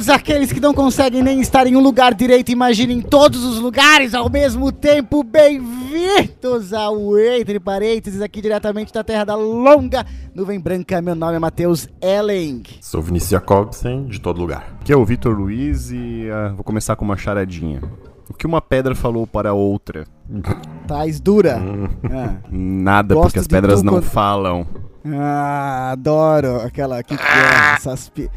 todos 0.00 0.08
aqueles 0.08 0.50
que 0.50 0.60
não 0.60 0.72
conseguem 0.72 1.22
nem 1.22 1.42
estar 1.42 1.66
em 1.66 1.76
um 1.76 1.80
lugar 1.80 2.14
direito, 2.14 2.50
imaginem 2.50 3.02
todos 3.02 3.44
os 3.44 3.58
lugares 3.58 4.14
ao 4.14 4.30
mesmo 4.30 4.72
tempo. 4.72 5.22
Bem-vindos 5.22 6.72
ao 6.72 7.18
Entre 7.18 7.60
Parênteses, 7.60 8.22
aqui 8.22 8.40
diretamente 8.40 8.94
da 8.94 9.04
Terra 9.04 9.24
da 9.24 9.34
Longa 9.34 10.06
Nuvem 10.34 10.58
Branca. 10.58 11.02
Meu 11.02 11.14
nome 11.14 11.36
é 11.36 11.38
Matheus 11.38 11.86
Elling. 12.00 12.62
Sou 12.80 13.02
Vinícius 13.02 13.32
Jacobsen, 13.32 14.06
de 14.06 14.18
todo 14.18 14.40
lugar. 14.40 14.74
Aqui 14.80 14.90
é 14.90 14.96
o 14.96 15.04
Vitor 15.04 15.36
Luiz 15.36 15.90
e 15.90 16.28
uh, 16.30 16.54
vou 16.54 16.64
começar 16.64 16.96
com 16.96 17.04
uma 17.04 17.18
charadinha. 17.18 17.82
O 18.26 18.32
que 18.32 18.46
uma 18.46 18.62
pedra 18.62 18.94
falou 18.94 19.26
para 19.26 19.52
outra? 19.52 20.06
Tais 20.88 21.20
dura. 21.20 21.60
Ah. 22.04 22.36
Nada, 22.50 23.14
Gosto 23.14 23.26
porque 23.26 23.38
as 23.40 23.46
pedras 23.46 23.82
não 23.82 23.94
quando... 23.94 24.04
falam. 24.04 24.66
Ah, 25.04 25.90
adoro 25.92 26.62
aquela 26.62 27.02
que, 27.02 27.12
é, 27.12 27.74
essas, 27.74 28.08
pi... 28.08 28.30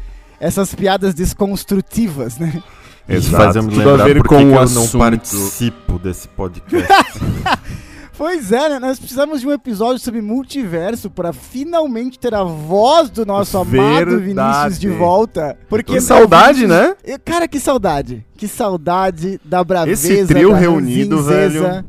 essas 0.44 0.74
piadas 0.74 1.14
desconstrutivas, 1.14 2.38
né? 2.38 2.62
Exato. 3.08 3.44
Fazemos 3.44 3.74
Tudo 3.74 3.90
a 3.90 4.04
ver 4.04 4.22
com 4.22 4.36
o 4.36 4.40
eu 4.40 4.68
não 4.68 4.88
participo 4.88 5.98
desse 5.98 6.28
podcast. 6.28 7.20
Pois 8.16 8.52
é, 8.52 8.68
né? 8.68 8.78
Nós 8.78 8.96
precisamos 8.96 9.40
de 9.40 9.48
um 9.48 9.52
episódio 9.52 9.98
sobre 9.98 10.22
multiverso 10.22 11.10
para 11.10 11.32
finalmente 11.32 12.16
ter 12.16 12.32
a 12.32 12.44
voz 12.44 13.10
do 13.10 13.26
nosso 13.26 13.64
Verdade. 13.64 14.02
amado 14.02 14.20
Vinícius 14.20 14.78
de 14.78 14.88
volta. 14.88 15.58
Porque 15.68 15.94
que 15.94 16.00
saudade, 16.00 16.64
né? 16.64 16.94
Cara, 17.24 17.48
que 17.48 17.58
saudade. 17.58 18.24
Que 18.36 18.46
saudade 18.46 19.40
da 19.44 19.64
braveza. 19.64 20.12
Esse 20.12 20.26
trio 20.28 20.52
reunido, 20.52 21.24
velho. 21.24 21.84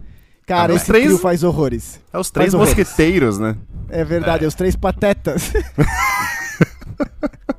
Cara, 0.47 0.73
ah, 0.73 0.75
esse 0.75 0.87
três... 0.87 1.05
trio 1.05 1.19
faz 1.19 1.43
horrores. 1.43 1.99
É 2.11 2.17
os 2.17 2.31
três 2.31 2.53
faz 2.53 2.69
mosqueteiros, 2.69 3.37
horrores. 3.37 3.57
né? 3.57 3.61
É 3.89 4.03
verdade, 4.03 4.43
é, 4.43 4.45
é 4.45 4.47
os 4.47 4.55
três 4.55 4.75
patetas. 4.75 5.53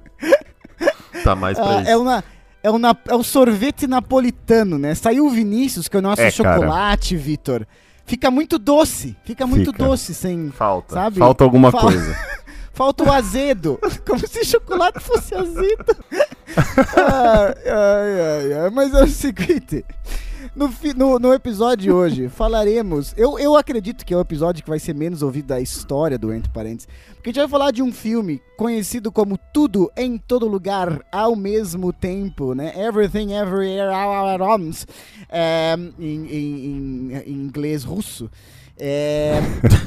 tá 1.26 1.36
mais 1.36 1.58
pra 1.58 1.78
ah, 1.78 1.82
isso. 1.82 1.90
É, 1.90 1.96
uma, 1.96 2.24
é, 2.62 2.70
uma, 2.70 2.98
é 3.08 3.14
o 3.14 3.22
sorvete 3.22 3.86
napolitano, 3.86 4.78
né? 4.78 4.94
Saiu 4.94 5.26
o 5.26 5.30
Vinícius, 5.30 5.88
que 5.88 5.96
é 5.96 5.98
o 5.98 6.02
nosso 6.02 6.22
é, 6.22 6.30
chocolate, 6.30 7.16
Vitor. 7.16 7.66
Fica 8.04 8.30
muito 8.30 8.58
doce. 8.58 9.16
Fica 9.24 9.46
muito 9.46 9.72
fica. 9.72 9.84
doce 9.84 10.14
sem. 10.14 10.50
Falta. 10.50 10.94
Sabe? 10.94 11.18
Falta 11.18 11.42
alguma 11.42 11.72
Fal... 11.72 11.82
coisa. 11.82 12.16
Falta 12.72 13.04
o 13.04 13.10
azedo. 13.10 13.80
Como 14.06 14.20
se 14.28 14.44
chocolate 14.44 15.00
fosse 15.00 15.34
azedo. 15.34 15.96
ai, 16.94 17.54
ai, 17.66 18.20
ai, 18.20 18.52
ai. 18.62 18.70
Mas 18.70 18.94
é 18.94 19.02
o 19.02 19.08
seguinte. 19.08 19.84
No, 20.56 20.72
no, 20.96 21.18
no, 21.18 21.34
episódio 21.34 21.82
de 21.82 21.92
hoje, 21.92 22.28
falaremos. 22.34 23.12
Eu, 23.14 23.38
eu 23.38 23.54
acredito 23.56 24.06
que 24.06 24.14
é 24.14 24.16
o 24.16 24.20
episódio 24.20 24.64
que 24.64 24.70
vai 24.70 24.78
ser 24.78 24.94
menos 24.94 25.22
ouvido 25.22 25.48
da 25.48 25.60
história 25.60 26.16
do 26.16 26.32
Entre 26.32 26.50
Parênteses. 26.50 26.88
Porque 27.14 27.28
a 27.28 27.32
gente 27.34 27.40
vai 27.42 27.48
falar 27.48 27.70
de 27.72 27.82
um 27.82 27.92
filme 27.92 28.40
conhecido 28.56 29.12
como 29.12 29.38
Tudo 29.52 29.92
em 29.94 30.16
Todo 30.16 30.48
Lugar 30.48 31.04
ao 31.12 31.36
mesmo 31.36 31.92
tempo, 31.92 32.54
né? 32.54 32.72
Everything 32.74 33.34
Everywhere 33.34 33.92
All 33.92 34.28
at 34.28 34.40
Once, 34.40 34.86
é, 35.28 35.76
em, 35.98 36.26
em, 36.26 37.12
em, 37.12 37.32
inglês 37.32 37.84
russo. 37.84 38.30
É, 38.78 39.34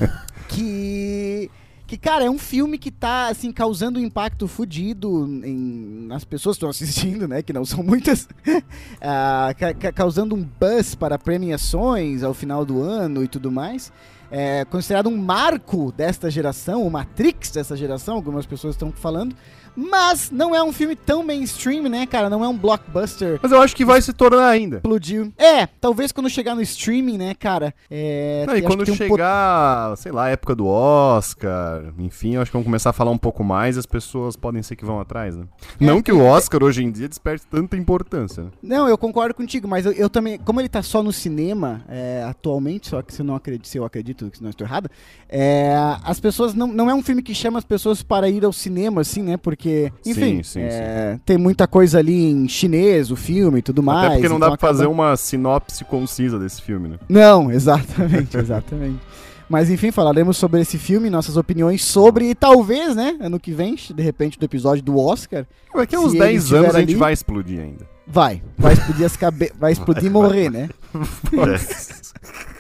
que 0.49 1.49
que, 1.89 1.97
cara, 1.97 2.23
é 2.23 2.29
um 2.29 2.37
filme 2.37 2.77
que 2.77 2.91
tá, 2.91 3.29
assim, 3.29 3.51
causando 3.51 3.99
um 3.99 4.03
impacto 4.03 4.47
fudido 4.47 5.25
em, 5.43 6.05
nas 6.05 6.23
pessoas 6.23 6.55
que 6.55 6.57
estão 6.59 6.69
assistindo, 6.69 7.27
né? 7.27 7.41
Que 7.41 7.51
não 7.51 7.65
são 7.65 7.81
muitas. 7.81 8.25
uh, 8.25 9.49
ca 9.57 9.73
ca 9.73 9.91
causando 9.91 10.35
um 10.35 10.47
buzz 10.59 10.93
para 10.93 11.17
premiações 11.17 12.21
ao 12.21 12.31
final 12.31 12.63
do 12.63 12.79
ano 12.79 13.23
e 13.23 13.27
tudo 13.27 13.51
mais. 13.51 13.91
É 14.29 14.63
considerado 14.65 15.09
um 15.09 15.17
marco 15.17 15.91
desta 15.91 16.29
geração, 16.29 16.85
o 16.85 16.91
Matrix 16.91 17.49
dessa 17.49 17.75
geração, 17.75 18.13
algumas 18.13 18.45
pessoas 18.45 18.75
estão 18.75 18.91
falando. 18.91 19.35
Mas 19.79 20.29
não 20.29 20.53
é 20.53 20.61
um 20.61 20.73
filme 20.73 20.93
tão 20.93 21.23
mainstream, 21.23 21.83
né, 21.83 22.05
cara? 22.05 22.29
Não 22.29 22.43
é 22.43 22.47
um 22.47 22.57
blockbuster. 22.57 23.39
Mas 23.41 23.51
eu 23.51 23.61
acho 23.61 23.73
que 23.73 23.85
vai 23.85 24.01
se 24.01 24.11
tornar 24.11 24.49
ainda. 24.49 24.77
Explodiu. 24.77 25.31
É, 25.37 25.65
talvez 25.65 26.11
quando 26.11 26.29
chegar 26.29 26.53
no 26.53 26.61
streaming, 26.61 27.17
né, 27.17 27.33
cara? 27.33 27.73
É, 27.89 28.43
não, 28.45 28.57
e 28.57 28.61
quando 28.61 28.85
chegar, 28.93 29.93
um 29.93 29.95
sei 29.95 30.11
lá, 30.11 30.25
a 30.25 30.29
época 30.29 30.53
do 30.53 30.67
Oscar, 30.67 31.93
enfim, 31.97 32.35
eu 32.35 32.41
acho 32.41 32.51
que 32.51 32.53
vamos 32.57 32.65
começar 32.65 32.89
a 32.89 32.93
falar 32.93 33.11
um 33.11 33.17
pouco 33.17 33.41
mais 33.41 33.77
as 33.77 33.85
pessoas 33.85 34.35
podem 34.35 34.61
ser 34.61 34.75
que 34.75 34.83
vão 34.83 34.99
atrás, 34.99 35.37
né? 35.37 35.45
É, 35.79 35.85
não 35.85 36.01
que 36.01 36.11
o 36.11 36.21
Oscar 36.25 36.61
hoje 36.61 36.83
em 36.83 36.91
dia 36.91 37.07
desperte 37.07 37.45
tanta 37.47 37.77
importância. 37.77 38.43
Né? 38.43 38.49
Não, 38.61 38.89
eu 38.89 38.97
concordo 38.97 39.33
contigo, 39.33 39.65
mas 39.65 39.85
eu, 39.85 39.93
eu 39.93 40.09
também, 40.09 40.37
como 40.37 40.59
ele 40.59 40.67
tá 40.67 40.83
só 40.83 41.01
no 41.01 41.13
cinema 41.13 41.85
é, 41.87 42.25
atualmente, 42.27 42.89
só 42.89 43.01
que 43.01 43.13
se 43.13 43.21
eu 43.21 43.25
não 43.25 43.35
acredito, 43.35 43.67
se 43.67 43.77
eu 43.77 43.85
acredito 43.85 44.29
que 44.29 44.43
não 44.43 44.49
estou 44.49 44.67
errado, 44.67 44.89
é, 45.29 45.73
as 46.03 46.19
pessoas 46.19 46.53
não, 46.53 46.67
não 46.67 46.89
é 46.89 46.93
um 46.93 47.01
filme 47.01 47.21
que 47.21 47.33
chama 47.33 47.59
as 47.59 47.65
pessoas 47.65 48.03
para 48.03 48.29
ir 48.29 48.43
ao 48.43 48.51
cinema, 48.51 49.01
assim, 49.01 49.23
né? 49.23 49.37
Porque 49.37 49.68
porque, 49.69 50.09
enfim, 50.09 50.43
sim, 50.43 50.43
sim, 50.43 50.61
é, 50.61 51.13
sim. 51.15 51.21
tem 51.25 51.37
muita 51.37 51.67
coisa 51.67 51.99
ali 51.99 52.29
em 52.29 52.47
chinês, 52.47 53.11
o 53.11 53.15
filme 53.15 53.59
e 53.59 53.61
tudo 53.61 53.83
mais. 53.83 54.07
Até 54.07 54.15
porque 54.15 54.29
não 54.29 54.37
então 54.37 54.39
dá 54.39 54.45
pra 54.47 54.55
acaba... 54.55 54.73
fazer 54.73 54.87
uma 54.87 55.15
sinopse 55.15 55.85
concisa 55.85 56.39
desse 56.39 56.61
filme, 56.61 56.89
né? 56.89 56.99
Não, 57.07 57.51
exatamente, 57.51 58.37
exatamente. 58.37 58.99
Mas 59.47 59.69
enfim, 59.69 59.91
falaremos 59.91 60.37
sobre 60.37 60.61
esse 60.61 60.77
filme, 60.77 61.09
nossas 61.09 61.35
opiniões 61.35 61.83
sobre, 61.83 62.29
e 62.29 62.35
talvez, 62.35 62.95
né, 62.95 63.17
ano 63.19 63.39
que 63.39 63.51
vem, 63.51 63.75
de 63.75 64.03
repente, 64.03 64.37
do 64.37 64.45
episódio 64.45 64.83
do 64.83 64.97
Oscar. 64.97 65.45
Daqui 65.73 65.95
a 65.95 65.99
uns 65.99 66.13
10 66.13 66.53
anos 66.53 66.75
a 66.75 66.79
gente 66.79 66.95
vai 66.95 67.13
explodir 67.13 67.59
ainda. 67.59 67.87
Vai, 68.05 68.41
vai 68.57 68.73
explodir 68.73 69.05
as 69.05 69.17
vai 69.59 69.71
explodir 69.71 70.05
e 70.05 70.09
morrer, 70.09 70.49
né? 70.49 70.69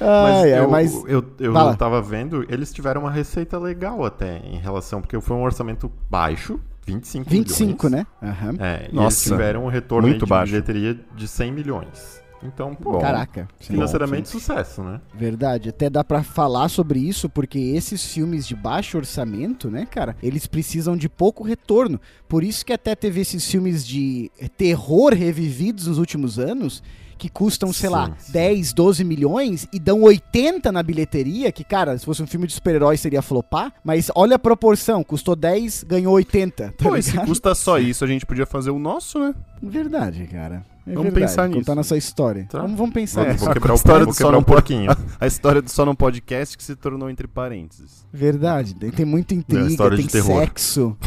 mas 0.00 0.44
ai, 0.44 0.58
eu, 0.58 0.70
mas 0.70 0.94
eu, 1.06 1.24
eu, 1.38 1.54
eu 1.54 1.76
tava 1.76 2.00
vendo, 2.00 2.44
eles 2.48 2.72
tiveram 2.72 3.02
uma 3.02 3.10
receita 3.10 3.58
legal 3.58 4.04
até 4.04 4.38
em 4.38 4.58
relação, 4.58 5.00
porque 5.00 5.20
foi 5.20 5.36
um 5.36 5.42
orçamento 5.42 5.90
baixo, 6.10 6.60
25 6.86 7.28
25, 7.28 7.86
milhões. 7.86 8.06
né? 8.22 8.28
Uhum. 8.28 8.56
É, 8.58 8.88
Nossa, 8.92 9.16
eles 9.16 9.22
tiveram 9.24 9.64
um 9.64 9.68
retorno 9.68 10.08
muito 10.08 10.24
de 10.24 10.30
baixo. 10.30 10.52
bilheteria 10.52 10.98
de 11.14 11.28
100 11.28 11.52
milhões. 11.52 12.26
Então, 12.42 12.74
pô, 12.74 12.98
Caraca, 12.98 13.48
financeiramente 13.58 14.32
bom, 14.32 14.38
sucesso, 14.38 14.82
né? 14.82 15.00
Verdade, 15.14 15.70
até 15.70 15.88
dá 15.88 16.04
para 16.04 16.22
falar 16.22 16.68
sobre 16.68 17.00
isso 17.00 17.28
porque 17.28 17.58
esses 17.58 18.04
filmes 18.12 18.46
de 18.46 18.54
baixo 18.54 18.98
orçamento, 18.98 19.70
né, 19.70 19.86
cara, 19.86 20.16
eles 20.22 20.46
precisam 20.46 20.96
de 20.96 21.08
pouco 21.08 21.42
retorno. 21.42 22.00
Por 22.28 22.44
isso 22.44 22.64
que 22.64 22.72
até 22.72 22.94
teve 22.94 23.20
esses 23.20 23.50
filmes 23.50 23.86
de 23.86 24.30
terror 24.56 25.12
revividos 25.14 25.86
nos 25.86 25.98
últimos 25.98 26.38
anos 26.38 26.82
que 27.18 27.28
custam, 27.28 27.72
sei 27.72 27.88
sim, 27.88 27.94
lá, 27.94 28.12
sim. 28.18 28.32
10, 28.32 28.72
12 28.72 29.04
milhões 29.04 29.68
e 29.72 29.78
dão 29.78 30.02
80 30.02 30.70
na 30.70 30.82
bilheteria, 30.82 31.50
que, 31.50 31.64
cara, 31.64 31.96
se 31.96 32.04
fosse 32.04 32.22
um 32.22 32.26
filme 32.26 32.46
de 32.46 32.52
super-herói 32.52 32.96
seria 32.96 33.22
flopar, 33.22 33.72
mas 33.84 34.10
olha 34.14 34.36
a 34.36 34.38
proporção, 34.38 35.02
custou 35.02 35.34
10, 35.34 35.84
ganhou 35.84 36.14
80. 36.14 36.74
Tá 36.76 36.84
Pô, 36.84 37.00
se 37.00 37.18
custa 37.18 37.54
só 37.54 37.78
isso, 37.78 38.04
a 38.04 38.08
gente 38.08 38.26
podia 38.26 38.46
fazer 38.46 38.70
o 38.70 38.78
nosso, 38.78 39.18
né? 39.18 39.34
Verdade, 39.62 40.26
cara. 40.26 40.64
É 40.86 40.94
vamos 40.94 41.12
verdade, 41.12 41.26
pensar 41.26 41.48
nisso. 41.48 41.60
Contar 41.60 41.74
nossa 41.74 41.96
história. 41.96 42.46
Tá. 42.48 42.60
Vamos, 42.60 42.78
vamos 42.78 42.94
pensar. 42.94 43.26
É, 43.26 43.34
vou 43.34 43.52
quebrar 43.52 43.72
a 43.74 43.76
história 43.76 44.06
do 44.06 44.14
só 44.14 44.38
um 44.38 44.42
pouquinho. 44.42 44.90
A, 45.18 45.26
história 45.26 45.60
do 45.60 45.68
só 45.68 45.84
num 45.84 45.96
podcast 45.96 46.56
que 46.56 46.62
se 46.62 46.76
tornou 46.76 47.10
entre 47.10 47.26
parênteses. 47.26 48.06
Verdade. 48.12 48.74
Tem, 48.74 48.90
tem 48.90 49.04
muita 49.04 49.34
intriga, 49.34 49.90
tem 49.90 50.08
sexo. 50.08 50.96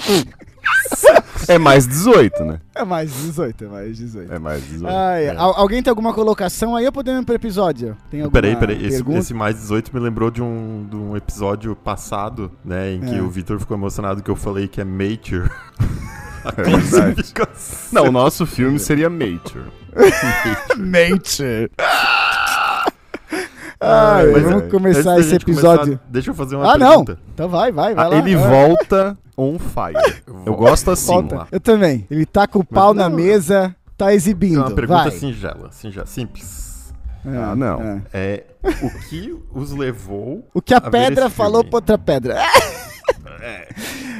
É 1.48 1.58
mais 1.58 1.86
18, 1.86 2.44
né? 2.44 2.60
É 2.74 2.84
mais 2.84 3.12
18, 3.12 3.64
é 3.64 3.68
mais 3.68 3.96
18. 3.96 4.32
É 4.32 4.38
mais 4.38 4.64
18. 4.64 4.86
Ah, 4.88 5.18
é. 5.18 5.30
Al 5.36 5.54
alguém 5.56 5.82
tem 5.82 5.90
alguma 5.90 6.12
colocação 6.12 6.76
aí 6.76 6.86
ou 6.86 6.92
podemos 6.92 7.22
ir 7.22 7.24
pro 7.24 7.34
episódio? 7.34 7.96
Tem 8.10 8.20
alguma 8.20 8.40
peraí, 8.40 8.56
peraí. 8.56 8.86
Esse, 8.86 9.02
esse, 9.12 9.34
mais 9.34 9.56
18 9.56 9.94
me 9.94 10.00
lembrou 10.00 10.30
de 10.30 10.42
um, 10.42 10.86
de 10.88 10.96
um 10.96 11.16
episódio 11.16 11.74
passado, 11.76 12.50
né? 12.64 12.92
Em 12.92 13.00
que 13.00 13.14
é. 13.16 13.22
o 13.22 13.28
Victor 13.28 13.58
ficou 13.58 13.76
emocionado 13.76 14.22
que 14.22 14.30
eu 14.30 14.36
falei 14.36 14.68
que 14.68 14.80
é 14.80 14.84
Mature. 14.84 15.50
É 16.56 17.92
Não, 17.92 18.06
o 18.06 18.12
nosso 18.12 18.46
filme 18.46 18.78
seria 18.78 19.10
Mature. 19.10 19.64
Mature. 20.76 21.70
Ah, 23.80 24.20
vamos 24.32 24.64
é, 24.64 24.68
começar 24.68 25.18
esse 25.18 25.34
episódio. 25.34 25.84
Começar, 25.84 26.04
deixa 26.08 26.30
eu 26.30 26.34
fazer 26.34 26.56
uma 26.56 26.74
ah, 26.74 26.78
pergunta. 26.78 27.12
não. 27.12 27.18
Então 27.34 27.48
vai, 27.48 27.72
vai, 27.72 27.94
vai 27.94 28.04
ah, 28.04 28.08
lá. 28.08 28.16
Ele 28.16 28.36
volta 28.36 29.18
on 29.40 29.58
fire. 29.58 30.22
Eu 30.44 30.54
gosto 30.54 30.90
assim. 30.90 31.12
Volta. 31.12 31.48
Eu 31.50 31.60
também. 31.60 32.06
Ele 32.10 32.26
tá 32.26 32.46
com 32.46 32.60
o 32.60 32.64
pau 32.64 32.92
na 32.94 33.08
mesa, 33.08 33.74
tá 33.96 34.14
exibindo. 34.14 34.60
É 34.60 34.64
uma 34.64 34.74
pergunta 34.74 35.02
vai. 35.04 35.10
singela, 35.10 35.70
singela, 35.72 36.06
simples. 36.06 36.92
É, 37.24 37.36
ah, 37.36 37.54
não. 37.54 37.82
É. 37.82 38.02
é. 38.14 38.44
o 38.82 39.08
que 39.08 39.36
os 39.52 39.72
levou. 39.72 40.48
O 40.54 40.62
que 40.62 40.72
a, 40.72 40.78
a 40.78 40.90
pedra 40.90 41.28
falou 41.28 41.64
pra 41.64 41.76
outra 41.76 41.98
pedra. 41.98 42.36
É. 43.42 43.68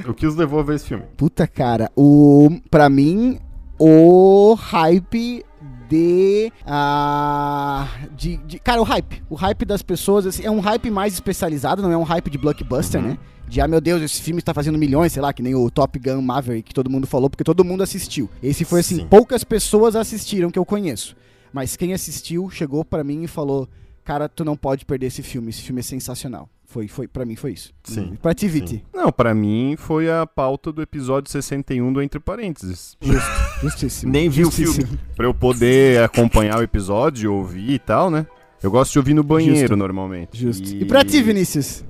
O 0.06 0.14
que 0.14 0.26
os 0.26 0.34
levou 0.34 0.60
a 0.60 0.62
ver 0.62 0.76
esse 0.76 0.86
filme? 0.86 1.04
Puta, 1.14 1.46
cara. 1.46 1.90
O, 1.94 2.48
pra 2.70 2.88
mim, 2.88 3.38
o 3.78 4.54
hype 4.54 5.44
de, 5.90 6.52
uh, 6.62 8.14
de, 8.14 8.36
de, 8.36 8.58
Cara, 8.60 8.80
o 8.80 8.84
hype. 8.84 9.22
O 9.28 9.34
hype 9.34 9.64
das 9.64 9.82
pessoas 9.82 10.24
assim, 10.24 10.44
é 10.44 10.50
um 10.50 10.60
hype 10.60 10.88
mais 10.88 11.14
especializado, 11.14 11.82
não 11.82 11.90
é 11.90 11.96
um 11.96 12.04
hype 12.04 12.30
de 12.30 12.38
blockbuster, 12.38 13.02
uhum. 13.02 13.08
né? 13.08 13.18
De, 13.48 13.60
ah, 13.60 13.66
meu 13.66 13.80
Deus, 13.80 14.00
esse 14.00 14.22
filme 14.22 14.38
está 14.38 14.54
fazendo 14.54 14.78
milhões, 14.78 15.12
sei 15.12 15.20
lá, 15.20 15.32
que 15.32 15.42
nem 15.42 15.56
o 15.56 15.68
Top 15.68 15.98
Gun 15.98 16.22
Maverick, 16.22 16.68
que 16.68 16.74
todo 16.74 16.88
mundo 16.88 17.08
falou, 17.08 17.28
porque 17.28 17.42
todo 17.42 17.64
mundo 17.64 17.82
assistiu. 17.82 18.30
Esse 18.40 18.64
foi 18.64 18.78
assim, 18.78 18.98
Sim. 18.98 19.06
poucas 19.08 19.42
pessoas 19.42 19.96
assistiram 19.96 20.52
que 20.52 20.58
eu 20.58 20.64
conheço. 20.64 21.16
Mas 21.52 21.74
quem 21.74 21.92
assistiu 21.92 22.48
chegou 22.48 22.84
para 22.84 23.02
mim 23.02 23.24
e 23.24 23.26
falou: 23.26 23.68
Cara, 24.04 24.28
tu 24.28 24.44
não 24.44 24.56
pode 24.56 24.84
perder 24.84 25.06
esse 25.06 25.24
filme, 25.24 25.50
esse 25.50 25.62
filme 25.62 25.80
é 25.80 25.82
sensacional. 25.82 26.48
Foi, 26.70 26.86
foi, 26.86 27.08
pra 27.08 27.26
mim 27.26 27.34
foi 27.34 27.50
isso. 27.50 27.72
Sim. 27.82 28.16
Pra 28.22 28.32
ti, 28.32 28.46
Viti. 28.46 28.84
Não, 28.94 29.10
pra 29.10 29.34
mim 29.34 29.74
foi 29.76 30.08
a 30.08 30.24
pauta 30.24 30.70
do 30.70 30.80
episódio 30.80 31.28
61 31.28 31.92
do 31.92 32.00
Entre 32.00 32.20
Parênteses. 32.20 32.96
Justo, 33.02 33.28
justíssimo. 33.60 34.12
Nem 34.12 34.28
vi 34.28 34.44
o 34.44 34.52
filme. 34.52 34.86
Pra 35.16 35.26
eu 35.26 35.34
poder 35.34 36.00
acompanhar 36.00 36.60
o 36.60 36.62
episódio, 36.62 37.34
ouvir 37.34 37.70
e 37.72 37.78
tal, 37.80 38.08
né? 38.08 38.24
Eu 38.62 38.70
gosto 38.70 38.92
de 38.92 38.98
ouvir 39.00 39.14
no 39.14 39.24
banheiro 39.24 39.58
Justo. 39.58 39.76
normalmente. 39.76 40.38
Justo. 40.40 40.68
E, 40.68 40.84
pra 40.84 41.04
ti, 41.04 41.20
Vinícius? 41.20 41.84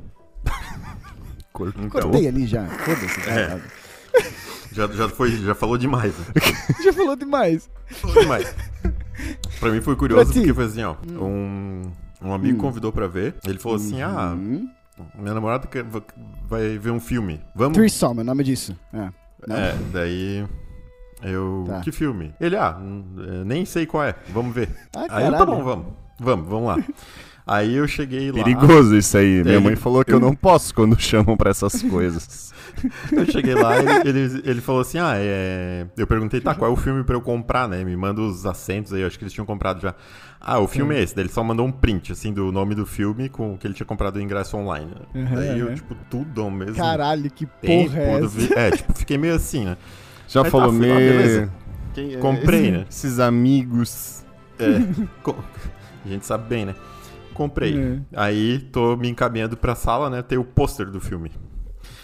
Então, 1.55 1.91
Cortei 1.91 2.27
ali 2.27 2.47
já. 2.47 2.65
Foda-se. 2.67 3.21
É. 3.29 3.61
Já, 4.73 4.87
já, 4.87 5.09
foi, 5.11 5.31
já 5.33 5.55
falou 5.55 5.77
demais. 5.77 6.15
né? 6.17 6.25
Já 6.83 6.91
falou 6.91 7.17
demais. 7.17 7.69
Falou 7.89 8.23
demais. 8.23 8.55
pra 9.59 9.71
mim 9.71 9.83
foi 9.83 9.95
curioso 9.95 10.33
porque 10.33 10.55
foi 10.55 10.65
assim, 10.65 10.83
ó. 10.85 10.95
Um, 11.21 11.83
um 12.23 12.33
amigo 12.33 12.59
Hum. 12.59 12.61
convidou 12.61 12.93
pra 12.93 13.07
ver. 13.07 13.35
Ele 13.47 13.59
falou 13.59 13.77
assim: 13.77 14.03
ah, 14.03 14.35
Hum. 14.37 14.69
minha 15.15 15.35
namorada 15.35 15.67
quer- 15.67 15.85
vai 16.47 16.79
ver 16.79 16.91
um 16.91 17.01
filme. 17.01 17.41
Vamos? 17.55 17.77
Threesome, 17.77 18.21
é 18.21 18.23
o 18.23 18.27
nome 18.27 18.45
disso. 18.45 18.77
É. 18.93 19.09
Não? 19.47 19.57
É, 19.57 19.75
daí. 19.93 20.47
Eu. 21.23 21.65
Tá. 21.67 21.81
Que 21.81 21.93
filme? 21.93 22.35
Ele, 22.41 22.57
ah, 22.57 22.77
hum, 22.81 23.05
é, 23.19 23.45
nem 23.45 23.65
sei 23.65 23.85
qual 23.87 24.05
é. 24.05 24.15
Vamos 24.31 24.55
ver. 24.55 24.69
Ah, 24.97 25.07
Aí 25.11 25.27
eu, 25.27 25.33
tá 25.33 25.45
bom, 25.47 25.63
vamos. 25.63 25.87
Vamos, 26.19 26.49
vamos 26.49 26.67
lá. 26.69 26.77
Aí 27.53 27.75
eu 27.75 27.89
cheguei 27.89 28.31
lá. 28.31 28.45
Perigoso 28.45 28.97
isso 28.97 29.19
aí. 29.19 29.43
Minha 29.43 29.57
Ele- 29.57 29.65
mãe 29.65 29.75
falou 29.77 30.05
que 30.05 30.13
eu 30.13 30.21
não 30.21 30.35
posso 30.37 30.73
quando 30.73 30.97
chamam 31.01 31.37
pra 31.37 31.51
essas 31.51 31.83
coisas. 31.83 32.49
Eu 33.13 33.27
cheguei 33.27 33.55
lá 33.55 33.77
ele, 33.79 34.09
ele, 34.09 34.43
ele 34.45 34.61
falou 34.61 34.81
assim: 34.81 34.99
Ah, 34.99 35.15
é. 35.17 35.87
Eu 35.99 36.07
perguntei, 36.07 36.41
tá, 36.41 36.55
qual 36.55 36.71
é 36.71 36.73
o 36.73 36.77
filme 36.77 37.03
pra 37.03 37.17
eu 37.17 37.21
comprar, 37.21 37.69
né? 37.69 37.83
Me 37.85 37.95
manda 37.97 38.21
os 38.21 38.47
assentos 38.47 38.93
aí, 38.93 39.01
eu 39.01 39.09
acho 39.09 39.19
que 39.19 39.25
eles 39.25 39.33
tinham 39.35 39.45
comprado 39.45 39.81
já. 39.83 39.93
Ah, 40.41 40.61
o 40.61 40.69
filme 40.69 40.95
é 40.95 41.03
esse. 41.03 41.15
Daí 41.15 41.25
ele 41.25 41.33
só 41.33 41.43
mandou 41.43 41.67
um 41.67 41.73
print, 41.73 42.13
assim, 42.13 42.33
do 42.33 42.51
nome 42.53 42.75
do 42.77 42.87
filme 42.87 43.29
com 43.29 43.59
que 43.59 43.67
ele 43.67 43.75
tinha 43.75 43.85
comprado 43.85 44.17
o 44.17 44.21
ingresso 44.21 44.57
online. 44.57 44.87
né? 44.87 45.21
Uhum, 45.23 45.35
Daí 45.35 45.59
eu, 45.59 45.67
uhum. 45.67 45.75
tipo, 45.75 45.95
tudo 46.09 46.41
ao 46.43 46.51
mesmo 46.51 46.77
Caralho, 46.77 47.29
que 47.31 47.45
tempo. 47.61 47.91
porra 47.91 48.01
é 48.01 48.19
do 48.21 48.27
essa? 48.27 48.39
vi- 48.39 48.55
É, 48.55 48.71
tipo, 48.71 48.93
fiquei 48.97 49.19
meio 49.19 49.35
assim, 49.35 49.65
né? 49.65 49.77
Já 50.29 50.41
Aí 50.41 50.45
tá, 50.45 50.51
falou, 50.51 50.73
fui 50.73 50.89
lá, 50.89 50.95
me... 50.95 51.01
beleza. 51.01 51.53
Quem- 51.93 52.19
Comprei, 52.19 52.61
esse- 52.63 52.71
né? 52.71 52.87
Esses 52.89 53.19
amigos. 53.19 54.25
É, 54.59 54.65
co- 55.25 55.37
a 56.05 56.09
gente 56.09 56.25
sabe 56.25 56.49
bem, 56.49 56.65
né? 56.67 56.75
Comprei. 57.35 57.77
É. 57.77 57.99
Aí 58.15 58.59
tô 58.59 58.97
me 58.97 59.09
encaminhando 59.09 59.57
pra 59.57 59.75
sala, 59.75 60.11
né? 60.11 60.23
Tem 60.23 60.39
o 60.39 60.45
pôster 60.45 60.87
do 60.91 61.01
filme. 61.01 61.31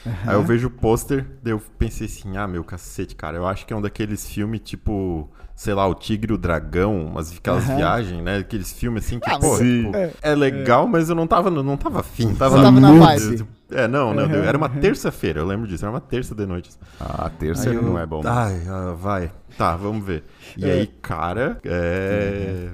Aí 0.04 0.34
eu 0.34 0.42
vejo 0.44 0.68
o 0.68 0.70
pôster, 0.70 1.26
daí 1.42 1.52
eu 1.52 1.60
pensei 1.78 2.06
assim, 2.06 2.36
ah, 2.36 2.46
meu 2.46 2.62
cacete, 2.62 3.14
cara, 3.16 3.36
eu 3.36 3.46
acho 3.46 3.66
que 3.66 3.72
é 3.72 3.76
um 3.76 3.80
daqueles 3.82 4.24
filmes 4.28 4.60
tipo, 4.64 5.28
sei 5.54 5.74
lá, 5.74 5.84
o 5.86 5.94
Tigre 5.96 6.32
e 6.32 6.34
o 6.34 6.38
Dragão, 6.38 7.06
umas 7.06 7.36
aquelas 7.36 7.64
Aham. 7.64 7.76
viagens, 7.76 8.22
né? 8.22 8.36
Aqueles 8.38 8.72
filmes 8.72 9.04
assim 9.04 9.18
que, 9.18 9.28
Ah, 9.28 9.38
pô, 9.38 9.58
tipo, 9.58 9.96
É, 9.96 10.12
é, 10.22 10.34
legal, 10.36 10.86
mas 10.86 11.08
eu 11.08 11.16
não 11.16 11.26
tava, 11.26 11.50
não 11.50 11.76
tava 11.76 12.00
afim. 12.00 12.32
Tava, 12.34 12.62
tava 12.62 12.78
na 12.80 12.92
vibe. 12.92 13.44
É, 13.68 13.88
não, 13.88 14.14
não, 14.14 14.22
Aham, 14.24 14.44
era 14.44 14.56
uma 14.56 14.68
terça-feira, 14.68 15.40
eu 15.40 15.46
lembro 15.46 15.66
disso, 15.66 15.84
era 15.84 15.92
uma 15.92 16.00
terça 16.00 16.36
de 16.36 16.46
noite. 16.46 16.70
Ah, 17.00 17.28
terça 17.28 17.68
Aí 17.68 17.74
eu- 17.74 17.82
não 17.82 17.98
é 17.98 18.06
bom. 18.06 18.22
Ai, 18.24 18.62
ah, 18.68 18.92
vai. 18.92 19.32
Tá, 19.58 19.76
vamos 19.76 20.06
ver. 20.06 20.22
E 20.56 20.68
É. 20.68 20.72
aí, 20.72 20.86
cara, 20.86 21.58
é. 21.64 22.68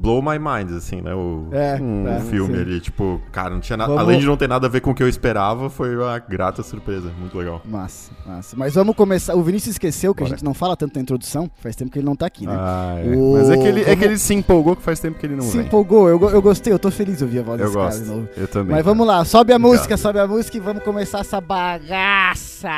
Blow 0.00 0.22
my 0.22 0.38
mind, 0.38 0.74
assim, 0.76 1.00
né? 1.02 1.14
O, 1.14 1.48
É, 1.52 1.78
o 1.80 2.08
é, 2.08 2.20
filme 2.20 2.54
sim. 2.56 2.60
ali, 2.62 2.80
tipo, 2.80 3.20
cara, 3.30 3.50
não 3.50 3.60
tinha 3.60 3.76
nada. 3.76 3.90
Vamos- 3.92 4.04
Além 4.08 4.18
de 4.20 4.26
não 4.26 4.36
ter 4.36 4.48
nada 4.48 4.66
a 4.66 4.70
ver 4.70 4.80
com 4.80 4.90
o 4.92 4.94
que 4.94 5.02
eu 5.02 5.08
esperava, 5.08 5.68
foi 5.68 5.94
uma 5.96 6.18
grata 6.18 6.62
surpresa. 6.62 7.10
Muito 7.18 7.36
legal. 7.36 7.60
Massa, 7.64 8.10
massa. 8.26 8.56
Mas 8.56 8.74
vamos 8.74 8.96
começar. 8.96 9.34
O 9.34 9.42
Vinícius 9.42 9.74
esqueceu 9.74 10.14
que 10.14 10.22
a 10.22 10.24
Bora. 10.26 10.36
gente 10.36 10.44
não 10.44 10.54
fala 10.54 10.76
tanto 10.76 10.94
na 10.96 11.02
introdução. 11.02 11.50
Faz 11.60 11.76
tempo 11.76 11.90
que 11.90 11.98
ele 11.98 12.06
não 12.06 12.16
tá 12.16 12.26
aqui, 12.26 12.46
né? 12.46 12.54
Ah, 12.56 12.94
é. 12.98 13.14
O- 13.16 13.34
Mas 13.34 13.50
é 13.50 13.56
que, 13.56 13.62
ele, 13.66 13.80
é 13.80 13.84
vamos- 13.84 13.98
que 13.98 14.04
ele 14.06 14.18
se 14.18 14.34
empolgou 14.34 14.74
que 14.76 14.82
faz 14.82 14.98
tempo 15.00 15.18
que 15.18 15.26
ele 15.26 15.36
não 15.36 15.42
Se 15.44 15.58
vem. 15.58 15.66
empolgou, 15.66 16.08
eu, 16.08 16.18
eu 16.30 16.40
gostei, 16.42 16.72
eu 16.72 16.78
tô 16.78 16.90
feliz 16.90 17.18
de 17.18 17.24
ouvir 17.24 17.40
a 17.40 17.42
voz 17.42 17.60
Eu 17.60 17.66
desse 17.66 17.76
cara 17.78 17.88
gosto. 17.90 18.02
de 18.04 18.08
novo. 18.10 18.28
Eu 18.36 18.48
também. 18.48 18.76
Mas 18.76 18.84
vamos 18.84 19.06
lá, 19.06 19.24
sobe 19.24 19.52
a 19.52 19.56
Obrigado. 19.56 19.72
música, 19.78 19.96
sobe 19.96 20.18
a 20.18 20.26
música 20.26 20.56
e 20.56 20.60
vamos 20.60 20.82
começar 20.82 21.20
essa 21.20 21.40
bagaça. 21.40 22.70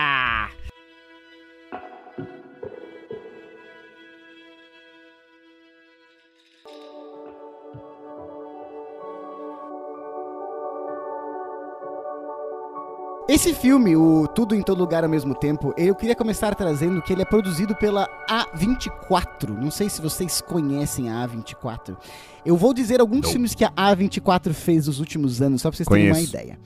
Esse 13.28 13.54
filme, 13.54 13.96
o 13.96 14.26
Tudo 14.26 14.54
em 14.54 14.62
Todo 14.62 14.80
Lugar 14.80 15.04
ao 15.04 15.10
mesmo 15.10 15.34
tempo, 15.34 15.72
eu 15.76 15.94
queria 15.94 16.14
começar 16.14 16.54
trazendo 16.54 17.00
que 17.00 17.12
ele 17.12 17.22
é 17.22 17.24
produzido 17.24 17.74
pela 17.74 18.08
A24. 18.28 19.48
Não 19.58 19.70
sei 19.70 19.88
se 19.88 20.02
vocês 20.02 20.40
conhecem 20.40 21.08
a 21.08 21.26
A24. 21.26 21.96
Eu 22.44 22.56
vou 22.56 22.74
dizer 22.74 23.00
alguns 23.00 23.22
Não. 23.22 23.30
filmes 23.30 23.54
que 23.54 23.64
a 23.64 23.70
A24 23.70 24.52
fez 24.52 24.88
nos 24.88 24.98
últimos 24.98 25.40
anos, 25.40 25.62
só 25.62 25.70
pra 25.70 25.76
vocês 25.76 25.88
terem 25.88 26.06
uma 26.08 26.14
Conheço. 26.14 26.30
ideia. 26.34 26.58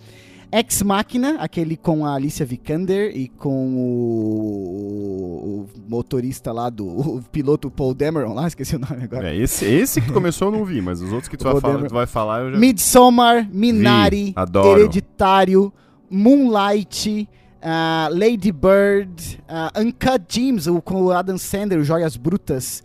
Ex 0.50 0.80
Machina, 0.82 1.36
aquele 1.40 1.76
com 1.76 2.06
a 2.06 2.14
Alicia 2.14 2.46
Vikander 2.46 3.14
e 3.14 3.28
com 3.28 3.76
o, 3.76 5.66
o 5.66 5.66
motorista 5.88 6.52
lá 6.52 6.70
do 6.70 6.86
o 6.86 7.22
piloto 7.30 7.70
Paul 7.70 7.92
Dameron 7.94 8.32
lá, 8.32 8.46
esqueci 8.48 8.76
o 8.76 8.78
nome 8.78 9.04
agora. 9.04 9.28
É, 9.28 9.36
esse, 9.36 9.64
esse 9.66 10.00
que 10.00 10.10
começou 10.12 10.48
eu 10.48 10.52
não 10.58 10.64
vi, 10.64 10.80
mas 10.80 11.02
os 11.02 11.12
outros 11.12 11.28
que 11.28 11.36
tu 11.36 11.44
vai 11.44 11.60
falar, 11.60 11.84
tu 11.84 11.94
vai 11.94 12.06
falar 12.06 12.40
eu 12.42 12.52
já. 12.52 12.58
Midsommar, 12.58 13.48
Minari, 13.52 14.32
adoro. 14.36 14.80
Hereditário, 14.80 15.72
Moonlight, 16.10 17.28
ah, 17.62 18.08
Lady 18.12 18.52
Bird, 18.52 19.40
ah, 19.48 19.72
Uncut 19.76 20.24
Gems, 20.28 20.66
o, 20.66 20.80
com 20.80 21.02
o 21.02 21.12
Adam 21.12 21.38
Sandler, 21.38 21.82
Joias 21.82 22.16
Brutas, 22.16 22.82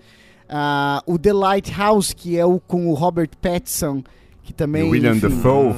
ah, 0.49 1.03
o 1.05 1.17
The 1.17 1.33
Lighthouse, 1.33 2.15
que 2.15 2.37
é 2.37 2.45
o 2.45 2.59
com 2.59 2.87
o 2.87 2.93
Robert 2.93 3.29
Pattinson, 3.41 4.03
que 4.43 4.53
também... 4.53 4.87
E 4.87 4.91
William 4.91 5.15
enfim, 5.15 5.29
Dafoe. 5.29 5.73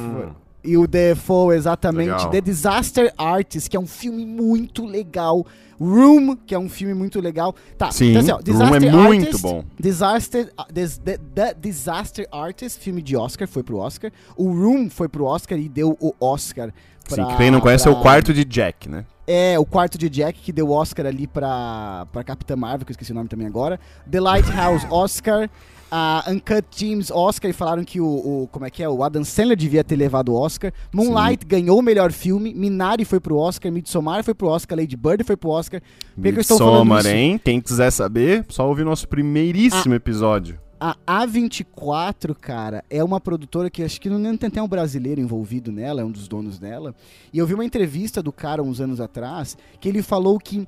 E 0.63 0.78
o 0.78 0.88
Defoe, 0.88 1.56
exatamente. 1.56 2.12
Legal. 2.12 2.30
The 2.30 2.42
Disaster 2.42 3.13
Artist, 3.18 3.69
que 3.69 3.75
é 3.75 3.80
um 3.80 3.88
filme 3.88 4.25
muito 4.25 4.86
legal. 4.86 5.45
Room, 5.78 6.38
que 6.38 6.56
é 6.56 6.60
um 6.60 6.69
filme 6.69 6.94
muito 6.94 7.19
legal. 7.19 7.54
Tá, 7.78 7.92
Sim, 7.92 8.12
então 8.12 8.22
assim, 8.22 8.31
ó, 8.31 8.36
Room 8.36 8.44
Disaster 8.44 8.84
é 8.84 8.92
muito 8.92 9.25
Artist, 9.25 9.42
bom. 9.42 9.66
Disaster, 9.78 10.54
uh, 10.57 10.73
The, 10.73 11.18
The 11.35 11.54
Disaster 11.59 12.28
Artist, 12.31 12.80
filme 12.80 13.02
de 13.02 13.18
Oscar, 13.18 13.47
foi 13.47 13.64
pro 13.64 13.78
Oscar. 13.78 14.12
O 14.38 14.54
Room 14.54 14.90
foi 14.90 15.09
pro 15.09 15.26
Oscar 15.26 15.59
e 15.59 15.68
deu 15.68 15.97
o 16.00 16.14
Oscar 16.21 16.71
pra... 17.07 17.16
Sim, 17.31 17.38
quem 17.38 17.52
não 17.52 17.60
conhece 17.62 17.88
é 17.88 17.92
pra- 17.92 18.00
o 18.00 18.02
quarto 18.02 18.33
de 18.33 18.44
Jack, 18.45 18.90
né? 18.90 19.06
É, 19.26 19.57
o 19.57 19.66
quarto 19.66 19.98
de 19.98 20.10
Jack, 20.10 20.40
que 20.40 20.52
deu 20.52 20.69
Oscar 20.72 21.06
ali 21.06 21.28
pra, 21.28 22.06
pra 22.12 22.24
Capitã 22.24 22.56
Marvel, 22.57 22.86
que 22.86 22.92
eu 22.92 22.94
esqueci 22.94 23.12
o 23.14 23.16
nome 23.16 23.30
também 23.30 23.48
agora. 23.48 23.80
The 24.10 24.19
Lighthouse, 24.19 24.86
Oscar. 24.92 25.50
A 25.95 26.24
Uncut 26.28 26.66
Gems, 26.76 27.12
Oscar, 27.12 27.52
e 27.52 27.54
falaram 27.54 27.83
que 27.83 28.02
o, 28.02 28.06
o- 28.07 28.50
Como 28.52 28.66
é 28.66 28.69
que 28.72 28.81
é? 28.81 28.90
O 28.90 29.04
Adam 29.04 29.24
Sandler 29.24 29.56
devia 29.56 29.83
ter 29.83 29.95
levado 29.95 30.30
o 30.30 30.36
Oscar. 30.36 30.74
Moonlight 30.92 31.45
ganhou 31.45 31.78
o 31.78 31.83
melhor 31.83 32.12
filme. 32.12 32.52
Minari 32.52 33.06
foi 33.06 33.19
pro 33.19 33.38
Oscar. 33.38 33.72
Midsommar 33.72 34.24
foi 34.24 34.33
pro 34.33 34.48
Oscar. 34.48 34.76
Lady 34.78 34.98
Bird 34.98 35.24
foi 35.24 35.38
pro 35.38 35.52
Oscar. 35.52 35.80
Midsommar? 36.18 37.06
Ah. 37.06 37.10
hein? 37.12 37.40
Quem 37.44 37.62
quiser 37.62 37.92
saber, 37.92 38.44
só 38.50 38.68
ouvir 38.68 38.83
nosso 38.83 39.07
primeiríssimo 39.07 39.94
episódio. 39.94 40.57
A 40.85 40.97
A24, 41.25 42.35
cara, 42.35 42.83
é 42.90 43.02
uma 43.02 43.18
produtora 43.18 43.69
que 43.69 43.81
acho 43.81 44.02
que 44.02 44.09
não 44.09 44.35
tem 44.35 44.49
até 44.49 44.61
um 44.61 44.68
brasileiro 44.68 45.21
envolvido 45.21 45.71
nela, 45.71 46.02
é 46.02 46.04
um 46.04 46.11
dos 46.11 46.28
donos 46.28 46.59
dela. 46.59 46.94
E 47.31 47.37
eu 47.37 47.47
vi 47.47 47.54
uma 47.54 47.63
entrevista 47.63 48.21
do 48.21 48.33
cara 48.33 48.61
uns 48.61 48.81
anos 48.81 48.99
atrás 48.99 49.57
que 49.80 49.87
ele 49.87 50.04
falou 50.04 50.37
que 50.37 50.68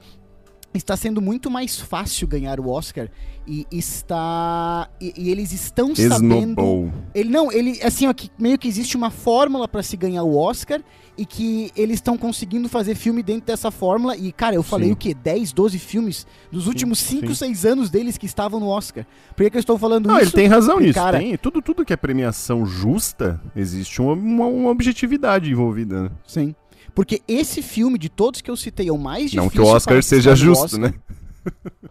está 0.77 0.96
sendo 0.98 1.22
muito 1.22 1.50
mais 1.50 1.79
fácil 1.79 2.27
ganhar 2.27 2.60
o 2.60 2.70
Oscar 2.70 3.10
e 3.48 3.65
está 3.72 4.89
e, 5.00 5.13
e 5.17 5.29
eles 5.29 5.51
estão 5.51 5.94
sabendo 5.96 6.91
ele 7.13 7.29
não, 7.29 7.51
ele 7.51 7.79
assim, 7.84 8.08
ó, 8.08 8.13
que 8.13 8.29
meio 8.39 8.58
que 8.58 8.67
existe 8.67 8.98
uma 8.98 9.10
fórmula 9.12 9.67
pra 9.67 9.84
se 9.84 9.96
ganhar 9.96 10.24
o 10.24 10.36
Oscar 10.38 10.82
e 11.17 11.25
que 11.25 11.72
eles 11.75 11.96
estão 11.96 12.17
conseguindo 12.17 12.67
fazer 12.67 12.96
filme 12.96 13.24
dentro 13.24 13.46
dessa 13.48 13.72
fórmula 13.72 14.17
e 14.17 14.32
cara, 14.32 14.55
eu 14.55 14.63
falei 14.63 14.88
Sim. 14.88 14.94
o 14.94 14.96
quê? 14.96 15.13
10, 15.13 15.53
12 15.53 15.79
filmes 15.79 16.27
dos 16.51 16.67
últimos 16.67 17.00
5, 17.00 17.27
sim. 17.27 17.34
6 17.36 17.65
anos 17.65 17.89
deles 17.89 18.17
que 18.17 18.25
estavam 18.25 18.60
no 18.60 18.67
Oscar. 18.67 19.05
Por 19.36 19.44
que, 19.44 19.50
que 19.51 19.58
eu 19.58 19.60
estou 19.60 19.77
falando 19.77 20.08
Não, 20.08 20.15
isso? 20.15 20.24
ele 20.25 20.32
tem 20.32 20.48
razão 20.48 20.79
nisso. 20.79 20.94
cara- 20.94 21.20
Tem, 21.20 21.38
tudo, 21.38 21.62
tudo 21.62 21.86
que 21.86 21.94
é 21.94 21.98
premiação 21.98 22.65
justa, 22.65 23.39
existe 23.55 24.01
uma, 24.01 24.13
uma, 24.13 24.46
uma 24.48 24.70
objetividade 24.70 25.50
envolvida. 25.50 26.03
Né? 26.03 26.10
Sim. 26.27 26.55
Porque 26.96 27.22
esse 27.28 27.62
filme, 27.62 28.00
de 28.00 28.08
todos 28.10 28.42
que 28.42 28.50
eu 28.50 28.56
citei, 28.56 28.88
é 28.88 28.92
o 28.92 28.98
mais 28.98 29.24
difícil 29.24 29.44
Não 29.44 29.50
que 29.50 29.60
o 29.60 29.66
Oscar 29.66 29.96
para 29.96 30.02
seja 30.02 30.34
justo, 30.34 30.64
Oscar. 30.64 30.80
né? 30.80 30.94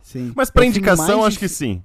Sim. 0.02 0.32
Mas 0.34 0.50
pra 0.50 0.64
É 0.64 0.68
indicação, 0.68 1.24
acho 1.24 1.38
que 1.38 1.46
sim. 1.46 1.82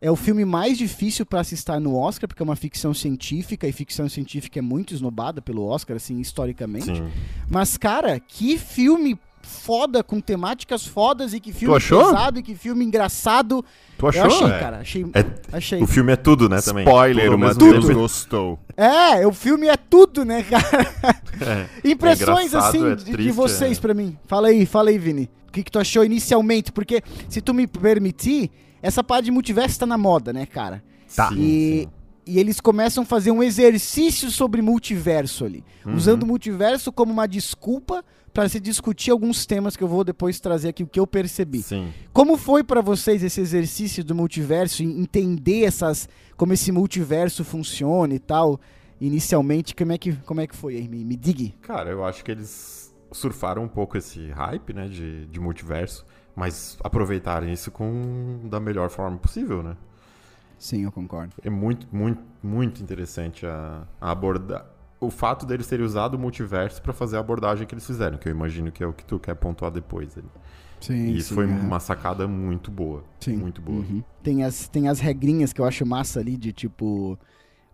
É 0.00 0.10
o 0.10 0.16
filme 0.16 0.44
mais 0.44 0.76
difícil 0.76 1.24
para 1.24 1.44
se 1.44 1.54
estar 1.54 1.78
no 1.78 1.94
Oscar, 1.96 2.26
porque 2.28 2.42
é 2.42 2.44
uma 2.44 2.56
ficção 2.56 2.92
científica, 2.92 3.66
e 3.68 3.72
ficção 3.72 4.08
científica 4.08 4.58
é 4.58 4.62
muito 4.62 4.92
esnobada 4.92 5.40
pelo 5.40 5.64
Oscar, 5.64 5.96
assim, 5.96 6.20
historicamente. 6.20 6.86
Sim. 6.86 7.10
Mas, 7.48 7.76
cara, 7.76 8.18
que 8.18 8.58
filme 8.58 9.18
foda, 9.44 10.02
com 10.02 10.20
temáticas 10.20 10.86
fodas, 10.86 11.32
e 11.34 11.40
que 11.40 11.52
filme 11.52 11.76
achou? 11.76 12.04
pesado, 12.06 12.38
e 12.38 12.42
que 12.42 12.54
filme 12.54 12.84
engraçado. 12.84 13.64
Tu 13.96 14.06
achou? 14.08 14.22
Eu 14.22 14.26
achei, 14.28 14.46
É. 14.48 14.58
cara, 14.58 14.78
achei. 14.78 15.06
É- 15.14 15.56
achei. 15.56 15.82
o 15.82 15.86
filme 15.86 16.12
é 16.12 16.16
tudo, 16.16 16.48
né, 16.48 16.60
também. 16.60 16.84
Spoiler, 16.84 17.24
Tudo 17.24 17.30
o 17.30 17.32
ao 17.34 17.38
mesmo 17.48 17.64
Matheus 17.66 17.86
tempo. 17.86 17.98
gostou. 18.00 18.58
É, 18.76 19.26
o 19.26 19.32
filme 19.32 19.68
é 19.68 19.76
tudo, 19.76 20.24
né, 20.24 20.42
cara? 20.42 20.64
É. 21.40 21.66
Impressões, 21.90 22.44
É 22.54 22.56
engraçado, 22.56 22.68
assim, 22.76 22.92
é 22.92 22.94
de- 22.94 23.04
de, 23.04 23.12
triste, 23.12 23.32
vocês 23.32 23.76
é. 23.76 23.80
pra 23.80 23.92
mim. 23.92 24.16
Fala 24.26 24.48
aí, 24.48 24.64
fala 24.64 24.90
aí, 24.90 24.98
Vini. 24.98 25.28
O 25.48 25.52
que, 25.52 25.62
que 25.64 25.70
tu 25.70 25.78
achou 25.78 26.04
inicialmente? 26.04 26.70
Porque, 26.72 27.02
se 27.28 27.40
tu 27.40 27.52
me 27.52 27.66
permitir, 27.66 28.50
essa 28.82 29.02
parte 29.02 29.24
de 29.26 29.30
multiverso 29.32 29.78
tá 29.80 29.84
na 29.86 29.98
moda, 29.98 30.32
né, 30.32 30.46
cara? 30.46 30.82
Tá. 31.14 31.28
Sim, 31.28 31.34
E 31.38 31.80
sim. 31.82 31.88
E 32.26 32.38
eles 32.38 32.60
começam 32.60 33.02
a 33.02 33.06
fazer 33.06 33.30
um 33.30 33.42
exercício 33.42 34.30
sobre 34.30 34.62
multiverso 34.62 35.44
ali, 35.44 35.64
Uhum. 35.84 35.94
usando 35.94 36.22
o 36.22 36.26
multiverso 36.26 36.90
como 36.92 37.12
uma 37.12 37.26
desculpa 37.26 38.04
para 38.32 38.48
se 38.48 38.58
discutir 38.58 39.10
alguns 39.12 39.46
temas 39.46 39.76
que 39.76 39.84
eu 39.84 39.88
vou 39.88 40.02
depois 40.02 40.40
trazer 40.40 40.68
aqui 40.70 40.82
o 40.82 40.86
que 40.86 40.98
eu 40.98 41.06
percebi. 41.06 41.62
Sim. 41.62 41.92
Como 42.12 42.36
foi 42.36 42.64
pra 42.64 42.80
vocês 42.80 43.22
esse 43.22 43.40
exercício 43.40 44.02
do 44.02 44.14
multiverso 44.14 44.82
e 44.82 44.86
entender 44.86 45.64
essas 45.64 46.08
como 46.36 46.52
esse 46.52 46.72
multiverso 46.72 47.44
funciona 47.44 48.12
e 48.14 48.18
tal? 48.18 48.60
Inicialmente, 49.00 49.74
como 49.74 49.92
é 49.92 49.98
que 49.98 50.12
como 50.24 50.40
é 50.40 50.46
que 50.46 50.56
foi 50.56 50.76
aí? 50.76 50.88
Me, 50.88 51.04
me 51.04 51.16
digue. 51.16 51.54
Cara, 51.62 51.90
eu 51.90 52.04
acho 52.04 52.24
que 52.24 52.30
eles 52.30 52.92
surfaram 53.12 53.62
um 53.64 53.68
pouco 53.68 53.96
esse 53.98 54.30
hype, 54.30 54.72
né, 54.72 54.88
de, 54.88 55.26
de 55.26 55.38
multiverso, 55.38 56.04
mas 56.34 56.76
aproveitaram 56.82 57.48
isso 57.48 57.70
com 57.70 58.40
da 58.50 58.58
melhor 58.58 58.90
forma 58.90 59.16
possível, 59.18 59.62
né? 59.62 59.76
Sim, 60.58 60.84
eu 60.84 60.92
concordo. 60.92 61.34
É 61.42 61.50
muito, 61.50 61.86
muito, 61.92 62.22
muito 62.42 62.82
interessante 62.82 63.46
a, 63.46 63.82
a 64.00 64.10
abordar. 64.10 64.66
O 65.00 65.10
fato 65.10 65.44
deles 65.44 65.66
terem 65.66 65.84
usado 65.84 66.14
o 66.14 66.18
multiverso 66.18 66.80
pra 66.80 66.92
fazer 66.92 67.16
a 67.16 67.20
abordagem 67.20 67.66
que 67.66 67.74
eles 67.74 67.86
fizeram, 67.86 68.16
que 68.16 68.28
eu 68.28 68.32
imagino 68.32 68.72
que 68.72 68.82
é 68.82 68.86
o 68.86 68.92
que 68.92 69.04
tu 69.04 69.18
quer 69.18 69.34
pontuar 69.34 69.70
depois. 69.70 70.16
ali. 70.16 70.26
Sim, 70.80 71.06
E 71.06 71.16
isso 71.16 71.34
foi 71.34 71.46
uma 71.46 71.80
sacada 71.80 72.28
muito 72.28 72.70
boa. 72.70 73.04
Sim. 73.20 73.36
Muito 73.36 73.60
boa. 73.62 73.78
Uhum. 73.78 74.02
Tem, 74.22 74.44
as, 74.44 74.68
tem 74.68 74.88
as 74.88 75.00
regrinhas 75.00 75.52
que 75.52 75.60
eu 75.60 75.64
acho 75.64 75.84
massa 75.86 76.20
ali 76.20 76.36
de 76.36 76.52
tipo. 76.52 77.18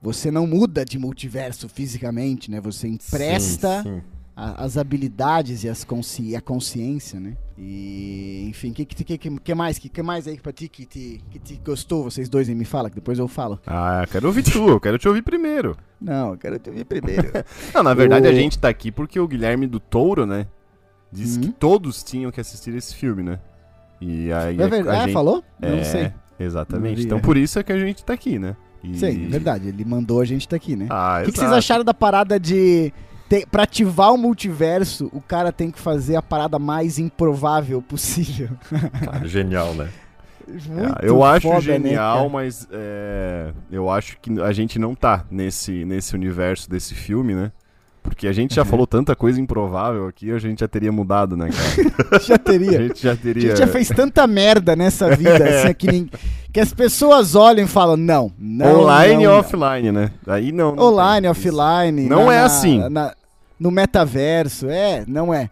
Você 0.02 0.30
não 0.30 0.46
muda 0.46 0.84
de 0.84 0.98
multiverso 0.98 1.68
fisicamente, 1.68 2.50
né? 2.50 2.60
Você 2.60 2.88
empresta 2.88 3.82
Sim, 3.82 4.00
sim. 4.00 4.02
A- 4.36 4.64
as 4.64 4.76
habilidades 4.76 5.64
e 5.64 5.68
as 5.68 5.84
consci 5.84 6.34
a 6.36 6.40
consciência, 6.40 7.18
né? 7.20 7.36
E, 7.58 8.46
enfim, 8.48 8.70
o 8.70 8.74
que, 8.74 8.84
que, 8.86 9.18
que, 9.18 9.38
que 9.38 9.54
mais? 9.54 9.78
que, 9.78 9.88
que 9.88 10.02
mais 10.02 10.26
aí 10.26 10.38
pra 10.40 10.52
ti 10.52 10.68
que 10.68 10.86
te, 10.86 11.22
que 11.30 11.38
te 11.38 11.60
gostou? 11.64 12.04
Vocês 12.04 12.28
dois 12.28 12.48
aí 12.48 12.54
me 12.54 12.64
fala, 12.64 12.88
que 12.88 12.94
depois 12.96 13.18
eu 13.18 13.28
falo. 13.28 13.60
Ah, 13.66 14.06
quero 14.10 14.26
ouvir 14.28 14.42
tu, 14.42 14.68
eu 14.68 14.80
quero 14.80 14.98
te 14.98 15.06
ouvir 15.08 15.22
primeiro. 15.22 15.76
Não, 16.00 16.32
eu 16.32 16.38
quero 16.38 16.58
te 16.58 16.70
ouvir 16.70 16.84
primeiro. 16.84 17.30
Não, 17.74 17.82
na 17.82 17.92
verdade 17.94 18.26
O- 18.26 18.30
a 18.30 18.34
gente 18.34 18.58
tá 18.58 18.68
aqui 18.68 18.90
porque 18.90 19.20
o 19.20 19.28
Guilherme 19.28 19.66
do 19.66 19.78
Touro, 19.78 20.24
né? 20.26 20.46
Disse 21.12 21.36
Uhum. 21.38 21.42
que 21.44 21.52
todos 21.52 22.02
tinham 22.02 22.30
que 22.30 22.40
assistir 22.40 22.74
esse 22.74 22.94
filme, 22.94 23.22
né? 23.22 23.38
E 24.00 24.32
aí 24.32 24.54
é 24.60 24.68
verdade? 24.68 24.88
a 24.88 25.00
Ah, 25.00 25.04
gente... 25.04 25.12
falou? 25.12 25.44
É, 25.60 25.76
Não 25.76 25.84
sei. 25.84 26.12
Exatamente. 26.38 26.98
Não 27.00 27.04
então 27.04 27.20
por 27.20 27.36
isso 27.36 27.58
é 27.58 27.62
que 27.62 27.72
a 27.72 27.78
gente 27.78 28.02
tá 28.04 28.14
aqui, 28.14 28.38
né? 28.38 28.56
E... 28.82 28.96
Sim, 28.96 29.26
é 29.26 29.28
verdade. 29.28 29.68
Ele 29.68 29.84
mandou 29.84 30.20
a 30.20 30.24
gente 30.24 30.48
tá 30.48 30.56
aqui, 30.56 30.74
né? 30.74 30.86
Ah, 30.88 31.18
O 31.20 31.26
que, 31.26 31.32
que 31.32 31.38
vocês 31.38 31.52
acharam 31.52 31.84
da 31.84 31.92
parada 31.92 32.40
de. 32.40 32.90
Ter, 33.30 33.46
pra 33.46 33.62
ativar 33.62 34.12
o 34.12 34.18
multiverso, 34.18 35.08
o 35.12 35.20
cara 35.20 35.52
tem 35.52 35.70
que 35.70 35.78
fazer 35.78 36.16
a 36.16 36.22
parada 36.22 36.58
mais 36.58 36.98
improvável 36.98 37.80
possível. 37.80 38.48
Cara, 39.04 39.26
genial, 39.26 39.72
né? 39.72 39.88
Ah, 40.92 40.98
eu 41.02 41.22
acho 41.22 41.42
foda, 41.46 41.54
né, 41.54 41.60
genial, 41.62 42.16
cara? 42.16 42.28
mas 42.28 42.66
é, 42.72 43.52
eu 43.70 43.88
acho 43.88 44.18
que 44.20 44.40
a 44.40 44.52
gente 44.52 44.80
não 44.80 44.96
tá 44.96 45.24
nesse, 45.30 45.84
nesse 45.84 46.12
universo 46.16 46.68
desse 46.68 46.92
filme, 46.92 47.32
né? 47.34 47.52
Porque 48.02 48.26
a 48.26 48.32
gente 48.32 48.54
já 48.54 48.62
Uhum. 48.62 48.68
falou 48.68 48.86
tanta 48.86 49.14
coisa 49.14 49.40
improvável 49.40 50.08
aqui, 50.08 50.32
a 50.32 50.38
gente 50.40 50.58
já 50.60 50.66
teria 50.66 50.90
mudado, 50.90 51.36
né, 51.36 51.50
cara? 51.50 52.18
Já 52.24 52.34
A 52.34 52.38
teria. 52.38 52.72
gente 52.88 53.00
já 53.02 53.12
A 53.12 53.16
teria. 53.16 53.42
gente 53.50 53.58
já 53.58 53.66
fez 53.68 53.88
tanta 53.90 54.26
merda 54.26 54.74
nessa 54.74 55.14
vida, 55.14 55.44
assim, 55.44 55.74
que, 55.74 55.86
nin- 55.86 56.10
que 56.52 56.58
as 56.58 56.72
pessoas 56.72 57.34
olham 57.36 57.64
e 57.64 57.68
falam, 57.68 57.96
não, 57.96 58.32
não. 58.38 58.80
Online 58.80 59.14
não, 59.14 59.20
e 59.22 59.26
não. 59.26 59.38
offline, 59.38 59.92
né? 59.92 60.10
Aí 60.26 60.50
não. 60.50 60.76
Online, 60.78 61.20
tem 61.22 61.30
offline. 61.30 62.08
Não 62.08 62.26
na- 62.26 62.34
é 62.34 62.40
assim. 62.40 62.88
na- 62.88 63.14
no 63.60 63.70
metaverso, 63.70 64.68
é, 64.68 65.04
não 65.06 65.32
é. 65.32 65.50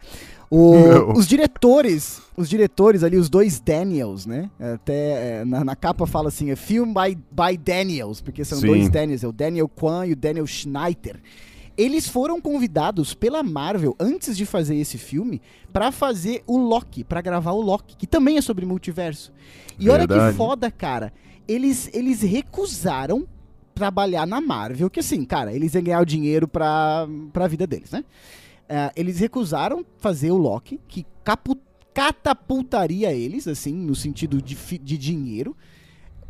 O-. 0.51 1.13
Os 1.13 1.29
diretores, 1.29 2.23
os 2.35 2.49
diretores 2.49 3.05
ali, 3.05 3.19
os 3.19 3.29
dois 3.29 3.61
Daniels, 3.61 4.25
né? 4.25 4.51
Até 4.59 5.41
é, 5.41 5.45
na, 5.45 5.63
na 5.63 5.77
capa 5.77 6.07
fala 6.07 6.29
assim, 6.29 6.51
é 6.51 6.57
film 6.57 6.93
by, 6.95 7.15
by 7.31 7.57
Daniels, 7.59 8.23
porque 8.23 8.45
são 8.45 8.59
Sim. 8.59 8.69
dois 8.69 8.89
Daniels, 8.89 9.23
é 9.23 9.29
o 9.29 9.33
Daniel 9.33 9.69
Kwan 9.69 10.07
e 10.07 10.13
o 10.13 10.17
Daniel 10.17 10.47
Schneider. 10.47 11.21
Eles 11.77 12.09
foram 12.09 12.41
convidados 12.41 13.15
pela 13.15 13.43
Marvel 13.43 13.95
antes 14.01 14.37
de 14.37 14.45
fazer 14.45 14.75
esse 14.77 14.99
filme 14.99 15.41
pra 15.73 15.93
fazer 15.93 16.43
o 16.45 16.57
Loki, 16.57 17.05
pra 17.05 17.21
gravar 17.21 17.53
o 17.53 17.61
Loki, 17.61 17.95
que 17.97 18.07
também 18.07 18.37
é 18.37 18.41
sobre 18.41 18.67
multiverso. 18.67 19.33
E 19.79 19.89
olha 19.89 20.09
que 20.09 20.13
Verdade. 20.13 20.37
foda, 20.37 20.71
cara. 20.73 21.13
Eles, 21.47 21.89
eles 21.93 22.23
recusaram 22.23 23.29
trabalhar 23.79 24.27
na 24.27 24.41
Marvel, 24.41 24.91
que 24.91 24.99
assim, 25.01 25.25
cara, 25.25 25.53
eles 25.55 25.73
iam 25.75 25.83
ganhar 25.85 26.01
o 26.01 26.05
dinheiro 26.05 26.49
pra, 26.49 27.07
pra 27.33 27.47
vida 27.47 27.67
deles, 27.67 27.93
né? 27.93 28.05
Ah, 28.69 28.93
eles 28.97 29.19
recusaram 29.21 29.87
fazer 29.99 30.31
o 30.33 30.37
Loki, 30.37 30.81
que 30.89 31.07
capu- 31.23 31.57
catapultaria 31.95 33.13
eles, 33.13 33.47
assim, 33.47 33.73
no 33.73 33.95
sentido 33.95 34.43
de, 34.43 34.57
fi- 34.57 34.79
de 34.79 34.99
dinheiro, 34.99 35.57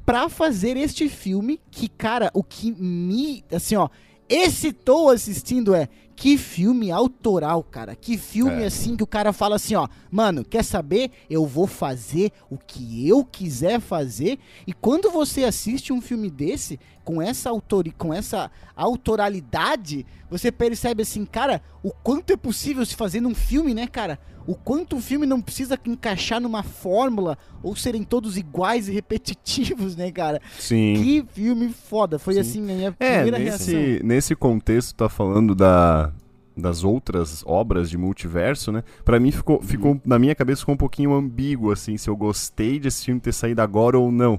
pra 0.05 0.29
fazer 0.29 0.77
este 0.77 1.09
filme 1.09 1.59
que, 1.71 1.89
cara, 1.89 2.31
o 2.35 2.43
que 2.45 2.71
me, 2.73 3.43
assim, 3.51 3.77
ó, 3.77 3.89
excitou 4.29 5.09
assistindo 5.11 5.75
é 5.75 5.89
que 6.15 6.37
filme 6.37 6.91
autoral, 6.91 7.63
cara. 7.63 7.95
Que 7.95 8.19
filme 8.19 8.63
É. 8.63 8.67
assim 8.67 8.97
que 8.97 9.03
o 9.05 9.07
cara 9.07 9.33
fala 9.33 9.55
assim, 9.57 9.75
ó, 9.77 9.87
mano, 10.11 10.45
quer 10.45 10.65
saber? 10.65 11.13
Eu 11.31 11.47
vou 11.47 11.67
fazer 11.67 12.33
o 12.51 12.59
que 12.59 13.09
eu 13.09 13.25
quiser 13.25 13.81
fazer. 13.81 14.39
E 14.67 14.73
quando 14.73 15.11
você 15.13 15.45
assiste 15.45 15.93
um 15.93 16.01
filme 16.01 16.29
desse 16.29 16.79
com 17.09 17.23
essa 17.23 17.49
autori 17.49 17.91
com 17.91 18.13
essa 18.13 18.51
autoralidade, 18.77 20.05
você 20.31 20.53
percebe 20.53 21.03
assim, 21.03 21.25
cara, 21.25 21.63
o 21.83 21.91
quanto 21.91 22.35
é 22.35 22.37
possível 22.37 22.85
se 22.85 22.95
fazer 22.95 23.19
num 23.23 23.35
filme, 23.35 23.73
né, 23.73 23.87
cara? 23.87 24.19
O 24.47 24.55
quanto 24.55 24.97
o 24.97 25.01
filme 25.01 25.25
não 25.25 25.41
precisa 25.41 25.79
encaixar 25.87 26.39
numa 26.39 26.63
fórmula 26.63 27.39
ou 27.63 27.75
serem 27.75 28.03
todos 28.05 28.37
iguais 28.37 28.91
e 28.91 28.93
repetitivos, 28.93 29.97
né, 29.97 30.13
cara? 30.13 30.39
Sim. 30.59 30.97
Que 31.03 31.25
filme 31.33 31.71
foda. 31.71 32.19
Foi 32.19 32.35
Sim. 32.35 32.41
assim 32.41 32.61
a 32.71 32.75
minha 32.75 32.97
É, 33.01 33.15
primeira 33.23 33.39
reação. 33.39 33.75
nesse, 33.75 34.03
nesse 34.05 34.37
contexto, 34.37 34.95
tá 34.95 35.09
falando 35.09 35.55
da, 35.55 36.13
das 36.55 36.85
outras 36.85 37.43
obras 37.47 37.89
de 37.89 37.97
multiverso, 37.97 38.71
né? 38.71 38.85
Pra 39.03 39.19
mim 39.19 39.31
ficou, 39.31 39.63
ficou, 39.63 39.99
na 40.05 40.19
minha 40.19 40.35
cabeça 40.35 40.61
ficou 40.61 40.75
um 40.75 40.79
pouquinho 40.79 41.15
ambíguo, 41.15 41.73
assim, 41.73 41.97
se 41.97 42.11
eu 42.11 42.17
gostei 42.17 42.79
desse 42.79 43.07
filme 43.07 43.19
ter 43.19 43.33
saído 43.33 43.63
agora 43.63 43.99
ou 43.99 44.13
não. 44.13 44.39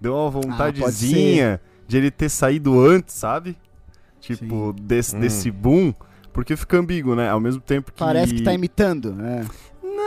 Deu 0.00 0.14
uma 0.14 0.30
vontadezinha 0.30 1.60
de 1.88 1.96
ele 1.96 2.10
ter 2.10 2.28
saído 2.28 2.78
antes, 2.78 3.14
sabe? 3.14 3.56
Tipo, 4.20 4.74
desse, 4.80 5.16
Hum. 5.16 5.20
desse 5.20 5.50
boom, 5.50 5.92
porque 6.32 6.54
fica 6.54 6.76
ambíguo, 6.76 7.16
né? 7.16 7.30
Ao 7.30 7.40
mesmo 7.40 7.60
tempo 7.60 7.90
que... 7.90 7.98
Parece 7.98 8.34
que 8.34 8.42
tá 8.42 8.52
imitando. 8.52 9.16
É. 9.20 9.44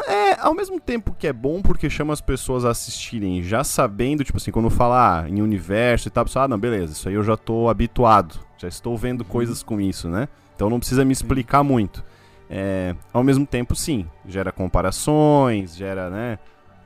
É, 0.08 0.40
ao 0.40 0.54
mesmo 0.54 0.80
tempo 0.80 1.16
que 1.18 1.28
é 1.28 1.34
bom 1.34 1.62
porque 1.62 1.90
chama 1.90 2.14
as 2.14 2.22
pessoas 2.22 2.66
a 2.66 2.70
assistirem 2.72 3.44
já 3.44 3.64
sabendo, 3.64 4.24
tipo 4.24 4.38
assim, 4.38 4.50
quando 4.52 4.70
fala 4.70 5.22
ah, 5.24 5.30
em 5.30 5.42
universo 5.42 6.08
e 6.08 6.12
tal, 6.12 6.24
a 6.24 6.26
pessoa, 6.26 6.46
ah, 6.46 6.48
não, 6.48 6.58
beleza, 6.58 6.94
isso 6.94 7.08
aí 7.08 7.16
eu 7.16 7.24
já 7.24 7.38
tô 7.38 7.70
habituado, 7.70 8.40
já 8.58 8.68
estou 8.68 8.98
vendo 8.98 9.24
coisas 9.24 9.62
com 9.62 9.80
isso, 9.80 10.10
né? 10.10 10.28
Então 10.56 10.70
não 10.70 10.80
precisa 10.80 11.06
me 11.06 11.12
explicar 11.12 11.64
muito. 11.64 12.04
É, 12.50 12.96
ao 13.14 13.24
mesmo 13.24 13.46
tempo, 13.46 13.76
sim, 13.76 14.08
gera 14.28 14.52
comparações, 14.52 15.76
gera, 15.76 16.10
né, 16.10 16.40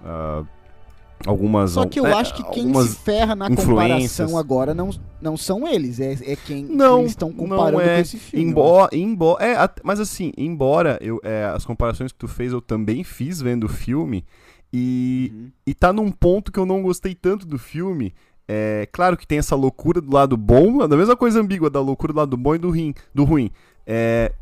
ah, 0.04 0.44
algumas... 1.26 1.72
Só 1.72 1.86
que 1.86 2.00
eu 2.00 2.06
é, 2.06 2.14
acho 2.14 2.34
que 2.36 2.44
quem 2.52 2.74
se 2.74 2.96
ferra 2.98 3.36
na 3.36 3.50
comparação 3.50 4.38
agora 4.38 4.74
não, 4.74 4.90
não 5.22 5.38
são 5.38 5.68
eles, 5.68 6.00
é, 6.00 6.14
é 6.24 6.36
quem 6.36 6.64
Não, 6.66 7.00
eles 7.00 7.12
estão 7.12 7.32
comparando 7.32 7.74
não 7.74 7.82
é. 7.82 7.96
com 7.96 8.02
esse 8.02 8.18
filme. 8.18 8.46
Embora, 8.46 8.96
embora, 8.96 9.46
é, 9.46 9.70
mas 9.84 10.00
assim, 10.00 10.32
embora 10.38 10.98
eu, 11.02 11.20
é, 11.24 11.46
as 11.46 11.66
comparações 11.66 12.12
que 12.12 12.18
tu 12.18 12.28
fez 12.28 12.52
eu 12.52 12.62
também 12.62 13.04
fiz 13.04 13.42
vendo 13.42 13.66
o 13.66 13.70
filme 13.70 14.26
e, 14.74 15.32
Uhum. 15.34 15.52
e 15.68 15.74
tá 15.74 15.94
num 15.94 16.12
ponto 16.12 16.52
que 16.52 16.60
eu 16.60 16.66
não 16.66 16.82
gostei 16.82 17.16
tanto 17.16 17.46
do 17.46 17.58
filme. 17.58 18.14
É 18.48 18.88
claro 18.92 19.18
que 19.18 19.26
tem 19.26 19.40
essa 19.40 19.56
loucura 19.56 20.02
do 20.02 20.14
lado 20.14 20.38
bom, 20.38 20.88
da 20.88 20.98
mesma 20.98 21.16
coisa 21.16 21.40
ambígua 21.40 21.70
da 21.70 21.80
loucura 21.80 22.14
do 22.14 22.18
lado 22.18 22.38
bom 22.38 22.54
e 22.54 22.58
do 22.60 22.70
ruim. 22.70 22.94
Do 23.14 23.24
ruim. 23.24 23.50
É, 23.88 24.34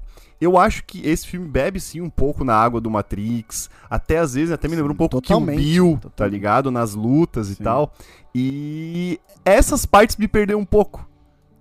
eu 0.44 0.58
acho 0.58 0.84
que 0.86 1.08
esse 1.08 1.28
filme 1.28 1.48
bebe 1.48 1.80
sim 1.80 2.02
um 2.02 2.10
pouco 2.10 2.44
na 2.44 2.56
água 2.56 2.80
do 2.82 2.90
Matrix, 2.90 3.70
até 3.90 4.20
às 4.20 4.34
vezes 4.34 4.52
até 4.52 4.68
me 4.68 4.76
lembrou 4.76 4.94
um 4.94 4.98
pouco 4.98 5.22
Kill 5.22 5.38
totalmente, 5.38 5.58
Bill, 5.64 6.00
tá 6.16 6.28
ligado? 6.28 6.70
Nas 6.72 6.94
lutas 6.96 7.50
e 7.50 7.56
Sim. 7.56 7.64
tal. 7.64 7.94
E 8.36 9.20
essas 9.46 9.86
partes 9.86 10.18
me 10.18 10.28
perderam 10.28 10.60
um 10.60 10.66
pouco. 10.66 11.08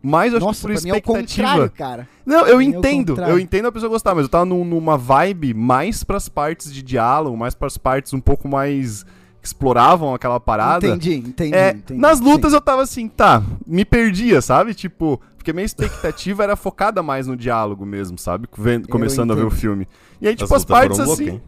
Mas 0.04 0.32
eu 0.32 0.38
acho 0.38 0.46
Nossa, 0.46 0.60
que 0.60 0.66
por 0.66 0.70
é 0.72 0.74
expectativa. 0.74 1.48
contrário, 1.48 1.70
cara. 1.70 2.08
Não, 2.26 2.44
eu 2.46 2.60
é 2.60 2.64
entendo, 2.64 3.12
contrário. 3.12 3.34
eu 3.34 3.38
entendo 3.38 3.66
a 3.68 3.72
pessoa 3.72 3.88
gostar, 3.88 4.14
mas 4.16 4.24
eu 4.24 4.28
tava 4.28 4.44
num- 4.44 4.64
numa 4.64 4.98
vibe 4.98 5.54
mais 5.54 6.02
pras 6.02 6.28
partes 6.28 6.72
de 6.74 6.82
diálogo, 6.82 7.36
mais 7.36 7.54
pras 7.54 7.78
partes 7.78 8.12
um 8.12 8.20
pouco 8.20 8.48
mais 8.48 9.04
que 9.40 9.46
exploravam 9.46 10.12
aquela 10.12 10.40
parada. 10.40 10.86
Entendi, 10.88 11.14
entendi. 11.16 11.54
É, 11.54 11.70
entendi. 11.70 12.00
nas 12.00 12.18
Sim. 12.18 12.24
lutas 12.24 12.52
eu 12.52 12.60
tava 12.60 12.82
assim, 12.82 13.06
tá, 13.08 13.42
me 13.64 13.84
perdia, 13.84 14.40
sabe? 14.40 14.74
Tipo, 14.74 15.20
porque 15.42 15.52
minha 15.52 15.64
expectativa 15.66 16.44
era 16.44 16.54
focada 16.54 17.02
mais 17.02 17.26
no 17.26 17.36
diálogo 17.36 17.84
mesmo, 17.84 18.16
sabe? 18.16 18.48
Vendo- 18.56 18.88
começando 18.88 19.32
a 19.32 19.34
ver 19.34 19.44
o 19.44 19.50
filme. 19.50 19.88
E 20.20 20.28
aí, 20.28 20.34
As 20.34 20.38
tipo, 20.40 20.54
as 20.54 20.62
lutas 20.62 20.76
partes 20.78 20.96
foram 20.98 21.12
assim. 21.12 21.28
hein? 21.30 21.42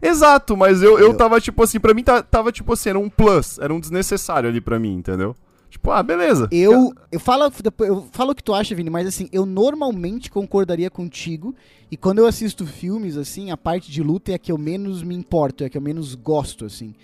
Exato, 0.00 0.56
mas 0.56 0.82
eu, 0.82 0.98
eu 0.98 1.08
Eu- 1.08 1.16
tava, 1.16 1.40
tipo 1.40 1.62
assim, 1.62 1.78
pra 1.78 1.92
mim 1.92 2.02
ta- 2.02 2.22
tava, 2.22 2.50
tipo 2.50 2.72
assim, 2.72 2.88
era 2.88 2.98
um 2.98 3.10
plus, 3.10 3.58
era 3.58 3.72
um 3.74 3.78
desnecessário 3.80 4.48
ali 4.48 4.60
pra 4.60 4.78
mim, 4.78 4.94
entendeu? 4.94 5.34
Tipo, 5.68 5.90
ah, 5.90 6.02
beleza. 6.02 6.48
Eu, 6.50 6.92
eu, 7.12 7.20
falo, 7.20 7.52
eu 7.80 8.08
falo 8.10 8.32
o 8.32 8.34
que 8.34 8.42
tu 8.42 8.52
acha, 8.54 8.74
Vini, 8.74 8.90
mas 8.90 9.06
assim, 9.06 9.28
eu 9.32 9.44
normalmente 9.46 10.30
concordaria 10.30 10.90
contigo. 10.90 11.54
E 11.90 11.96
quando 11.96 12.18
eu 12.18 12.26
assisto 12.26 12.66
filmes, 12.66 13.16
assim, 13.16 13.50
a 13.50 13.56
parte 13.56 13.90
de 13.90 14.02
luta 14.02 14.32
é 14.32 14.34
a 14.34 14.38
que 14.38 14.50
eu 14.50 14.58
menos 14.58 15.02
me 15.02 15.14
importo, 15.14 15.62
é 15.62 15.66
a 15.66 15.70
que 15.70 15.76
eu 15.78 15.82
menos 15.82 16.14
gosto, 16.14 16.64
assim. 16.64 16.94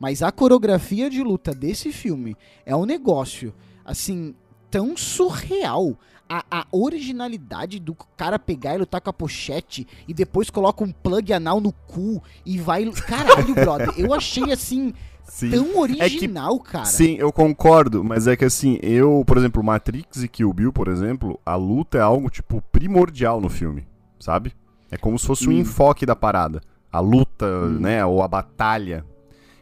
Mas 0.00 0.22
a 0.22 0.32
coreografia 0.32 1.08
de 1.08 1.22
luta 1.22 1.52
desse 1.52 1.92
filme 1.92 2.36
é 2.64 2.74
um 2.74 2.84
negócio, 2.84 3.54
assim, 3.84 4.34
tão 4.70 4.96
surreal. 4.96 5.96
A, 6.28 6.44
a 6.50 6.66
originalidade 6.72 7.78
do 7.78 7.94
cara 8.16 8.36
pegar 8.36 8.74
e 8.74 8.78
lutar 8.78 9.00
com 9.00 9.08
a 9.08 9.12
pochete 9.12 9.86
e 10.08 10.12
depois 10.12 10.50
coloca 10.50 10.82
um 10.82 10.90
plug 10.90 11.32
anal 11.32 11.60
no 11.60 11.70
cu 11.72 12.20
e 12.44 12.58
vai. 12.58 12.84
Caralho, 12.90 13.54
brother. 13.54 13.92
Eu 13.96 14.12
achei 14.12 14.50
assim 14.52 14.92
Sim. 15.22 15.50
tão 15.50 15.78
original, 15.78 16.58
cara. 16.58 16.84
Sim, 16.84 17.14
eu 17.14 17.32
concordo, 17.32 18.02
mas 18.02 18.26
é 18.26 18.36
que 18.36 18.44
assim, 18.44 18.76
eu, 18.82 19.22
por 19.24 19.36
exemplo, 19.38 19.62
Matrix 19.62 20.24
e 20.24 20.26
Kill 20.26 20.52
Bill, 20.52 20.72
por 20.72 20.88
exemplo, 20.88 21.38
a 21.46 21.54
luta 21.54 21.98
é 21.98 22.00
algo, 22.00 22.28
tipo, 22.28 22.60
primordial 22.72 23.40
no 23.40 23.48
filme, 23.48 23.86
sabe? 24.18 24.52
É 24.90 24.96
como 24.96 25.16
se 25.20 25.26
fosse 25.28 25.48
um 25.48 25.52
Hum. 25.52 25.58
enfoque 25.60 26.04
da 26.04 26.16
parada. 26.16 26.60
A 26.92 26.98
luta, 26.98 27.68
né, 27.68 28.04
ou 28.04 28.20
a 28.20 28.26
batalha. 28.26 29.04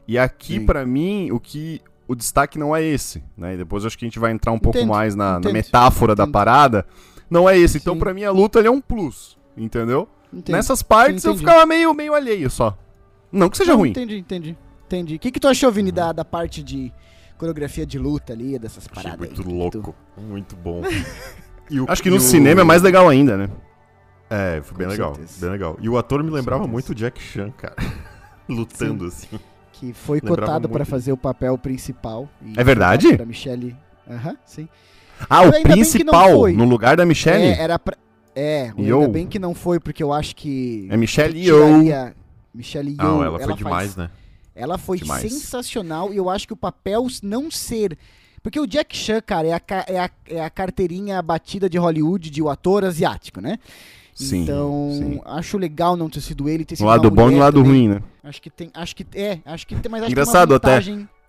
E 0.09 0.19
aqui, 0.19 0.61
pra 0.61 0.87
mim, 0.87 1.31
o 1.31 1.39
que... 1.39 1.83
O 2.07 2.15
destaque 2.15 2.59
não 2.59 2.75
é 2.77 2.83
esse, 2.83 3.23
né? 3.37 3.55
E 3.55 3.57
depois 3.57 3.83
eu 3.83 3.87
acho 3.89 3.97
que 3.99 4.05
a 4.05 4.09
gente 4.09 4.19
vai 4.19 4.31
entrar 4.31 4.53
um 4.53 4.59
pouco 4.59 4.77
Entendo, 4.79 4.91
mais 4.91 5.15
na, 5.15 5.41
na 5.41 5.53
metáfora 5.53 6.15
da 6.15 6.25
entendo. 6.25 6.33
parada. 6.33 6.87
Não 7.31 7.49
é 7.49 7.57
esse. 7.59 7.79
Então, 7.79 7.95
Sim. 7.95 8.01
pra 8.01 8.13
mim, 8.13 8.25
a 8.25 8.31
luta 8.31 8.59
ali 8.59 8.69
é 8.69 8.71
um 8.71 8.81
plus, 8.81 9.39
entendeu? 9.57 10.07
Entendo. 10.33 10.55
Nessas 10.57 10.83
partes 10.83 11.23
Sim, 11.23 11.29
eu 11.29 11.33
entendi. 11.35 11.47
ficava 11.49 11.65
meio, 11.67 11.95
meio 11.95 12.13
alheio 12.15 12.51
só. 12.51 12.77
Não 13.33 13.49
que 13.49 13.57
seja 13.57 13.73
Não, 13.73 13.79
ruim. 13.79 13.91
Entendi, 13.91 14.19
entendi. 14.19 14.59
Entendi. 14.87 15.15
O 15.17 15.19
que, 15.19 15.31
que 15.31 15.41
tu 15.41 15.49
achou, 15.49 15.73
Vini, 15.73 15.91
da, 15.91 16.13
da 16.13 16.25
parte 16.25 16.63
de 16.63 16.93
coreografia 17.39 17.87
de 17.87 17.99
luta 17.99 18.33
ali, 18.33 18.59
dessas 18.59 18.87
Achei 18.91 19.03
paradas 19.11 19.29
muito 19.29 19.41
aí? 19.41 19.47
Tu- 19.47 19.55
louco. 19.81 19.95
Muito 20.19 20.57
bom. 20.57 20.83
E 21.71 21.81
o- 21.81 21.87
Acho 21.89 22.03
que 22.03 22.09
e 22.09 22.11
no 22.11 22.19
o- 22.19 22.21
cinema 22.21 22.61
é 22.61 22.65
mais 22.65 22.83
legal 22.83 23.09
ainda, 23.09 23.39
né? 23.39 23.49
É, 24.29 24.61
foi 24.63 24.77
bem 24.77 24.87
Com 24.87 24.93
legal. 24.93 25.15
certeza. 25.15 25.41
Bem 25.41 25.51
legal. 25.51 25.79
E 25.81 25.89
o 25.89 25.97
ator 25.97 26.23
me 26.23 26.29
lembrava 26.31 26.65
certeza. 26.65 26.73
muito 26.73 26.91
o 26.91 26.95
Jack 26.95 27.23
Chan, 27.23 27.51
cara. 27.57 27.75
Lutando 28.47 29.07
assim. 29.07 29.29
Que 29.81 29.93
foi 29.93 30.19
Lembrava 30.23 30.41
cotado 30.43 30.69
pra 30.69 30.79
muito. 30.81 30.89
fazer 30.91 31.13
o 31.13 31.17
papel 31.17 31.59
principal. 31.59 32.29
É 32.57 32.63
verdade? 32.65 33.17
Pra 33.17 33.27
Michelle. 33.27 33.77
Aham, 34.09 34.37
sim. 34.45 34.69
Ah, 35.29 35.43
o 35.43 35.53
principal, 35.63 36.49
no 36.49 36.65
lugar 36.65 36.97
da 36.97 37.05
Michelle? 37.07 37.45
É, 37.45 37.61
era 37.61 37.79
pra... 37.79 37.97
É, 38.37 38.73
Yo. 38.77 39.01
ainda 39.01 39.09
bem 39.13 39.27
que 39.27 39.39
não 39.39 39.55
foi, 39.55 39.79
porque 39.79 40.03
eu 40.03 40.13
acho 40.13 40.35
que... 40.37 40.89
É 40.91 40.97
Michelle 40.97 41.39
Yeoh. 41.39 41.83
tiraria- 41.83 42.15
Michelle 42.53 42.91
Yeoh. 42.91 43.03
Não, 43.03 43.25
ela 43.25 43.39
foi 43.39 43.47
faz- 43.47 43.59
demais, 43.59 43.97
né? 43.97 44.11
Ela 44.57 44.79
foi 44.79 44.99
Demais. 44.99 45.23
sensacional 45.23 46.13
e 46.13 46.17
eu 46.17 46.31
acho 46.31 46.47
que 46.47 46.53
o 46.53 46.57
papel 46.57 47.07
não 47.23 47.51
ser. 47.51 47.99
Porque 48.43 48.61
o 48.61 48.67
Jack 48.67 48.97
Chan, 48.97 49.21
cara, 49.21 49.49
é 49.49 49.53
a, 49.53 49.61
é 49.89 49.99
a, 49.99 50.11
é 50.29 50.45
a 50.45 50.51
carteirinha 50.51 51.21
batida 51.23 51.69
de 51.69 51.77
Hollywood 51.79 52.31
de 52.31 52.41
o 52.41 52.49
ator 52.49 52.85
asiático, 52.85 53.41
né? 53.41 53.59
Sim, 54.15 54.43
então, 54.43 54.91
sim. 54.97 55.21
acho 55.25 55.59
legal 55.59 55.97
não 55.97 56.09
ter 56.09 56.21
sido 56.21 56.49
ele, 56.49 56.65
ter 56.65 56.77
sido 56.77 56.85
No 56.85 56.91
lado 56.91 57.11
bom 57.11 57.23
e 57.23 57.25
mulher 57.33 57.41
lado 57.41 57.57
também. 57.63 57.71
ruim, 57.73 57.89
né? 57.89 58.03
Acho 58.23 58.41
que 58.41 58.49
tem, 58.49 58.71
acho 58.73 58.95
que 58.95 59.05
é, 59.15 59.41
acho 59.45 59.67
que 59.67 59.75
tem, 59.75 59.91
mas 59.91 60.03
acho 60.03 60.13
Engraçado 60.13 60.51
que 60.51 60.55
até. 60.55 60.79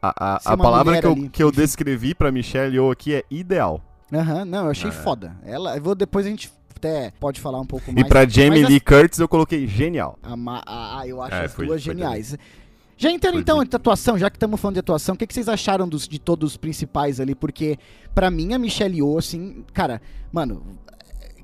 A, 0.02 0.36
a, 0.36 0.54
a 0.54 0.58
palavra 0.58 1.00
que 1.02 1.08
eu, 1.08 1.12
ali, 1.14 1.30
que 1.30 1.44
eu 1.44 1.52
descrevi 1.52 2.14
pra 2.14 2.32
Michelle 2.32 2.76
Yeoh 2.76 2.92
aqui 2.92 3.16
é 3.16 3.24
ideal. 3.32 3.82
Aham, 4.14 4.46
não, 4.46 4.66
eu 4.66 4.72
achei 4.72 4.90
É. 4.90 4.94
foda. 4.94 5.36
Ela, 5.44 5.76
eu 5.78 5.82
vou 5.82 5.96
depois 5.96 6.28
a 6.28 6.30
gente 6.30 6.52
até 6.76 7.12
pode 7.20 7.42
falar 7.42 7.60
um 7.60 7.66
pouco 7.66 7.92
mais. 7.92 8.06
E 8.06 8.08
pra 8.08 8.28
Jamie 8.28 8.64
Lee 8.64 8.80
Curtis 8.80 9.18
eu 9.18 9.28
coloquei 9.28 9.66
genial. 9.66 10.20
A, 10.22 10.38
ma- 10.38 10.62
a- 10.64 11.00
a- 11.00 11.08
eu 11.08 11.22
acho 11.24 11.34
É, 11.34 11.46
as 11.46 11.54
foi- 11.54 11.66
duas 11.66 11.84
foi 11.84 11.94
geniais. 11.94 12.38
Já 12.98 13.10
entrando 13.12 13.34
Foi 13.34 13.42
então 13.42 13.64
de 13.64 13.76
atuação, 13.76 14.18
já 14.18 14.30
que 14.30 14.38
estamos 14.38 14.62
falando 14.62 14.76
de 14.76 14.80
atuação, 14.80 15.16
o 15.16 15.18
que, 15.18 15.26
que 15.26 15.34
vocês 15.34 15.50
acharam 15.50 15.90
dos, 15.90 16.08
de 16.08 16.20
todos 16.20 16.52
os 16.52 16.58
principais 16.58 17.20
ali? 17.20 17.34
Porque, 17.36 17.78
pra 18.14 18.30
mim, 18.32 18.54
a 18.54 18.60
Michelle 18.60 18.96
Yeoh, 18.98 19.18
assim, 19.18 19.66
cara, 19.74 20.02
mano, 20.32 20.64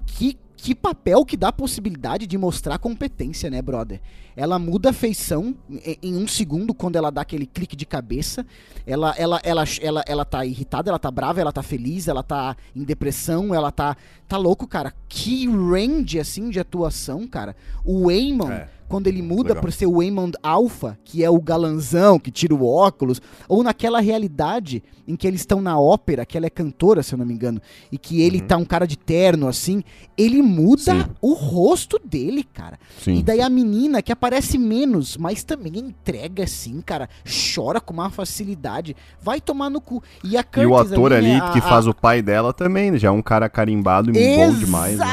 que, 0.06 0.38
que 0.62 0.76
papel 0.76 1.26
que 1.26 1.36
dá 1.36 1.48
a 1.48 1.52
possibilidade 1.52 2.28
de 2.28 2.38
mostrar 2.38 2.78
competência, 2.78 3.50
né, 3.50 3.64
brother? 3.64 4.00
Ela 4.36 4.60
muda 4.60 4.92
a 4.92 4.94
feição 4.94 5.56
em, 6.04 6.16
um 6.16 6.28
segundo 6.28 6.72
quando 6.72 6.98
ela 6.98 7.12
dá 7.12 7.22
aquele 7.22 7.48
clique 7.48 7.76
de 7.76 7.84
cabeça. 7.84 8.46
Ela, 8.86 9.16
ela, 9.18 9.42
ela, 9.44 9.64
ela, 9.82 10.04
ela 10.08 10.24
tá 10.24 10.46
irritada, 10.46 10.92
ela 10.92 11.00
tá 11.00 11.10
brava, 11.10 11.42
ela 11.42 11.52
tá 11.52 11.64
feliz, 11.64 12.08
ela 12.08 12.22
tá 12.22 12.56
em 12.76 12.84
depressão, 12.84 13.56
ela 13.56 13.72
tá. 13.72 13.98
Tá 14.28 14.38
louco, 14.38 14.68
cara. 14.68 14.94
Que 15.10 15.48
range, 15.48 16.20
assim, 16.20 16.52
de 16.52 16.60
atuação, 16.60 17.28
cara. 17.28 17.56
O 17.84 18.12
Eamon, 18.12 18.52
É, 18.52 18.70
quando 18.92 19.08
ele 19.08 19.22
muda 19.22 19.56
por 19.56 19.72
ser 19.72 19.86
o 19.88 19.98
Waymond 19.98 20.38
Alpha, 20.44 21.00
que 21.04 21.24
é 21.24 21.30
o 21.30 21.40
galanzão 21.42 22.20
que 22.20 22.30
tira 22.30 22.54
o 22.54 22.66
óculos, 22.68 23.22
ou 23.48 23.64
naquela 23.64 24.02
realidade 24.02 24.84
em 25.08 25.16
que 25.16 25.26
eles 25.26 25.42
estão 25.42 25.62
na 25.62 25.80
ópera, 25.80 26.26
que 26.26 26.38
ela 26.38 26.46
é 26.46 26.50
cantora, 26.50 27.02
se 27.02 27.14
eu 27.14 27.18
não 27.18 27.26
me 27.26 27.34
engano, 27.34 27.60
e 27.92 27.98
que 27.98 28.22
ele 28.22 28.40
Uhum. 28.42 28.48
tá 28.48 28.58
um 28.58 28.66
cara 28.66 28.86
de 28.86 28.98
terno 28.98 29.48
assim, 29.48 29.84
ele 30.18 30.42
muda 30.42 30.82
Sim. 30.84 31.06
o 31.22 31.34
rosto 31.34 32.00
dele, 32.04 32.44
cara. 32.44 32.78
E 33.00 33.04
Sim. 33.04 33.24
daí 33.24 33.42
a 33.42 33.50
menina 33.50 34.02
que 34.02 34.12
aparece 34.12 34.58
menos, 34.58 35.18
mas 35.18 35.44
também 35.44 35.72
entrega 35.78 36.44
assim, 36.44 36.82
cara, 36.82 37.10
chora 37.56 37.80
com 37.82 37.94
uma 37.94 38.10
facilidade, 38.10 38.96
vai 39.22 39.40
tomar 39.42 39.70
no 39.70 39.80
cu. 39.82 40.04
E 40.24 40.38
a 40.38 40.44
Curtis 40.44 40.64
E 40.64 40.66
o 40.68 40.76
ator 40.76 41.14
ali 41.14 41.28
né, 41.30 41.38
a- 41.42 41.50
que 41.52 41.60
a- 41.60 41.62
faz 41.64 41.88
o 41.88 41.94
pai 41.94 42.22
dela 42.22 42.54
também, 42.54 42.92
né? 42.92 42.98
já 42.98 43.08
é 43.08 43.12
um 43.12 43.22
cara 43.22 43.50
carimbado 43.50 44.12
e 44.12 44.36
bom 44.36 44.54
demais. 44.54 44.98
né? 45.00 45.06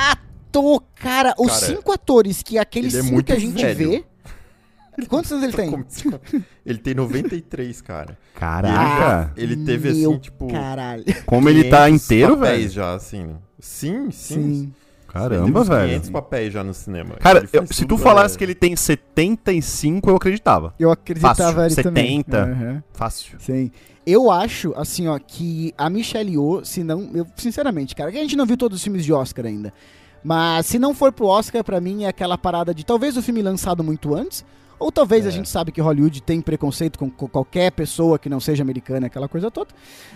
Exato, 0.61 0.85
cara. 0.97 1.35
Os 1.39 1.47
Cara, 1.49 1.67
cinco 1.67 1.93
atores 1.93 2.43
que 2.43 2.59
aqueles 2.59 2.95
ele 2.95 3.03
é 3.03 3.09
cinco 3.11 3.23
que 3.23 3.33
a 3.33 3.39
gente 3.39 3.63
velho. 3.65 3.91
vê. 3.91 4.05
Quantos 5.09 5.31
anos 5.31 5.45
ele 5.45 5.53
tem? 5.53 5.85
Ele 6.67 6.79
tem 6.79 6.93
93, 6.95 7.81
cara. 7.83 8.19
Caraca, 8.35 9.33
Ele 9.37 9.57
teve 9.65 9.93
Meu 9.93 10.11
assim, 10.13 10.19
tipo. 10.19 10.49
Caralho. 10.49 11.05
como 11.25 11.49
ele 11.49 11.65
tá 11.71 11.87
500 11.87 12.05
inteiro, 12.05 12.37
papéis 12.37 12.59
velho. 12.61 12.71
já, 12.73 12.95
assim. 12.95 13.37
Sim, 13.61 14.11
sim. 14.11 14.35
Sim. 14.35 14.73
Caramba, 15.07 15.45
Ele 15.47 15.53
teve 15.53 15.69
velho. 15.77 15.89
500 15.91 16.11
papéis 16.11 16.53
já 16.53 16.65
no 16.65 16.75
cinema. 16.75 17.15
Cara, 17.21 17.39
Ele 17.39 17.49
eu- 17.53 17.67
se 17.69 17.83
tudo, 17.83 17.97
tu 17.97 17.99
falasse 17.99 18.35
é- 18.35 18.39
que 18.39 18.45
ele 18.45 18.55
tem 18.57 18.75
75, 18.75 20.11
eu 20.11 20.17
acreditava. 20.17 20.75
Eu 20.79 20.91
acreditava 20.91 21.35
Fácil, 21.53 21.63
ele 21.63 21.83
também. 21.83 22.17
70. 22.19 22.43
Aham, 22.43 22.83
Fácil. 22.93 23.37
Sim. 23.41 23.71
Eu 24.05 24.31
acho, 24.31 24.73
assim, 24.77 25.07
ó, 25.07 25.19
que 25.19 25.73
a 25.79 25.89
Michelle 25.89 26.31
Yeoh, 26.33 26.65
se 26.65 26.83
não... 26.83 27.11
Eu, 27.15 27.27
sinceramente, 27.37 27.95
cara, 27.95 28.11
que 28.11 28.19
a 28.19 28.21
gente 28.23 28.37
não 28.37 28.47
viu 28.47 28.57
todos 28.57 28.79
os 28.79 28.83
filmes 28.85 29.05
de 29.05 29.13
Oscar 29.13 29.47
ainda. 29.47 29.73
Mas 30.29 30.67
se 30.67 30.79
não 30.79 30.93
for 30.93 31.11
pro 31.11 31.25
Oscar, 31.27 31.65
pra 31.65 31.81
mim 31.81 32.05
é 32.05 32.09
aquela 32.09 32.37
parada 32.37 32.75
de 32.75 32.85
talvez 32.85 33.17
o 33.17 33.23
filme 33.23 33.41
lançado 33.41 33.83
muito 33.83 34.15
antes, 34.15 34.45
ou 34.79 34.93
talvez 34.93 35.25
a 35.25 35.31
É. 35.31 35.33
gente 35.33 35.49
sabe 35.49 35.73
que 35.73 35.81
Hollywood 35.81 36.21
tem 36.23 36.43
preconceito 36.43 36.99
com, 36.99 37.09
com 37.09 37.27
qualquer 37.27 37.73
pessoa 37.73 38.19
que 38.19 38.29
não 38.29 38.39
seja 38.39 38.63
americana, 38.63 39.07
aquela 39.07 39.27
coisa 39.27 39.51
toda. 39.51 39.71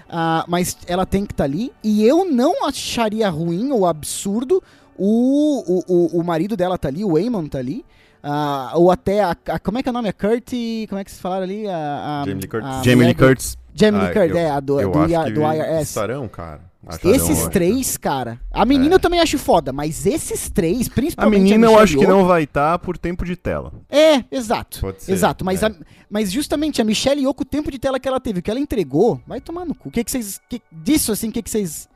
Ah, 0.09 0.45
mas 0.47 0.77
ela 0.87 1.07
tem 1.07 1.25
que 1.25 1.33
estar 1.33 1.45
ali. 1.45 1.73
E 1.83 2.05
eu 2.07 2.27
não 2.31 2.67
acharia 2.67 3.31
ruim 3.31 3.73
ou 3.73 3.87
absurdo 3.87 4.63
o, 4.99 5.65
o, 5.67 5.85
o, 5.89 6.21
o 6.21 6.23
marido 6.25 6.59
dela 6.59 6.77
tá 6.77 6.89
ali, 6.89 7.03
o 7.05 7.17
Eamon 7.17 7.47
tá 7.49 7.59
ali. 7.59 7.83
Ah, 8.23 8.73
ou 8.75 8.91
até 8.91 9.23
a, 9.23 9.35
a- 9.49 9.59
Como 9.59 9.79
é 9.79 9.83
que 9.83 9.89
é 9.89 9.91
o 9.91 9.95
nome? 9.95 10.11
A 10.11 10.13
Kurt. 10.13 10.53
Como 10.91 11.01
é 11.01 11.05
que 11.05 11.11
se 11.11 11.21
falaram 11.21 11.45
ali? 11.45 11.67
A, 11.67 12.21
a, 12.21 12.25
Jamie 12.27 12.43
Lee 12.43 12.49
Curtis. 12.49 12.71
a 12.71 12.83
Jamie 12.83 13.05
Lee 13.07 13.15
do- 13.15 13.19
Curtis. 13.27 13.59
Jamie 13.75 14.01
Lee 14.01 14.11
Ah, 14.11 14.13
Curtis, 14.13 14.37
é, 14.37 14.51
a 14.51 14.61
do, 14.61 14.79
Eu 14.81 14.91
do, 14.93 15.07
que 15.07 15.31
do 15.33 15.41
IRS. 15.43 15.83
estarão, 15.89 16.29
cara. 16.29 16.61
Acho 16.85 17.09
Esses 17.09 17.47
três, 17.49 17.97
cara. 17.97 18.41
A 18.51 18.65
menina 18.65 18.95
É. 18.95 18.97
eu 18.97 19.01
também 19.01 19.21
acho 19.21 19.39
foda, 19.39 19.73
mas 19.73 20.05
esses 20.05 20.51
três, 20.51 20.89
A 20.89 20.91
principalmente. 20.91 21.43
menina 21.43 21.67
eu 21.67 21.71
Michelle 21.71 21.83
acho 21.85 21.99
que 21.99 22.07
não 22.07 22.27
vai 22.27 22.43
estar 22.43 22.77
por 22.81 22.99
tempo 22.99 23.25
de 23.25 23.37
tela. 23.37 23.73
É, 23.89 24.25
exato. 24.33 24.81
Pode 24.81 25.03
ser, 25.03 25.13
exato. 25.13 25.45
Mas, 25.45 25.63
é. 25.63 25.67
a- 25.67 25.75
mas 26.11 26.33
justamente 26.33 26.83
a 26.83 26.85
Michelle 26.85 27.23
com 27.35 27.43
o 27.43 27.47
tempo 27.47 27.71
de 27.71 27.79
tela 27.79 28.01
que 28.01 28.09
ela 28.09 28.19
teve, 28.19 28.41
o 28.41 28.43
que 28.43 28.51
ela 28.51 28.59
entregou, 28.59 29.21
vai 29.27 29.41
tomar 29.41 29.65
no 29.65 29.75
cu. 29.77 29.91
O 29.91 29.93
que, 29.93 30.03
que 30.03 30.11
vocês. 30.11 30.41
que- 30.49 30.61
disso, 30.73 31.13
assim, 31.13 31.29
o 31.29 31.33
que, 31.33 31.41
que 31.41 31.51
vocês 31.51 31.89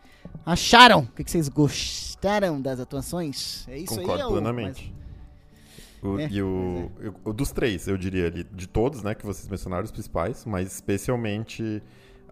acharam? 0.45 1.01
O 1.01 1.07
que, 1.17 1.25
que 1.25 1.31
vocês 1.33 1.49
gostaram 1.49 2.61
das 2.61 2.79
atuações? 2.79 3.67
É 3.69 3.77
isso 3.79 3.97
Concordo 3.97 4.13
aí. 4.15 4.21
é 4.21 4.27
o- 4.27 4.31
plenamente. 4.31 4.95
O- 6.01 6.21
É, 6.21 6.29
e 6.31 6.41
o, 6.43 6.93
eu- 7.01 7.15
o 7.25 7.33
dos 7.33 7.51
três, 7.51 7.89
eu 7.89 7.97
diria 7.97 8.27
ali, 8.27 8.47
de 8.53 8.69
todos, 8.69 9.03
né, 9.03 9.17
que 9.17 9.27
vocês 9.27 9.49
mencionaram, 9.49 9.85
os 9.85 9.91
principais, 9.91 10.45
mas 10.45 10.73
especialmente 10.73 11.83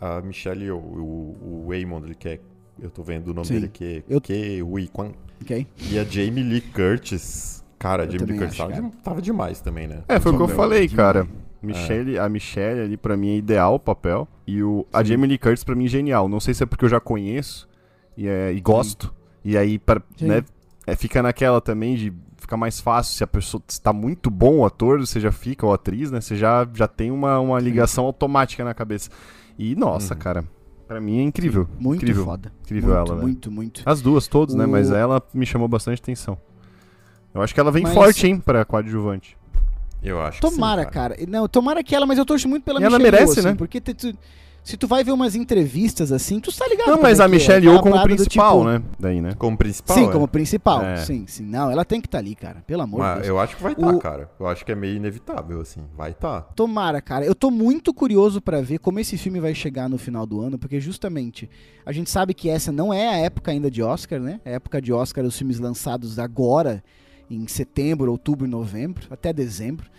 a 0.01 0.21
Michelle 0.21 0.71
o, 0.71 0.77
o 0.77 1.65
Waymond, 1.69 2.07
ele 2.07 2.15
que 2.15 2.29
é, 2.29 2.41
eu 2.81 2.91
tô 2.91 3.03
vendo 3.03 3.29
o 3.29 3.35
nome 3.35 3.47
Sim. 3.47 3.55
dele 3.55 3.69
que 3.69 3.85
é 4.09 4.15
Eu- 4.15 4.21
Ke 4.21 4.63
Huy 4.63 4.89
Kwan, 4.89 5.07
mas- 5.09 5.15
Ok. 5.43 5.67
e 5.91 5.99
a 5.99 6.05
Jamie 6.05 6.43
Lee 6.43 6.61
Curtis, 6.61 7.65
cara, 7.79 8.05
a 8.05 8.07
Jamie 8.07 8.27
Lee 8.33 8.39
Curtis 8.39 8.61
acho, 8.61 8.91
tava, 9.03 9.21
demais 9.23 9.61
também, 9.61 9.87
né? 9.87 10.03
É, 10.09 10.19
foi 10.21 10.33
o 10.33 10.37
que 10.37 10.43
eu 10.43 10.49
falei, 10.49 10.89
cara. 10.89 11.27
Michelle, 11.63 12.19
A 12.19 12.29
Michelle 12.29 12.81
ali 12.83 12.97
pra 12.97 13.17
mim 13.17 13.31
é 13.31 13.37
ideal 13.37 13.77
o 13.77 13.79
papel. 13.79 14.29
E 14.47 14.63
o, 14.63 14.87
a 14.93 14.99
Sim. 14.99 15.07
Jamie 15.13 15.29
Lee 15.31 15.39
Curtis 15.39 15.65
pra 15.65 15.75
mim 15.75 15.87
é 15.87 15.89
genial. 15.89 16.29
Não 16.29 16.39
sei 16.39 16.53
se 16.53 16.63
é 16.63 16.67
porque 16.67 16.85
eu 16.85 16.89
já 16.91 17.01
conheço 17.01 17.67
e, 18.17 18.29
é, 18.29 18.53
e 18.53 18.61
gosto. 18.61 19.15
E 19.43 19.57
aí 19.57 19.79
pra, 19.79 20.03
Sim. 20.17 20.27
né, 20.27 20.43
é, 20.87 20.95
fica 20.95 21.23
naquela 21.23 21.63
também 21.63 21.95
de 21.97 22.13
ficar 22.37 22.59
mais 22.59 22.81
fácil. 22.81 23.17
Se 23.17 23.25
a 23.25 23.27
pessoa 23.27 23.63
está 23.67 23.95
muito 23.95 24.31
bom 24.31 24.59
o 24.59 24.67
ator, 24.67 25.01
você 25.01 25.19
já 25.19 25.33
fica, 25.33 25.65
ou 25.65 25.73
atriz, 25.73 26.11
né? 26.11 26.21
Você 26.21 26.37
já, 26.37 26.69
já 26.75 26.87
tem 26.87 27.11
uma, 27.11 27.41
uma 27.41 27.59
ligação 27.59 28.05
automática 28.05 28.63
na 28.63 28.75
cabeça. 28.75 29.09
E 29.59 29.75
nossa, 29.75 30.15
Uhum. 30.15 30.21
cara, 30.21 30.45
pra 30.89 31.01
mim 31.01 31.19
é 31.19 31.23
incrível. 31.23 31.69
Muito 31.79 32.03
incrível. 32.03 32.25
foda. 32.25 32.53
Incrível 32.63 32.91
muito, 32.95 32.99
ela, 33.07 33.15
velho. 33.15 33.23
muito, 33.27 33.51
muito. 33.51 33.83
As 33.87 34.01
duas, 34.03 34.27
todos, 34.27 34.55
né? 34.55 34.65
O- 34.65 34.69
Mas 34.69 34.91
ela 34.91 35.23
me 35.33 35.47
chamou 35.47 35.69
bastante 35.69 36.01
atenção. 36.03 36.37
Eu 37.33 37.43
acho 37.43 37.53
que 37.55 37.61
ela 37.61 37.71
vem 37.73 37.83
Mas- 37.83 37.95
forte, 37.95 38.27
hein, 38.27 38.39
pra 38.39 38.65
coadjuvante. 38.65 39.37
Eu 40.03 40.21
acho 40.21 40.41
que 40.41 40.47
sim, 40.49 40.55
Tomara, 40.55 40.85
cara. 40.85 41.17
Não, 41.27 41.49
tomara 41.49 41.83
que 41.83 41.95
ela, 41.95 42.05
mas 42.05 42.19
eu 42.19 42.27
torço 42.27 42.47
muito 42.49 42.63
pela 42.63 42.79
E 42.79 42.85
ela 42.85 42.99
Michelle 42.99 43.11
merece, 43.11 43.33
Yeoh, 43.33 43.39
assim, 43.41 43.49
né? 43.49 43.55
Porque 43.55 43.81
tu, 43.81 44.17
Se 44.65 44.79
tu 44.79 44.89
vai 44.89 45.05
ver 45.05 45.13
umas 45.13 45.35
entrevistas 45.35 46.11
assim, 46.11 46.41
tu 46.41 46.51
tá 46.51 46.67
ligado? 46.67 46.87
Não, 46.87 46.95
como 46.95 47.03
mas 47.03 47.21
é 47.21 47.23
a 47.23 47.27
é, 47.27 47.29
Michelle 47.29 47.59
aquela 47.59 47.75
Yeoh 47.75 47.83
como 47.83 47.95
parada 47.97 48.09
do 48.15 48.17
principal, 48.17 48.59
tipo- 48.61 48.71
né? 48.71 48.83
Daí, 48.99 49.21
né? 49.21 49.35
Como 49.35 49.59
principal? 49.59 49.97
Sim, 49.97 50.09
é? 50.09 50.11
como 50.11 50.27
principal. 50.27 50.83
É. 50.83 50.97
Sim, 50.97 51.27
sim. 51.27 51.45
Não, 51.45 51.71
ela 51.71 51.85
tem 51.85 52.01
que 52.01 52.07
estar 52.07 52.17
ali, 52.17 52.35
cara. 52.35 52.65
Pelo 52.67 52.81
amor 52.81 53.05
de 53.07 53.15
Deus. 53.17 53.27
eu 53.29 53.39
acho 53.39 53.57
que 53.57 53.63
vai 53.63 53.73
estar, 53.73 53.95
O- 53.95 53.99
cara. 53.99 54.31
Eu 54.41 54.47
acho 54.47 54.65
que 54.65 54.73
é 54.73 54.75
meio 54.75 54.97
inevitável, 54.97 55.61
assim. 55.61 55.83
Vai 55.95 56.13
estar. 56.13 56.41
Tomara, 56.57 57.03
cara. 57.03 57.27
Eu 57.27 57.35
tô 57.35 57.51
muito 57.51 57.93
curioso 57.93 58.41
pra 58.41 58.63
ver 58.63 58.79
como 58.79 58.99
esse 58.99 59.19
filme 59.19 59.39
vai 59.39 59.55
chegar 59.55 59.87
no 59.87 59.99
final 59.99 60.25
do 60.25 60.41
ano, 60.41 60.59
porque 60.59 60.81
justamente 60.81 61.49
a 61.85 61.93
gente 61.93 62.11
sabe 62.11 62.33
que 62.33 62.49
essa 62.49 62.73
não 62.73 62.91
é 62.93 63.07
a 63.07 63.17
época 63.19 63.51
ainda 63.51 63.71
de 63.71 63.83
Oscar, 63.83 64.19
né? 64.19 64.41
A 64.47 64.51
época 64.51 64.81
de 64.81 64.95
Oscar, 64.95 65.27
os 65.27 65.37
filmes 65.37 65.59
lançados 65.61 66.19
agora, 66.19 66.83
em 67.31 67.47
setembro, 67.47 68.11
outubro 68.11 68.47
e 68.47 68.51
novembro, 68.51 69.07
até 69.11 69.31
dezembro. 69.31 69.91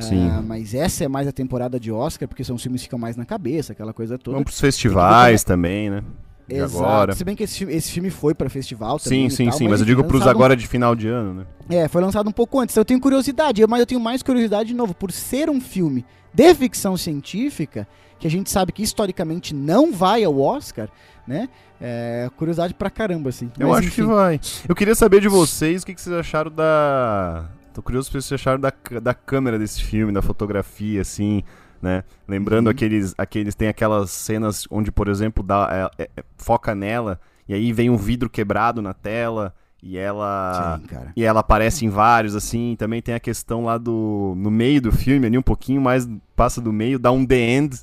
Sim. 0.00 0.28
Ah, 0.30 0.42
mas 0.42 0.74
essa 0.74 1.04
é 1.04 1.08
mais 1.08 1.28
a 1.28 1.32
temporada 1.32 1.78
de 1.78 1.90
Oscar, 1.92 2.26
porque 2.28 2.42
são 2.44 2.56
os 2.56 2.62
filmes 2.62 2.80
que 2.82 2.86
ficam 2.86 2.98
mais 2.98 3.16
na 3.16 3.24
cabeça, 3.24 3.72
aquela 3.72 3.92
coisa 3.92 4.18
toda. 4.18 4.34
Vamos 4.36 4.46
pros 4.46 4.60
festivais 4.60 5.44
também, 5.44 5.88
né? 5.90 6.02
De 6.48 6.56
Exato. 6.56 6.84
agora. 6.84 7.14
Se 7.14 7.24
bem 7.24 7.34
que 7.34 7.42
esse 7.44 7.56
filme, 7.58 7.74
esse 7.74 7.90
filme 7.90 8.10
foi 8.10 8.34
pra 8.34 8.50
festival 8.50 8.98
também. 8.98 9.30
Sim, 9.30 9.36
sim, 9.36 9.48
tal, 9.48 9.58
sim. 9.58 9.64
Mas 9.68 9.80
eu 9.80 9.84
enfim, 9.86 9.96
digo 9.96 10.04
pros 10.04 10.26
um- 10.26 10.28
agora 10.28 10.54
de 10.56 10.66
final 10.66 10.94
de 10.94 11.08
ano, 11.08 11.32
né? 11.34 11.46
É, 11.70 11.88
foi 11.88 12.02
lançado 12.02 12.28
um 12.28 12.32
pouco 12.32 12.60
antes. 12.60 12.76
Eu 12.76 12.84
tenho 12.84 13.00
curiosidade, 13.00 13.66
mas 13.66 13.80
eu 13.80 13.86
tenho 13.86 14.00
mais 14.00 14.22
curiosidade 14.22 14.68
de 14.68 14.74
novo, 14.74 14.94
por 14.94 15.10
ser 15.10 15.48
um 15.48 15.58
filme 15.60 16.04
de 16.34 16.54
ficção 16.54 16.96
científica, 16.98 17.88
que 18.18 18.26
a 18.26 18.30
gente 18.30 18.50
sabe 18.50 18.72
que 18.72 18.82
historicamente 18.82 19.54
não 19.54 19.90
vai 19.92 20.22
ao 20.22 20.38
Oscar, 20.38 20.88
né? 21.26 21.48
É, 21.80 22.28
curiosidade 22.36 22.74
pra 22.74 22.90
caramba, 22.90 23.30
assim. 23.30 23.50
Eu 23.58 23.68
Mas, 23.68 23.78
acho 23.78 23.88
enfim. 23.88 24.02
que 24.02 24.08
vai. 24.08 24.40
Eu 24.68 24.74
queria 24.74 24.94
saber 24.94 25.20
de 25.22 25.28
vocês 25.28 25.82
o 25.82 25.86
que, 25.86 25.94
que 25.94 26.00
vocês 26.00 26.14
acharam 26.14 26.50
da. 26.50 27.46
Tô 27.74 27.82
curioso 27.82 28.10
pra 28.10 28.20
vocês 28.20 28.40
acharam 28.40 28.60
da, 28.60 28.72
da 29.02 29.12
câmera 29.12 29.58
desse 29.58 29.82
filme, 29.82 30.12
da 30.12 30.22
fotografia, 30.22 31.00
assim, 31.02 31.42
né? 31.82 32.04
Lembrando 32.26 32.66
Uhum. 32.68 32.70
aqueles, 32.70 33.14
aqueles. 33.18 33.54
Tem 33.54 33.68
aquelas 33.68 34.10
cenas 34.12 34.64
onde, 34.70 34.90
por 34.92 35.08
exemplo, 35.08 35.42
dá, 35.42 35.90
é- 35.98 36.04
é- 36.16 36.24
foca 36.38 36.74
nela, 36.74 37.20
e 37.48 37.52
aí 37.52 37.72
vem 37.72 37.90
um 37.90 37.96
vidro 37.96 38.30
quebrado 38.30 38.80
na 38.80 38.94
tela, 38.94 39.52
e 39.82 39.98
ela. 39.98 40.78
Sim, 40.80 40.86
cara. 40.86 41.12
E 41.16 41.24
ela 41.24 41.40
aparece 41.40 41.84
em 41.84 41.88
vários, 41.90 42.34
assim. 42.34 42.74
Também 42.78 43.02
tem 43.02 43.14
a 43.14 43.20
questão 43.20 43.64
lá 43.64 43.76
do. 43.76 44.34
No 44.36 44.50
meio 44.50 44.80
do 44.80 44.90
filme, 44.92 45.26
ali, 45.26 45.36
um 45.36 45.42
pouquinho 45.42 45.80
mais 45.82 46.08
passa 46.36 46.60
do 46.60 46.72
meio, 46.72 46.98
dá 46.98 47.10
um 47.12 47.26
The 47.26 47.36
End. 47.36 47.76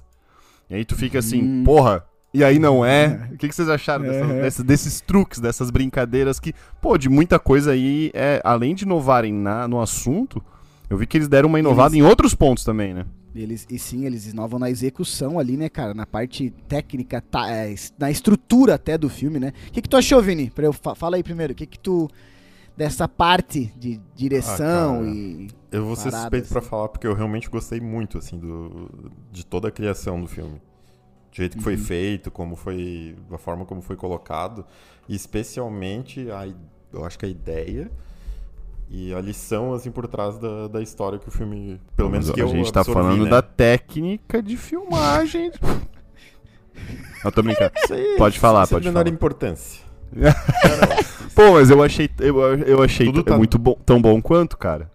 E 0.70 0.76
aí 0.76 0.86
tu 0.86 0.96
fica 0.96 1.20
assim, 1.20 1.44
Hum. 1.44 1.64
porra. 1.66 2.04
E 2.34 2.44
aí 2.44 2.60
não 2.60 2.86
é? 2.86 3.30
O 3.34 3.38
que, 3.38 3.48
que 3.50 3.54
vocês 3.56 3.68
acharam 3.68 4.06
dessa- 4.06 4.26
É. 4.34 4.42
dessa- 4.42 4.64
desses 4.64 5.02
truques, 5.02 5.40
dessas 5.40 5.70
brincadeiras 5.70 6.40
que, 6.40 6.54
pô, 6.82 6.98
de 6.98 7.10
muita 7.10 7.38
coisa 7.38 7.72
aí, 7.72 8.10
é, 8.14 8.40
além 8.44 8.74
de 8.74 8.86
inovarem 8.86 9.34
na, 9.34 9.68
no 9.68 9.82
assunto, 9.82 10.42
eu 10.90 10.98
vi 10.98 11.06
que 11.06 11.18
eles 11.18 11.28
deram 11.28 11.50
uma 11.50 11.60
inovada 11.60 11.96
em 11.96 12.02
outros 12.02 12.34
pontos 12.34 12.64
também, 12.64 12.94
né? 12.94 13.06
Eles, 13.36 13.66
e 13.70 13.80
sim, 13.80 14.06
eles 14.06 14.28
inovam 14.28 14.60
na 14.60 14.70
execução 14.70 15.40
ali, 15.40 15.56
né, 15.56 15.70
cara? 15.70 15.94
Na 15.94 16.06
parte 16.06 16.54
técnica, 16.68 17.22
tá, 17.22 17.50
é, 17.50 17.74
na 17.98 18.12
estrutura 18.12 18.76
até 18.76 18.98
do 18.98 19.10
filme, 19.10 19.40
né? 19.40 19.54
O 19.68 19.72
que, 19.72 19.82
que 19.82 19.88
tu 19.90 19.96
achou, 19.98 20.22
Vini? 20.22 20.50
Pra 20.50 20.66
eu 20.66 20.74
fa- 20.74 20.96
fala 20.96 21.16
aí 21.16 21.24
primeiro. 21.24 21.54
O 21.54 21.56
que, 21.56 21.66
que 21.66 21.80
tu. 21.80 22.10
Dessa 22.76 23.08
parte 23.08 23.72
de 23.78 24.00
direção 24.16 25.02
Ah, 25.04 25.08
e. 25.10 25.48
Eu 25.72 25.86
vou 25.86 25.96
ser 25.96 26.12
suspeito 26.12 26.48
pra 26.50 26.62
falar 26.62 26.88
porque 26.90 27.06
eu 27.06 27.14
realmente 27.14 27.50
gostei 27.50 27.80
muito, 27.82 28.18
assim, 28.18 28.38
do, 28.40 28.90
de 29.32 29.46
toda 29.46 29.68
a 29.68 29.72
criação 29.72 30.20
do 30.20 30.28
filme. 30.28 30.62
Do 31.32 31.38
jeito 31.38 31.58
que 31.58 31.64
foi 31.64 31.76
Uhum. 31.76 31.80
feito, 31.84 32.30
como 32.30 32.56
foi. 32.56 33.16
a 33.32 33.38
forma 33.38 33.66
como 33.66 33.82
foi 33.82 33.96
colocado. 33.96 34.66
E 35.08 35.16
especialmente, 35.16 36.30
a, 36.30 36.48
eu 36.94 37.06
acho 37.06 37.18
que 37.18 37.26
a 37.26 37.30
ideia 37.30 37.90
e 38.90 39.14
a 39.14 39.22
lição, 39.22 39.74
assim, 39.74 39.90
por 39.90 40.06
trás 40.08 40.38
da, 40.38 40.68
da 40.68 40.82
história 40.82 41.18
que 41.18 41.30
o 41.30 41.32
filme. 41.32 41.80
Pelo 41.96 42.10
menos 42.10 42.28
Mas 42.28 42.36
que 42.36 42.42
a 42.42 42.44
eu 42.44 42.50
gente 42.50 42.72
tá 42.74 42.82
absorvi, 42.82 43.02
falando 43.02 43.24
né? 43.24 43.30
da 43.30 43.42
técnica 43.42 44.42
de 44.44 44.58
filmagem. 44.58 45.52
Eu 47.24 47.32
tô 47.32 47.44
brincando. 47.44 47.72
Isso 47.84 47.94
aí- 47.94 48.16
Pode 48.18 48.40
falar, 48.40 48.64
isso 48.64 48.74
é 48.74 48.76
pode 48.76 48.84
de 48.84 48.90
menor 48.90 49.04
falar. 49.04 49.14
importância. 49.14 49.84
Pô, 51.36 51.54
mas 51.54 51.70
eu 51.70 51.82
achei, 51.84 52.10
eu, 52.20 52.40
eu 52.60 52.82
achei 52.84 53.12
tá- 53.24 53.38
muito 53.38 53.58
bom, 53.58 53.76
tão 53.86 54.02
bom 54.02 54.22
quanto, 54.22 54.58
cara. 54.58 54.92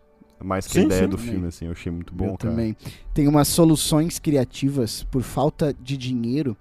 Mais 0.47 0.65
que 0.67 0.79
a 0.79 0.81
Sim, 0.81 0.87
ideia 0.87 1.03
sim. 1.03 1.09
do 1.09 1.19
filme, 1.19 1.49
assim, 1.49 1.65
eu 1.67 1.73
achei 1.73 1.91
muito 1.91 2.15
bom, 2.15 2.27
eu 2.27 2.37
cara. 2.37 2.51
também. 2.53 2.77
Tem 3.13 3.27
umas 3.27 3.49
soluções 3.49 4.19
criativas 4.21 5.03
por 5.11 5.23
falta 5.23 5.75
de 5.83 5.97
dinheiro. 5.97 6.57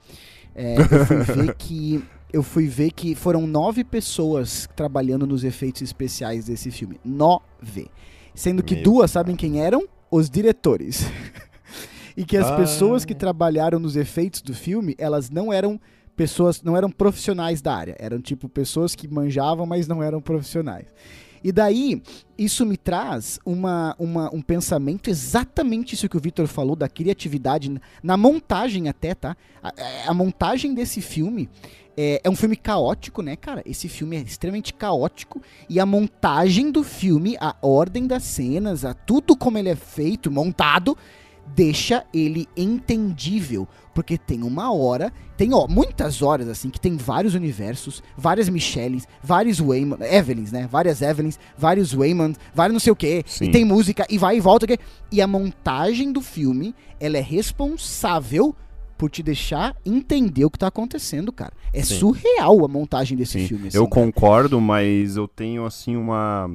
É, 0.56 0.76
eu 0.80 1.06
fui 1.06 1.17
ver 1.45 1.56
que 1.56 2.04
eu 2.34 2.41
fui 2.43 2.67
ver 2.67 2.91
que 2.91 3.13
foram 3.13 3.45
nove 3.45 3.84
pessoas 3.84 4.67
trabalhando 4.76 5.28
nos 5.28 5.43
efeitos 5.43 5.84
especiais 5.84 6.45
desse 6.45 6.71
filme. 6.71 7.00
Nove. 7.06 7.88
Sendo 8.34 8.63
que 8.63 8.74
Meu 8.76 8.84
duas 8.84 9.12
sabem 9.12 9.36
quem 9.36 9.62
eram? 9.62 9.88
Os 10.12 10.30
diretores. 10.30 11.06
e 12.17 12.26
que 12.26 12.36
as 12.38 12.48
Ah. 12.48 12.56
pessoas 12.56 13.06
que 13.06 13.13
trabalharam 13.13 13.78
nos 13.80 13.95
efeitos 13.95 14.41
do 14.41 14.54
filme, 14.54 14.95
elas 14.98 15.30
não 15.30 15.54
eram 15.54 15.80
pessoas, 16.15 16.62
não 16.62 16.76
eram 16.76 16.89
profissionais 16.89 17.62
da 17.62 17.74
área. 17.76 17.95
Eram 18.00 18.19
tipo 18.19 18.50
pessoas 18.50 18.95
que 18.95 19.08
manjavam, 19.08 19.65
mas 19.65 19.88
não 19.88 20.02
eram 20.02 20.19
profissionais. 20.21 20.88
E 21.45 21.51
daí, 21.51 22.01
isso 22.36 22.65
me 22.65 22.75
traz 22.75 23.39
uma, 23.45 23.95
uma- 23.99 24.34
um 24.34 24.41
pensamento 24.41 25.12
exatamente 25.12 25.93
isso 25.93 26.10
que 26.10 26.17
o 26.17 26.19
Victor 26.19 26.47
falou, 26.47 26.75
da 26.75 26.89
criatividade, 26.89 27.71
na 28.01 28.17
montagem 28.17 28.89
até, 28.89 29.13
tá? 29.13 29.38
A, 29.62 29.67
a- 29.69 30.10
a 30.10 30.13
montagem 30.15 30.73
desse 30.73 31.01
filme 31.01 31.47
é, 31.95 32.19
é 32.23 32.29
um 32.31 32.36
filme 32.36 32.55
caótico, 32.55 33.21
né, 33.21 33.36
cara? 33.36 33.62
Esse 33.63 33.88
filme 33.88 34.17
é 34.17 34.21
extremamente 34.21 34.73
caótico. 34.73 35.39
E 35.69 35.79
a 35.79 35.86
montagem 35.86 36.71
do 36.71 36.84
filme, 36.84 37.38
a 37.39 37.55
ordem 37.62 38.08
das 38.08 38.23
cenas, 38.23 38.84
a 38.84 38.95
tudo 38.95 39.38
como 39.38 39.60
ele 39.60 39.69
é 39.69 39.75
feito, 39.75 40.31
montado, 40.31 40.97
deixa 41.47 42.05
ele 42.13 42.47
entendível. 42.55 43.67
Porque 43.93 44.17
tem 44.17 44.43
uma 44.43 44.73
hora, 44.73 45.12
tem 45.38 45.53
ó, 45.53 45.67
muitas 45.69 46.21
horas 46.21 46.49
assim, 46.49 46.69
que 46.69 46.79
tem 46.79 46.97
vários 46.97 47.34
universos, 47.34 48.03
várias 48.17 48.49
Michelles, 48.49 49.08
vários 49.23 49.60
Wayman, 49.60 49.97
Evelyns, 50.01 50.51
né? 50.51 50.67
Várias 50.69 51.01
Evelyns, 51.01 51.39
vários 51.58 51.93
Wayman, 51.93 52.36
vários 52.53 52.73
não 52.73 52.79
sei 52.81 52.91
o 52.91 52.95
que, 52.95 53.23
Sim. 53.25 53.45
e 53.45 53.51
tem 53.51 53.63
música, 53.63 54.05
e 54.10 54.17
vai 54.17 54.36
e 54.38 54.41
volta. 54.41 54.67
que- 54.67 54.77
E 55.12 55.21
a 55.21 55.27
montagem 55.27 56.12
do 56.12 56.19
filme, 56.21 56.75
ela 56.99 57.17
é 57.17 57.21
responsável 57.21 58.53
por 58.97 59.10
te 59.10 59.21
deixar 59.23 59.75
entender 59.86 60.43
o 60.45 60.49
que 60.49 60.60
tá 60.60 60.67
acontecendo, 60.67 61.31
cara. 61.31 61.53
É 61.73 61.81
Sim. 61.84 61.95
surreal 61.99 62.63
a 62.65 62.67
montagem 62.67 63.17
desse 63.17 63.39
Sim, 63.39 63.47
filme. 63.47 63.67
assim, 63.69 63.77
eu 63.77 63.88
cara. 63.88 64.05
concordo, 64.05 64.60
mas 64.62 65.15
eu 65.17 65.27
tenho, 65.27 65.65
assim, 65.65 65.95
uma... 65.95 66.49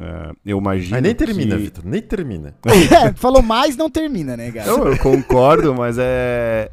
é, 0.00 0.32
eu 0.46 0.58
imagino 0.58 0.92
Mas 0.92 1.02
nem 1.02 1.14
termina, 1.14 1.56
que... 1.56 1.62
Vitor, 1.62 1.84
nem 1.84 2.02
termina. 2.02 2.54
É, 2.64 3.12
Falou 3.14 3.42
mais, 3.42 3.76
não 3.76 3.90
termina, 3.90 4.36
né, 4.36 4.50
cara? 4.50 4.66
Não, 4.66 4.86
eu 4.86 4.98
concordo, 4.98 5.74
mas 5.74 5.96
é. 5.98 6.70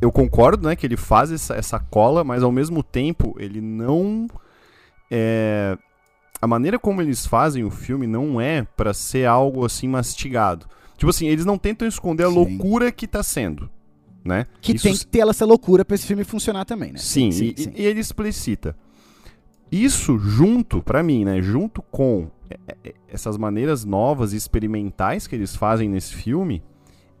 eu 0.00 0.10
concordo, 0.10 0.66
né, 0.66 0.76
que 0.76 0.86
ele 0.86 0.96
faz 0.96 1.30
essa, 1.30 1.54
essa 1.54 1.78
cola, 1.78 2.24
mas 2.24 2.42
ao 2.42 2.52
mesmo 2.52 2.82
tempo 2.82 3.36
ele 3.38 3.60
não. 3.60 4.26
É, 5.10 5.76
a 6.40 6.46
maneira 6.46 6.78
como 6.78 7.02
eles 7.02 7.26
fazem 7.26 7.64
o 7.64 7.70
filme 7.70 8.06
não 8.06 8.40
é 8.40 8.66
pra 8.76 8.94
ser 8.94 9.26
algo 9.26 9.64
assim 9.64 9.88
mastigado. 9.88 10.66
Tipo 10.96 11.10
assim, 11.10 11.26
eles 11.26 11.44
não 11.44 11.58
tentam 11.58 11.86
esconder 11.86 12.24
a 12.24 12.28
Sim. 12.28 12.34
loucura 12.34 12.90
que 12.90 13.06
tá 13.06 13.22
sendo, 13.22 13.68
né? 14.24 14.46
Que 14.60 14.74
Isso 14.76 14.84
tem 14.84 14.96
que 14.96 15.06
ter 15.06 15.28
essa 15.28 15.44
loucura 15.44 15.84
pra 15.84 15.94
esse 15.94 16.06
filme 16.06 16.24
funcionar 16.24 16.64
também, 16.64 16.92
né? 16.92 16.98
Sim, 16.98 17.28
e, 17.30 17.54
e 17.74 17.84
ele 17.84 18.00
explicita. 18.00 18.76
Isso 19.74 20.18
junto, 20.18 20.82
pra 20.82 21.02
mim, 21.02 21.24
né? 21.24 21.42
Junto 21.42 21.82
com 21.82 22.28
é, 22.48 22.58
é, 22.84 22.94
essas 23.08 23.36
maneiras 23.36 23.84
novas 23.84 24.32
e 24.32 24.36
experimentais 24.36 25.26
que 25.26 25.34
eles 25.34 25.56
fazem 25.56 25.88
nesse 25.88 26.14
filme, 26.14 26.62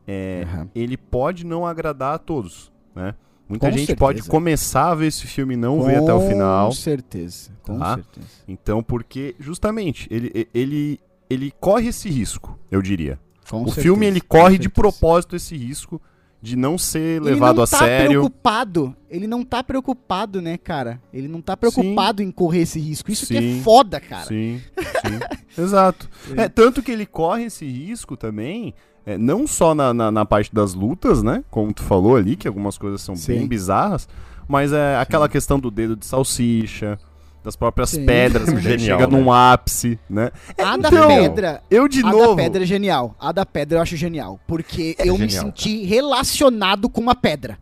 é, 0.06 0.44
Aham. 0.46 0.68
ele 0.74 0.96
pode 0.96 1.44
não 1.44 1.66
agradar 1.66 2.14
a 2.14 2.18
todos, 2.18 2.70
né? 2.94 3.14
Muita 3.48 3.66
Com 3.66 3.72
gente 3.72 3.86
certeza. 3.86 3.98
pode 3.98 4.22
começar 4.22 4.90
a 4.90 4.94
ver 4.94 5.08
esse 5.08 5.26
filme 5.26 5.54
e 5.54 5.56
não 5.56 5.82
ver 5.82 5.96
até 5.96 6.12
o 6.14 6.20
final. 6.20 6.68
Com 6.68 6.72
certeza, 6.74 7.50
com 7.62 7.78
Tá? 7.78 7.94
certeza. 7.96 8.26
Então, 8.48 8.82
porque 8.82 9.34
justamente 9.38 10.08
ele, 10.10 10.48
ele, 10.54 11.00
ele 11.28 11.52
corre 11.60 11.88
esse 11.88 12.08
risco, 12.08 12.58
eu 12.70 12.80
diria. 12.80 13.18
Com 13.50 13.58
o 13.62 13.66
certeza, 13.66 13.82
filme 13.82 14.06
ele 14.06 14.20
com 14.20 14.38
corre 14.38 14.56
de 14.58 14.70
propósito 14.70 15.36
esse 15.36 15.54
risco 15.56 16.00
de 16.44 16.56
não 16.56 16.76
ser 16.76 17.22
Ele 17.22 17.30
levado 17.30 17.56
não 17.56 17.64
a 17.64 17.66
tá 17.66 17.78
sério. 17.78 18.08
preocupado. 18.10 18.94
Ele 19.08 19.26
não 19.26 19.42
tá 19.42 19.64
preocupado, 19.64 20.42
né, 20.42 20.58
cara? 20.58 21.00
Ele 21.10 21.26
não 21.26 21.40
tá 21.40 21.56
preocupado 21.56 22.22
em 22.22 22.30
correr 22.30 22.60
esse 22.60 22.78
risco. 22.78 23.10
Isso 23.10 23.26
que 23.26 23.36
é 23.38 23.40
Sim. 23.40 23.62
foda, 23.62 23.98
cara. 23.98 24.26
Sim, 24.26 24.60
sim. 24.78 25.42
Exato. 25.62 26.06
É, 26.36 26.46
tanto 26.46 26.82
que 26.82 26.92
ele 26.92 27.06
corre 27.06 27.44
esse 27.44 27.64
risco 27.64 28.14
também, 28.14 28.74
é, 29.06 29.16
não 29.16 29.46
só 29.46 29.74
na, 29.74 29.94
na, 29.94 30.10
na 30.10 30.26
parte 30.26 30.54
das 30.54 30.74
lutas, 30.74 31.22
né? 31.22 31.42
Como 31.50 31.72
tu 31.72 31.82
falou 31.82 32.14
ali, 32.14 32.36
que 32.36 32.46
algumas 32.46 32.76
coisas 32.76 33.00
são 33.00 33.16
Sim. 33.16 33.38
bem 33.38 33.46
bizarras, 33.48 34.06
mas 34.46 34.70
é 34.70 34.96
aquela 34.96 35.30
questão 35.30 35.58
do 35.58 35.70
dedo 35.70 35.96
de 35.96 36.04
salsicha, 36.04 36.98
das 37.44 37.54
próprias 37.54 37.90
Sim. 37.90 38.06
pedras, 38.06 38.48
que 38.50 38.58
Genial, 38.58 38.98
chega 38.98 39.06
né? 39.06 39.18
num 39.18 39.30
ápice, 39.30 39.98
né? 40.08 40.30
A 40.58 40.76
da 40.78 40.88
Então, 40.88 41.08
pedra. 41.08 41.62
Eu 41.70 41.86
de 41.86 42.00
a 42.00 42.10
novo. 42.10 42.34
da 42.34 42.42
pedra 42.42 42.62
é 42.62 42.66
genial. 42.66 43.14
A 43.20 43.30
da 43.30 43.44
pedra 43.44 43.78
eu 43.78 43.82
acho 43.82 43.96
genial. 43.96 44.40
Porque 44.46 44.96
eu 44.98 45.12
me 45.18 45.28
genial, 45.28 45.44
senti 45.46 45.84
relacionado 45.84 46.88
com 46.88 47.00
uma 47.02 47.14
pedra. 47.14 47.58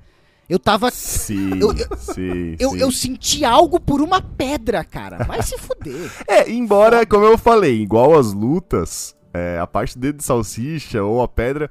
Eu 0.48 0.58
tava. 0.58 0.90
Sim, 0.90 1.50
Eu- 1.60 1.72
eu- 1.72 1.96
sim, 1.96 2.56
Eu, 2.58 2.70
sim. 2.70 2.78
eu 2.78 2.92
senti 2.92 3.44
algo 3.44 3.80
por 3.80 4.00
uma 4.00 4.20
pedra, 4.22 4.84
cara. 4.84 5.24
Vai 5.24 5.42
se 5.42 5.58
fuder. 5.58 6.10
É, 6.28 6.48
embora, 6.50 7.04
como 7.04 7.24
eu 7.24 7.36
falei, 7.36 7.80
igual 7.80 8.18
as 8.18 8.32
lutas, 8.32 9.16
é, 9.34 9.58
a 9.58 9.66
parte 9.66 9.98
dedo 9.98 10.18
de 10.18 10.24
salsicha 10.24 11.02
ou 11.02 11.22
a 11.22 11.28
pedra, 11.28 11.70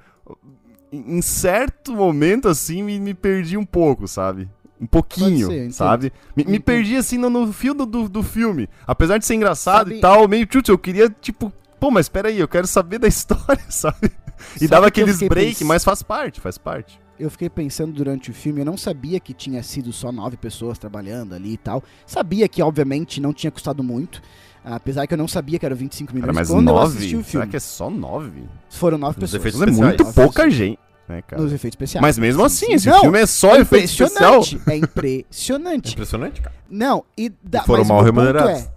em 0.92 1.18
em 1.18 1.22
certo 1.22 1.94
momento, 1.94 2.50
assim, 2.50 2.84
me, 2.84 3.00
me 3.00 3.14
perdi 3.14 3.56
um 3.56 3.66
pouco, 3.66 4.08
sabe? 4.08 4.50
Um 4.82 4.88
pouquinho, 4.88 5.48
ser, 5.48 5.72
sabe? 5.72 6.12
Me, 6.36 6.44
me 6.44 6.60
perdi, 6.60 6.96
assim, 6.98 7.18
no, 7.18 7.30
no 7.30 7.54
fio 7.54 7.74
do, 7.76 7.86
do, 7.86 8.10
do 8.10 8.24
filme. 8.24 8.68
Apesar 8.88 9.20
de 9.20 9.26
ser 9.26 9.36
engraçado 9.36 9.90
Sabe- 9.90 9.98
e 9.98 10.02
tal, 10.02 10.28
meio 10.28 10.46
tchutch, 10.48 10.70
eu 10.70 10.78
queria, 10.78 11.08
tipo, 11.22 11.54
pô, 11.80 11.92
mas 11.92 12.10
peraí, 12.10 12.40
eu 12.40 12.48
quero 12.48 12.66
saber 12.66 12.98
da 12.98 13.08
história, 13.08 13.62
sabe? 13.70 14.12
E 14.56 14.60
Sabe 14.62 14.68
dava 14.68 14.88
aqueles 14.88 15.20
break, 15.20 15.58
pens- 15.58 15.62
mas 15.68 15.84
faz 15.84 16.02
parte, 16.02 16.42
faz 16.42 16.58
parte. 16.58 17.00
eu 17.20 17.30
fiquei 17.30 17.48
pensando 17.48 17.92
durante 17.94 18.32
o 18.32 18.34
filme, 18.34 18.62
eu 18.62 18.66
não 18.66 18.76
sabia 18.76 19.20
que 19.20 19.36
tinha 19.36 19.62
sido 19.62 19.94
só 19.94 20.12
nove 20.12 20.36
pessoas 20.36 20.80
trabalhando 20.80 21.36
ali 21.36 21.54
e 21.54 21.58
tal. 21.58 21.84
Sabia 22.08 22.48
que, 22.48 22.60
obviamente, 22.64 23.22
não 23.22 23.32
tinha 23.34 23.52
custado 23.52 23.84
muito. 23.84 24.20
Apesar 24.66 25.06
que 25.08 25.14
eu 25.14 25.18
não 25.20 25.28
sabia 25.28 25.58
que 25.60 25.66
eram 25.66 25.76
25 25.76 26.12
milhões 26.14 26.26
Cara, 26.28 26.34
mas 26.34 26.50
quando 26.50 26.70
eu 26.70 26.78
assisti 26.80 27.14
nove? 27.16 27.16
o 27.16 27.18
Será 27.24 27.42
filme. 27.44 27.48
que 27.52 27.58
é 27.58 27.60
só 27.60 27.90
nove? 27.90 28.44
Foram 28.70 28.98
nove 28.98 29.20
Nos 29.22 29.32
pessoas. 29.32 29.56
efeitos 29.56 29.62
é 29.62 29.82
muito 29.86 30.04
Nove 30.04 30.16
pouca 30.16 30.34
pessoas. 30.44 30.54
gente, 30.54 30.80
né, 31.08 31.22
cara? 31.22 31.42
Nos 31.42 31.52
efeitos 31.52 31.76
especiais. 31.76 32.02
Mas 32.02 32.18
mesmo 32.18 32.42
Sim, 32.42 32.46
assim, 32.48 32.66
sim. 32.68 32.74
esse 32.74 32.90
Não, 32.90 33.02
filme 33.02 33.20
é 33.20 33.26
só 33.26 33.56
é 33.56 33.62
efeito 33.62 33.86
especial. 33.86 34.40
impressionante. 34.42 34.62
É 34.70 34.76
impressionante. 35.94 36.42
Cara. 36.42 36.56
Não, 36.70 37.04
e, 37.18 37.30
da, 37.44 37.62
E 37.62 37.66
foram 37.66 37.84
mal 37.86 38.00
o 38.00 38.04
remunerados. 38.04 38.62
é, 38.62 38.72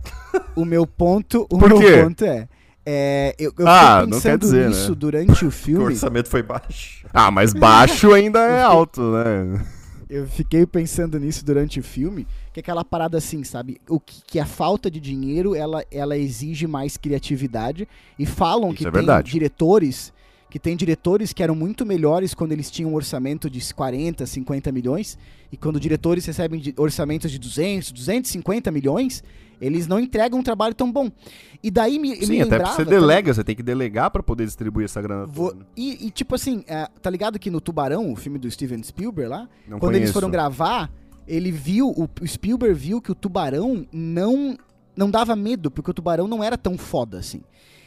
o 0.56 0.64
meu 0.64 0.86
ponto, 0.86 1.46
o 1.50 1.58
Por 1.58 1.68
meu 1.68 1.78
quê? 1.78 2.02
ponto 2.02 2.24
é, 2.24 2.48
é, 2.86 3.34
eu, 3.38 3.52
eu 3.58 3.68
Ah, 3.68 4.00
fiquei 4.00 4.10
não 4.10 4.20
quer 4.20 4.30
pensando 4.32 4.40
dizer, 4.40 4.68
nisso 4.68 4.90
né? 4.90 4.96
durante 4.96 5.44
o 5.44 5.48
O 5.48 5.50
filme. 5.50 5.84
orçamento 5.84 6.28
foi 6.28 6.42
baixo. 6.42 7.06
Ah, 7.12 7.30
mas 7.30 7.52
baixo 7.52 8.12
ainda 8.12 8.40
é 8.40 8.60
alto, 8.64 9.00
né? 9.12 9.64
Eu 10.10 10.26
fiquei 10.28 10.66
pensando 10.66 11.18
nisso 11.18 11.44
durante 11.44 11.80
o 11.80 11.82
filme, 11.82 12.26
que 12.52 12.60
é 12.60 12.62
aquela 12.62 12.84
parada 12.84 13.16
assim, 13.18 13.42
sabe? 13.42 13.80
O 13.88 13.98
que, 13.98 14.22
que 14.26 14.38
a 14.38 14.44
falta 14.44 14.90
de 14.90 15.00
dinheiro, 15.00 15.54
ela, 15.56 15.82
ela 15.90 16.16
exige 16.16 16.66
mais 16.66 16.96
criatividade 16.96 17.88
e 18.18 18.26
falam 18.26 18.68
Isso 18.68 18.76
que 18.78 18.82
é 18.86 18.90
tem 18.90 19.00
verdade. 19.00 19.30
diretores 19.30 20.12
que 20.54 20.58
tem 20.60 20.76
diretores 20.76 21.32
que 21.32 21.42
eram 21.42 21.56
muito 21.56 21.84
melhores 21.84 22.32
quando 22.32 22.52
eles 22.52 22.70
tinham 22.70 22.92
um 22.92 22.94
orçamento 22.94 23.50
de 23.50 23.74
40, 23.74 24.24
50 24.24 24.70
milhões 24.70 25.18
e 25.50 25.56
quando 25.56 25.80
diretores 25.80 26.24
recebem 26.24 26.62
orçamentos 26.76 27.28
de 27.32 27.40
200, 27.40 27.90
250 27.90 28.70
milhões, 28.70 29.24
eles 29.60 29.88
não 29.88 29.98
entregam 29.98 30.38
um 30.38 30.44
trabalho 30.44 30.72
tão 30.72 30.92
bom. 30.92 31.10
E 31.60 31.72
daí 31.72 31.98
me, 31.98 32.10
me 32.10 32.24
Sim, 32.24 32.40
até 32.40 32.50
porque 32.50 32.54
lembrava 32.54 32.76
você 32.76 32.84
delega, 32.84 33.34
você 33.34 33.42
tem 33.42 33.56
que 33.56 33.64
delegar 33.64 34.12
pra 34.12 34.22
poder 34.22 34.44
distribuir 34.44 34.84
essa 34.84 35.02
grana 35.02 35.26
Vou- 35.26 35.48
toda. 35.48 35.58
né? 35.58 35.66
e, 35.76 36.06
e, 36.06 36.10
tipo 36.12 36.36
assim, 36.36 36.62
é, 36.68 36.86
tá 37.02 37.10
ligado 37.10 37.36
que 37.36 37.50
no 37.50 37.60
Tubarão, 37.60 38.12
o 38.12 38.14
filme 38.14 38.38
do 38.38 38.48
Steven 38.48 38.80
Spielberg 38.80 39.28
lá, 39.28 39.48
Não 39.66 39.80
quando 39.80 39.96
eles 39.96 40.02
conheço. 40.02 40.12
foram 40.12 40.30
gravar, 40.30 40.88
ele 41.26 41.50
viu, 41.50 41.88
o, 41.88 42.08
o 42.22 42.28
Spielberg 42.28 42.78
viu 42.78 43.02
que 43.02 43.10
o 43.10 43.14
tubarão 43.16 43.84
não, 43.92 44.56
não 44.96 45.10
dava 45.10 45.34
medo, 45.34 45.68
porque 45.68 45.90
o 45.90 45.94
tubarão 45.94 46.28
não 46.28 46.44
era 46.44 46.56
tão 46.56 46.78
foda 46.78 47.18
assim. 47.18 47.40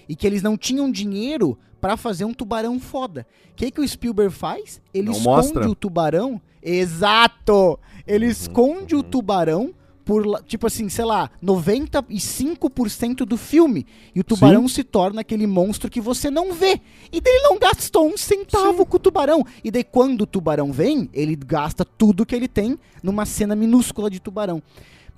E 0.07 0.15
que 0.15 0.25
eles 0.27 0.41
não 0.41 0.57
tinham 0.57 0.89
dinheiro 0.91 1.57
pra 1.81 1.95
fazer 1.97 2.25
um 2.25 2.33
tubarão 2.33 2.79
foda. 2.79 3.25
O 3.51 3.55
que, 3.55 3.71
que 3.71 3.81
o 3.81 3.87
Spielberg 3.87 4.33
faz? 4.33 4.81
Ele 4.93 5.07
Não 5.07 5.13
esconde 5.13 5.27
mostra. 5.29 5.69
o 5.69 5.75
tubarão. 5.75 6.41
Exato! 6.61 7.79
Ele 8.05 8.25
Uhum, 8.25 8.31
esconde 8.31 8.95
o 8.95 8.99
uhum. 8.99 9.03
tubarão 9.03 9.73
por, 10.05 10.41
tipo 10.43 10.65
assim, 10.65 10.87
sei 10.87 11.03
lá, 11.05 11.29
95% 11.43 13.25
do 13.25 13.37
filme. 13.37 13.85
E 14.15 14.19
o 14.19 14.23
tubarão 14.23 14.67
se 14.67 14.83
torna 14.83 15.21
aquele 15.21 15.45
monstro 15.45 15.89
que 15.89 15.99
você 15.99 16.29
não 16.31 16.53
vê. 16.53 16.79
E 17.11 17.19
daí 17.19 17.33
ele 17.33 17.43
não 17.43 17.59
gastou 17.59 18.07
um 18.07 18.17
centavo 18.17 18.85
com 18.85 18.95
o 18.97 18.99
tubarão. 18.99 19.43
E 19.63 19.69
daí 19.69 19.83
quando 19.83 20.21
o 20.21 20.25
tubarão 20.27 20.71
vem, 20.71 21.09
ele 21.13 21.35
gasta 21.35 21.83
tudo 21.85 22.25
que 22.25 22.35
ele 22.35 22.47
tem 22.47 22.77
numa 23.03 23.25
cena 23.25 23.55
minúscula 23.55 24.09
de 24.09 24.19
tubarão. 24.19 24.61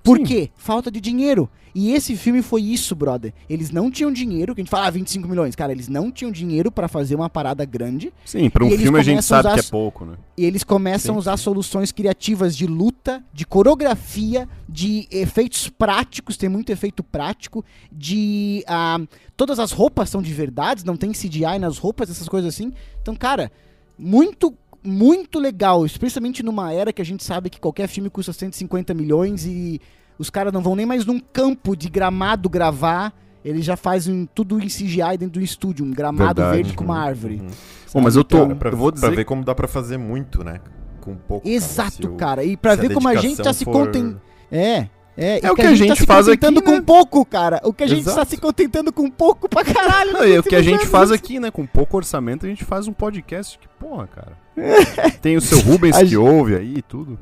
Por 0.03 0.17
Sim. 0.17 0.23
quê? 0.23 0.49
Falta 0.55 0.89
de 0.89 0.99
dinheiro. 1.01 1.49
E 1.75 1.91
esse 1.91 2.15
filme 2.15 2.41
foi 2.41 2.63
isso, 2.63 2.95
brother. 2.95 3.31
Eles 3.47 3.69
não 3.69 3.91
tinham 3.91 4.11
dinheiro, 4.11 4.55
que 4.55 4.61
a 4.61 4.63
gente 4.63 4.71
fala, 4.71 4.87
ah, 4.87 4.89
25 4.89 5.27
milhões. 5.27 5.55
Cara, 5.55 5.71
eles 5.71 5.87
não 5.87 6.11
tinham 6.11 6.31
dinheiro 6.31 6.71
pra 6.71 6.87
fazer 6.87 7.13
uma 7.13 7.29
parada 7.29 7.63
grande. 7.63 8.11
Sim, 8.25 8.49
pra 8.49 8.65
um 8.65 8.71
filme 8.71 8.97
a 8.99 9.03
gente 9.03 9.19
a 9.19 9.21
sabe 9.21 9.49
que 9.49 9.59
usar- 9.59 9.67
é 9.67 9.69
pouco, 9.69 10.03
né? 10.03 10.15
E 10.35 10.45
eles 10.45 10.63
começam 10.63 11.13
Sim, 11.13 11.17
a 11.17 11.19
usar 11.19 11.37
soluções 11.37 11.91
criativas 11.91 12.57
de 12.57 12.65
luta, 12.65 13.23
de 13.31 13.45
coreografia, 13.45 14.49
de 14.67 15.07
efeitos 15.11 15.69
práticos, 15.69 16.37
tem 16.37 16.49
muito 16.49 16.71
efeito 16.71 17.03
prático, 17.03 17.63
de. 17.91 18.63
ah, 18.67 18.99
todas 19.37 19.59
as 19.59 19.71
roupas 19.71 20.09
são 20.09 20.23
de 20.23 20.33
verdade, 20.33 20.83
não 20.85 20.97
tem 20.97 21.11
CGI 21.11 21.59
nas 21.59 21.77
roupas, 21.77 22.09
essas 22.09 22.27
coisas 22.27 22.51
assim. 22.55 22.73
Então, 23.01 23.15
cara, 23.15 23.51
muito. 23.97 24.55
Muito 24.83 25.39
legal, 25.39 25.85
especialmente 25.85 26.41
numa 26.43 26.71
era 26.71 26.93
que 26.93 27.01
a 27.01 27.05
gente 27.05 27.23
sabe 27.23 27.49
que 27.49 27.59
qualquer 27.59 27.87
filme 27.87 28.09
custa 28.09 28.31
150 28.31 28.93
milhões 28.93 29.45
e 29.45 29.81
os 30.17 30.29
caras 30.29 30.53
não 30.53 30.61
vão 30.61 30.75
nem 30.75 30.85
mais 30.85 31.05
num 31.05 31.19
campo 31.19 31.75
de 31.75 31.89
gramado 31.89 32.49
gravar, 32.49 33.13
eles 33.43 33.65
já 33.65 33.75
fazem 33.75 34.27
tudo 34.33 34.57
em 34.59 34.67
CGI 34.67 35.17
dentro 35.17 35.39
do 35.39 35.41
estúdio, 35.41 35.85
um 35.85 35.91
gramado 35.91 36.35
Verdade. 36.41 36.55
verde 36.57 36.73
com 36.73 36.83
uma 36.85 36.99
árvore. 36.99 37.35
Uhum. 37.41 37.47
Bom, 37.93 38.01
mas 38.01 38.15
eu 38.15 38.23
tô. 38.23 38.37
Cara, 38.43 38.55
pra, 38.55 38.69
eu 38.71 38.77
vou 38.77 38.91
pra 38.91 39.01
dizer. 39.01 39.15
ver 39.15 39.25
como 39.25 39.43
dá 39.43 39.53
pra 39.55 39.67
fazer 39.67 39.97
muito, 39.97 40.43
né? 40.43 40.59
Com 41.01 41.15
pouco. 41.15 41.43
cara. 41.45 41.55
Exato, 41.55 42.07
o- 42.09 42.15
cara. 42.15 42.43
E 42.43 42.55
pra 42.55 42.75
se 42.75 42.81
ver 42.87 42.93
como 42.93 43.07
a 43.07 43.15
gente 43.15 43.41
tá 43.41 43.51
se 43.53 43.65
for- 43.65 43.71
contentando. 43.73 44.21
É. 44.51 44.87
É, 45.19 45.39
É 45.45 45.51
o 45.51 45.55
que 45.55 45.61
a 45.61 45.75
gente 45.75 45.89
tá 45.89 45.95
se 45.95 46.05
faz 46.05 46.25
contentando 46.27 46.59
aqui, 46.59 46.67
com 46.69 46.75
né? 46.75 46.81
pouco, 46.85 47.25
cara. 47.25 47.59
O 47.63 47.73
que 47.73 47.83
a 47.83 47.87
gente 47.87 48.01
Exato. 48.01 48.17
tá 48.17 48.25
se 48.25 48.37
contentando 48.37 48.91
com 48.93 49.09
pouco 49.09 49.49
pra 49.49 49.63
caralho. 49.65 50.13
Não, 50.13 50.25
e 50.25 50.39
o 50.39 50.43
que 50.43 50.55
a 50.55 50.61
gente 50.61 50.79
anos. 50.79 50.89
faz 50.89 51.11
aqui, 51.11 51.39
né? 51.39 51.51
Com 51.51 51.65
pouco 51.65 51.97
orçamento, 51.97 52.45
a 52.45 52.49
gente 52.49 52.63
faz 52.63 52.87
um 52.87 52.93
podcast. 52.93 53.59
Que 53.59 53.67
porra, 53.79 54.07
cara. 54.07 54.37
Tem 55.21 55.35
o 55.37 55.41
seu 55.41 55.59
Rubens 55.59 55.95
A 55.95 55.99
que 55.99 56.05
gente- 56.05 56.17
ouve 56.17 56.55
aí 56.55 56.75
e 56.77 56.81
tudo. 56.81 57.19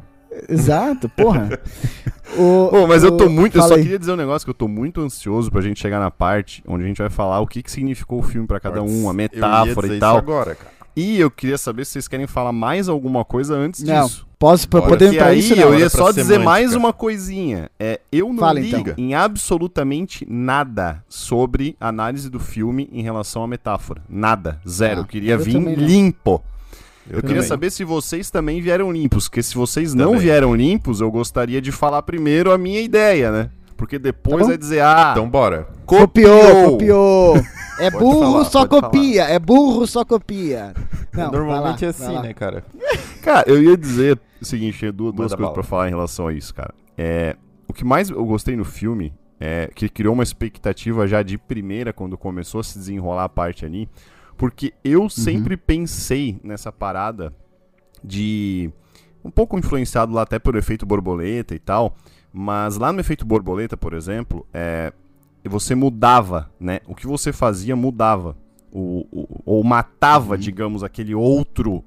Exato, 0.47 1.09
porra. 1.09 1.49
O- 2.37 2.69
Bom, 2.69 2.87
mas 2.87 3.03
eu 3.05 3.15
tô 3.15 3.25
o- 3.25 3.29
muito. 3.29 3.55
Eu 3.57 3.61
fala 3.61 3.69
só 3.69 3.75
aí. 3.77 3.83
queria 3.83 3.97
dizer 3.97 4.11
um 4.11 4.17
negócio 4.17 4.45
que 4.45 4.49
eu 4.49 4.53
tô 4.53 4.67
muito 4.67 4.99
ansioso 5.01 5.49
pra 5.49 5.61
gente 5.61 5.79
chegar 5.79 5.97
na 5.99 6.11
parte 6.11 6.61
onde 6.67 6.83
a 6.83 6.87
gente 6.87 6.97
vai 6.97 7.09
falar 7.09 7.39
o 7.39 7.47
que, 7.47 7.63
que 7.63 7.71
significou 7.71 8.19
o 8.19 8.21
filme 8.21 8.45
pra 8.45 8.59
cada 8.59 8.83
um, 8.83 9.07
a 9.07 9.11
Eu 9.11 9.13
metáfora 9.13 9.65
ia 9.65 9.73
dizer 9.73 9.87
e 9.87 9.91
isso 9.93 9.99
tal. 10.01 10.17
agora, 10.17 10.53
cara. 10.53 10.71
E 10.95 11.19
eu 11.19 11.31
queria 11.31 11.57
saber 11.57 11.85
se 11.85 11.93
vocês 11.93 12.07
querem 12.07 12.27
falar 12.27 12.51
mais 12.51 12.89
alguma 12.89 13.23
coisa 13.23 13.55
antes 13.55 13.81
Não, 13.81 14.05
disso. 14.05 14.26
Posso 14.39 14.69
pra 14.69 14.81
Olha, 14.81 14.89
poder 14.89 15.15
pra 15.15 15.27
aí 15.27 15.39
isso, 15.39 15.53
eu 15.55 15.71
não. 15.71 15.79
ia 15.79 15.89
só 15.89 16.09
dizer 16.11 16.23
semântica. 16.25 16.45
mais 16.45 16.75
uma 16.75 16.93
coisinha. 16.93 17.71
É, 17.79 17.99
eu 18.11 18.29
não 18.31 18.37
Fala, 18.37 18.59
ligo 18.59 18.77
então. 18.77 18.93
em 18.95 19.15
absolutamente 19.15 20.27
nada 20.29 21.03
sobre 21.09 21.75
análise 21.79 22.29
do 22.29 22.39
filme 22.39 22.87
em 22.91 23.01
relação 23.01 23.43
à 23.43 23.47
metáfora. 23.47 24.01
Nada. 24.07 24.61
Zero. 24.67 24.99
Ah, 24.99 25.01
eu 25.01 25.05
queria 25.05 25.33
eu 25.33 25.39
vir 25.39 25.57
limpo. 25.59 26.43
Eu, 27.09 27.21
queria 27.21 27.37
também. 27.37 27.47
saber 27.47 27.71
se 27.71 27.83
vocês 27.83 28.29
também 28.29 28.61
vieram 28.61 28.91
limpos, 28.91 29.27
porque 29.27 29.41
se 29.41 29.55
vocês 29.55 29.93
não 29.93 30.07
Também. 30.07 30.19
vieram 30.21 30.53
limpos, 30.53 30.99
eu 31.01 31.09
gostaria 31.09 31.61
de 31.61 31.71
falar 31.71 32.01
primeiro 32.03 32.51
a 32.51 32.57
minha 32.57 32.81
ideia, 32.81 33.31
né? 33.31 33.49
Porque 33.77 33.99
depois 33.99 34.41
Tá 34.41 34.47
vai 34.47 34.57
dizer, 34.57 34.81
ah, 34.81 35.09
Então 35.11 35.29
bora. 35.29 35.67
Copiou, 35.85 36.71
copiou. 36.71 37.35
É 37.79 37.91
Pode 37.91 38.03
burro, 38.03 38.19
falar, 38.19 38.45
só 38.45 38.65
copia. 38.65 39.23
É 39.25 39.37
burro, 39.37 39.85
só 39.85 40.03
copia. 40.03 40.73
Não, 41.13 41.31
Normalmente 41.31 41.85
vai 41.85 41.91
lá, 41.91 42.05
é 42.09 42.17
assim, 42.17 42.27
né, 42.27 42.33
cara? 42.33 42.65
Cara, 43.21 43.47
eu 43.47 43.61
ia 43.61 43.77
dizer 43.77 44.19
o 44.41 44.45
seguinte, 44.45 44.79
tinha 44.79 44.91
duas, 44.91 45.13
duas 45.13 45.35
coisas 45.35 45.53
pra 45.53 45.61
falar 45.61 45.87
em 45.87 45.91
relação 45.91 46.27
a 46.27 46.33
isso, 46.33 46.55
cara. 46.55 46.73
É, 46.97 47.35
o 47.67 47.73
que 47.73 47.83
mais 47.85 48.09
eu 48.09 48.25
gostei 48.25 48.55
no 48.55 48.65
filme 48.65 49.13
é 49.39 49.69
que 49.75 49.89
criou 49.89 50.13
uma 50.13 50.23
expectativa 50.23 51.05
já 51.07 51.21
de 51.21 51.37
primeira 51.37 51.93
quando 51.93 52.17
começou 52.17 52.61
a 52.61 52.63
se 52.63 52.79
desenrolar 52.79 53.25
a 53.25 53.29
parte 53.29 53.65
ali, 53.65 53.87
porque 54.37 54.73
eu 54.83 55.09
sempre 55.09 55.57
pensei 55.57 56.39
nessa 56.43 56.71
parada 56.71 57.33
de 58.03 58.71
um 59.23 59.29
pouco 59.29 59.57
influenciado 59.57 60.13
lá 60.13 60.21
até 60.21 60.39
pelo 60.39 60.57
efeito 60.57 60.85
borboleta 60.85 61.53
e 61.53 61.59
tal, 61.59 61.95
mas 62.39 62.77
lá 62.77 62.93
no 62.93 62.99
efeito 62.99 63.25
borboleta, 63.25 63.75
por 63.75 63.93
exemplo, 63.93 64.45
é, 64.53 64.93
você 65.43 65.73
mudava, 65.73 66.51
né? 66.59 66.81
O 66.87 66.93
que 66.93 67.07
você 67.07 67.33
fazia 67.33 67.75
mudava. 67.75 68.37
O, 68.71 69.07
o- 69.11 69.41
ou 69.45 69.63
matava, 69.63 70.33
Uhum. 70.35 70.39
digamos, 70.39 70.83
aquele 70.83 71.15
outro 71.15 71.83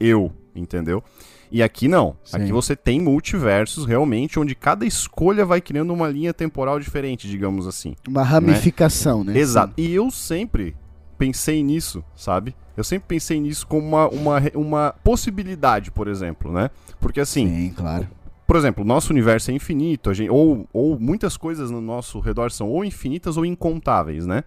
eu, 0.00 0.32
entendeu? 0.54 1.02
E 1.50 1.62
aqui 1.62 1.88
não. 1.88 2.16
Sim. 2.24 2.36
Aqui 2.38 2.52
você 2.52 2.74
tem 2.74 2.98
multiversos 3.00 3.84
realmente, 3.84 4.38
onde 4.38 4.54
cada 4.54 4.86
escolha 4.86 5.44
vai 5.44 5.60
criando 5.60 5.92
uma 5.92 6.08
linha 6.08 6.32
temporal 6.32 6.80
diferente, 6.80 7.28
digamos 7.28 7.66
assim. 7.66 7.94
Uma 8.08 8.22
ramificação, 8.22 9.22
né? 9.22 9.36
Exato. 9.38 9.74
E 9.76 9.92
eu 9.92 10.10
sempre 10.10 10.74
pensei 11.18 11.62
nisso, 11.62 12.02
sabe? 12.16 12.54
Eu 12.74 12.82
sempre 12.84 13.06
pensei 13.08 13.38
nisso 13.38 13.66
como 13.66 13.86
uma, 13.86 14.08
uma, 14.08 14.42
uma 14.54 14.94
possibilidade, 15.04 15.90
por 15.90 16.08
exemplo, 16.08 16.50
né? 16.50 16.70
Porque 16.98 17.20
assim, 17.20 17.46
Sim, 17.46 17.70
claro. 17.76 18.08
Por 18.46 18.56
exemplo, 18.56 18.84
o 18.84 18.86
nosso 18.86 19.12
universo 19.12 19.50
é 19.50 19.54
infinito, 19.54 20.10
a 20.10 20.14
gente, 20.14 20.30
ou, 20.30 20.68
ou 20.72 20.98
muitas 20.98 21.36
coisas 21.36 21.70
no 21.70 21.80
nosso 21.80 22.18
redor 22.20 22.50
são 22.50 22.68
ou 22.68 22.84
infinitas 22.84 23.36
ou 23.36 23.44
incontáveis, 23.46 24.26
né? 24.26 24.44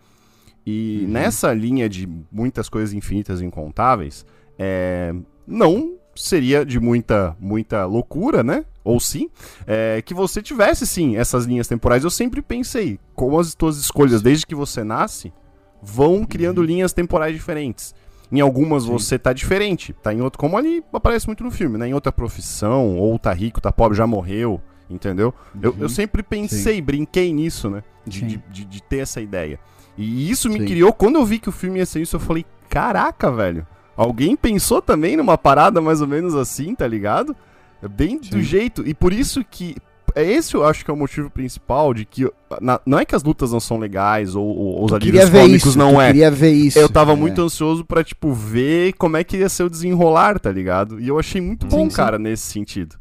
E 0.66 1.02
Uhum. 1.04 1.12
nessa 1.12 1.54
linha 1.54 1.88
de 1.88 2.10
muitas 2.32 2.68
coisas 2.68 2.94
infinitas 2.94 3.40
e 3.40 3.46
incontáveis, 3.46 4.26
é, 4.58 5.14
não 5.48 5.96
seria 6.16 6.66
de 6.66 6.80
muita, 6.80 7.36
muita 7.40 7.86
loucura, 7.86 8.44
né? 8.44 8.66
Ou 8.84 9.00
sim, 9.00 9.30
é, 9.68 10.02
que 10.02 10.14
você 10.14 10.42
tivesse 10.42 10.86
sim 10.88 11.18
essas 11.18 11.46
linhas 11.46 11.68
temporais. 11.68 12.04
Eu 12.04 12.10
sempre 12.10 12.42
pensei, 12.42 13.00
como 13.14 13.40
as 13.40 13.54
tuas 13.54 13.78
escolhas 13.78 14.22
desde 14.22 14.46
que 14.46 14.56
você 14.56 14.84
nasce 14.84 15.34
vão 15.82 16.26
criando 16.26 16.64
linhas 16.64 16.94
temporais 16.94 17.34
diferentes. 17.34 17.94
Em 18.32 18.40
algumas 18.42 18.86
Uhum. 18.86 18.98
Sim. 18.98 19.06
você 19.06 19.20
tá 19.20 19.32
diferente, 19.34 19.94
tá 19.94 20.14
em 20.14 20.22
outro, 20.22 20.40
como 20.40 20.58
ali 20.58 20.84
aparece 20.92 21.28
muito 21.28 21.44
no 21.44 21.52
filme, 21.52 21.78
né? 21.78 21.88
Em 21.88 21.94
outra 21.94 22.12
profissão, 22.12 22.98
ou 22.98 23.18
tá 23.20 23.32
rico, 23.34 23.62
tá 23.62 23.72
pobre, 23.72 23.98
já 23.98 24.08
morreu, 24.08 24.60
entendeu? 24.90 25.34
Eu, 25.62 25.72
Uhum. 25.72 25.78
eu 25.82 25.90
sempre 25.90 26.24
pensei, 26.24 26.82
brinquei 26.82 27.32
nisso, 27.32 27.70
né? 27.70 27.84
De, 28.06 28.20
Sim. 28.20 28.28
de, 28.28 28.38
de- 28.50 28.66
de 28.66 28.84
ter 28.84 28.98
essa 28.98 29.22
ideia. 29.22 29.60
E 29.98 30.30
isso 30.30 30.50
me 30.50 30.60
Sim. 30.60 30.66
criou, 30.66 30.92
quando 30.92 31.16
eu 31.16 31.26
vi 31.26 31.40
que 31.40 31.50
o 31.50 31.52
filme 31.52 31.80
ia 31.80 31.86
ser 31.86 32.02
isso, 32.02 32.16
eu 32.16 32.20
falei, 32.20 32.46
caraca, 32.70 33.32
velho. 33.32 33.66
Alguém 33.96 34.36
pensou 34.36 34.82
também 34.82 35.16
numa 35.16 35.38
parada 35.38 35.80
mais 35.80 36.02
ou 36.02 36.08
menos 36.08 36.36
assim, 36.36 36.76
tá 36.76 36.86
ligado? 36.86 37.36
Bem 37.92 38.18
do 38.20 38.26
Sim. 38.26 38.42
jeito. 38.42 38.86
E 38.88 38.94
por 38.94 39.14
isso 39.14 39.44
que. 39.50 39.76
É 40.16 40.24
esse 40.24 40.56
eu 40.56 40.66
acho 40.66 40.86
que 40.86 40.90
é 40.90 40.94
o 40.94 40.98
motivo 40.98 41.30
principal 41.30 41.94
de 41.94 42.06
que. 42.06 42.32
na- 42.62 42.80
não 42.86 42.98
é 42.98 43.04
que 43.06 43.14
as 43.14 43.22
lutas 43.22 43.52
não 43.52 43.60
são 43.60 43.78
legais 43.78 44.34
ou, 44.34 44.46
ou 44.46 44.86
os 44.86 44.94
alívios 44.94 45.30
cômicos 45.30 45.66
isso, 45.72 45.78
não 45.78 46.02
é. 46.02 46.08
queria 46.08 46.32
ver 46.32 46.52
isso. 46.52 46.80
Eu 46.80 46.88
tava 46.88 47.12
é. 47.12 47.16
muito 47.16 47.42
ansioso 47.42 47.84
pra, 47.84 48.02
tipo, 48.02 48.32
ver 48.32 48.94
como 48.94 49.18
é 49.18 49.24
que 49.26 49.36
ia 49.36 49.50
ser 49.50 49.64
o 49.64 49.70
desenrolar, 49.70 50.40
tá 50.40 50.50
ligado? 50.52 51.02
E 51.02 51.08
eu 51.10 51.20
achei 51.20 51.42
muito 51.42 51.66
Sim, 51.66 51.78
bom, 51.78 51.90
sim. 51.90 51.96
cara, 51.96 52.18
nesse 52.18 52.44
sentido. 52.44 52.96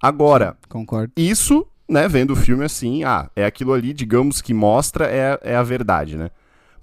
Agora, 0.00 0.56
Concordo. 0.68 1.12
isso, 1.16 1.66
né, 1.88 2.06
vendo 2.06 2.34
o 2.34 2.36
filme 2.36 2.64
assim, 2.64 3.04
ah, 3.04 3.28
é 3.34 3.44
aquilo 3.44 3.72
ali, 3.72 3.92
digamos, 3.92 4.40
que 4.40 4.54
mostra 4.54 5.06
é, 5.06 5.38
é 5.42 5.56
a 5.56 5.62
verdade, 5.62 6.16
né? 6.16 6.30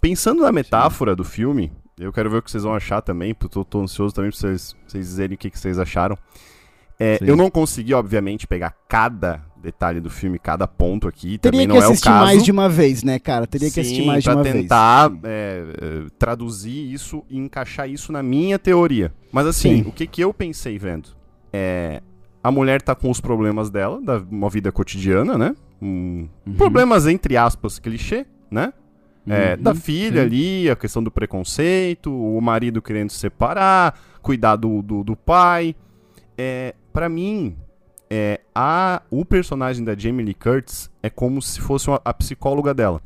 Pensando 0.01 0.41
na 0.41 0.51
metáfora 0.51 1.15
do 1.15 1.23
filme, 1.23 1.71
eu 1.99 2.11
quero 2.11 2.29
ver 2.29 2.37
o 2.37 2.41
que 2.41 2.49
vocês 2.49 2.63
vão 2.63 2.73
achar 2.73 3.01
também, 3.01 3.33
porque 3.33 3.57
eu 3.57 3.63
tô, 3.63 3.81
ansioso 3.81 4.13
também 4.13 4.31
pra 4.31 4.39
vocês, 4.39 4.75
vocês 4.87 5.05
dizerem 5.05 5.35
o 5.35 5.37
que, 5.37 5.49
que 5.51 5.59
vocês 5.59 5.77
acharam. 5.77 6.17
É, 6.99 7.17
Sim. 7.17 7.25
eu 7.25 7.35
não 7.35 7.49
consegui, 7.49 7.93
obviamente, 7.93 8.47
pegar 8.47 8.75
cada 8.89 9.43
detalhe 9.61 9.99
do 10.01 10.09
filme, 10.09 10.37
cada 10.39 10.67
ponto 10.67 11.07
aqui, 11.07 11.37
Teria 11.37 11.51
também 11.51 11.61
que 11.67 11.67
não 11.67 11.75
é 11.77 11.79
o 11.87 11.91
assistir 11.91 12.09
caso. 12.09 12.25
mais 12.25 12.43
de 12.43 12.51
uma 12.51 12.67
vez, 12.67 13.03
né, 13.03 13.19
cara? 13.19 13.45
Teria 13.47 13.69
que 13.71 13.79
assistir 13.79 14.01
Sim, 14.01 14.07
mais 14.07 14.23
de 14.23 14.29
pra 14.29 14.37
uma 14.37 14.43
tentar 14.43 15.07
vez. 15.09 15.21
é, 15.23 15.63
é, 15.81 16.03
traduzir 16.17 16.91
isso 16.93 17.23
e 17.29 17.37
encaixar 17.37 17.89
isso 17.89 18.11
na 18.11 18.21
minha 18.23 18.57
teoria. 18.59 19.13
Mas 19.31 19.45
assim, 19.47 19.83
Sim. 19.83 19.89
o 19.89 19.91
que, 19.91 20.05
que 20.07 20.21
eu 20.21 20.33
pensei 20.33 20.77
vendo? 20.77 21.09
É, 21.53 22.01
a 22.43 22.51
mulher 22.51 22.81
tá 22.81 22.95
com 22.95 23.09
os 23.09 23.21
problemas 23.21 23.69
dela, 23.69 24.01
da 24.01 24.17
uma 24.29 24.49
vida 24.49 24.71
cotidiana, 24.71 25.37
né? 25.37 25.55
Um- 25.81 26.27
Uhum. 26.45 26.53
Problemas, 26.55 27.07
entre 27.07 27.37
aspas, 27.37 27.77
clichê, 27.79 28.25
né? 28.49 28.73
É, 29.27 29.55
Uhum, 29.55 29.61
da 29.61 29.75
filha 29.75 30.21
sim. 30.21 30.27
ali, 30.27 30.69
a 30.69 30.75
questão 30.75 31.03
do 31.03 31.11
preconceito, 31.11 32.11
o 32.11 32.41
marido 32.41 32.81
querendo 32.81 33.11
se 33.11 33.19
separar, 33.19 33.99
cuidar 34.21 34.55
do, 34.55 34.81
do, 34.81 35.03
do 35.03 35.15
pai. 35.15 35.75
É, 36.37 36.73
para 36.91 37.07
mim, 37.07 37.55
é, 38.13 38.41
a, 38.53 39.01
o 39.09 39.23
personagem 39.23 39.85
da 39.85 39.95
Jamie 39.97 40.25
Lee 40.25 40.33
Curtis 40.33 40.91
é 41.01 41.09
como 41.09 41.41
se 41.41 41.61
fosse 41.61 41.87
uma- 41.89 42.01
a 42.03 42.13
psicóloga 42.13 42.73
dela, 42.73 43.01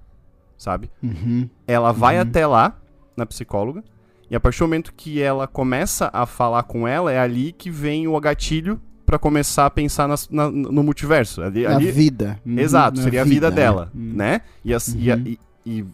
sabe? 0.58 0.90
Uhum. 1.04 1.48
Ela 1.68 1.92
vai 1.92 2.16
Uhum. 2.16 2.22
até 2.24 2.48
lá, 2.48 2.76
na 3.16 3.24
psicóloga, 3.24 3.84
e 4.32 4.36
a 4.36 4.40
partir 4.40 4.58
do 4.60 4.64
momento 4.64 4.92
que 4.98 5.22
ela 5.22 5.46
começa 5.48 6.10
a 6.12 6.26
falar 6.26 6.64
com 6.64 6.88
ela, 6.88 7.12
é 7.12 7.20
ali 7.20 7.52
que 7.52 7.70
vem 7.70 8.08
o 8.08 8.20
gatilho 8.20 8.82
pra 9.06 9.20
começar 9.20 9.68
a 9.68 9.70
pensar 9.70 10.08
nas- 10.08 10.28
na- 10.28 10.50
no 10.50 10.82
multiverso. 10.82 11.44
Ali, 11.44 11.68
ali- 11.68 11.92
vida. 11.92 12.40
Uhum, 12.44 12.58
Exato, 12.58 12.98
na 12.98 13.04
seria 13.04 13.22
a 13.22 13.26
vida 13.26 13.52
dela, 13.52 13.92
Uhum. 13.94 14.14
né? 14.16 14.42
E, 14.64 14.74
as, 14.74 14.88
e, 14.98 15.12
a- 15.12 15.16
Uhum. 15.18 15.24
e- 15.28 15.40
e 15.68 15.86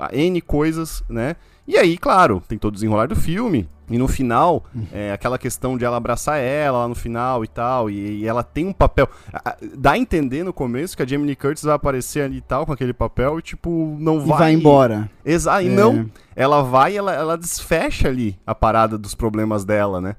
a 0.00 0.12
N 0.16 0.40
coisas, 0.40 1.04
né? 1.08 1.36
E 1.68 1.76
aí, 1.76 1.96
claro, 1.96 2.42
tem 2.48 2.58
todo 2.58 2.72
o 2.72 2.74
desenrolar 2.74 3.06
do 3.06 3.14
filme. 3.14 3.68
E 3.90 3.96
no 3.96 4.06
final, 4.06 4.64
é, 4.92 5.12
aquela 5.12 5.38
questão 5.38 5.76
de 5.78 5.84
ela 5.84 5.96
abraçar 5.96 6.38
ela 6.38 6.78
lá 6.80 6.88
no 6.88 6.94
final 6.94 7.42
e 7.44 7.48
tal. 7.48 7.88
E, 7.88 8.20
e 8.22 8.26
ela 8.26 8.42
tem 8.42 8.66
um 8.66 8.72
papel. 8.72 9.08
a- 9.32 9.56
Dá 9.76 9.92
a 9.92 9.98
entender 9.98 10.42
no 10.44 10.52
começo 10.52 10.96
que 10.96 11.02
a 11.02 11.06
Jamie 11.06 11.26
Lee 11.26 11.36
Curtis 11.36 11.64
vai 11.64 11.74
aparecer 11.74 12.22
ali 12.24 12.36
e 12.38 12.40
tal, 12.42 12.66
com 12.66 12.72
aquele 12.72 12.92
papel, 12.92 13.38
e 13.38 13.42
tipo, 13.42 13.96
não 13.98 14.16
E 14.16 14.26
vai. 14.26 14.38
vai 14.38 14.52
embora. 14.52 15.10
Exato, 15.24 15.62
e 15.62 15.68
É. 15.68 15.70
não. 15.70 16.10
Ela 16.36 16.62
vai 16.62 16.92
e 16.92 16.96
ela, 16.96 17.12
ela 17.14 17.36
desfecha 17.38 18.08
ali 18.08 18.38
a 18.46 18.54
parada 18.54 18.96
dos 18.98 19.14
problemas 19.14 19.64
dela, 19.64 20.00
né? 20.00 20.16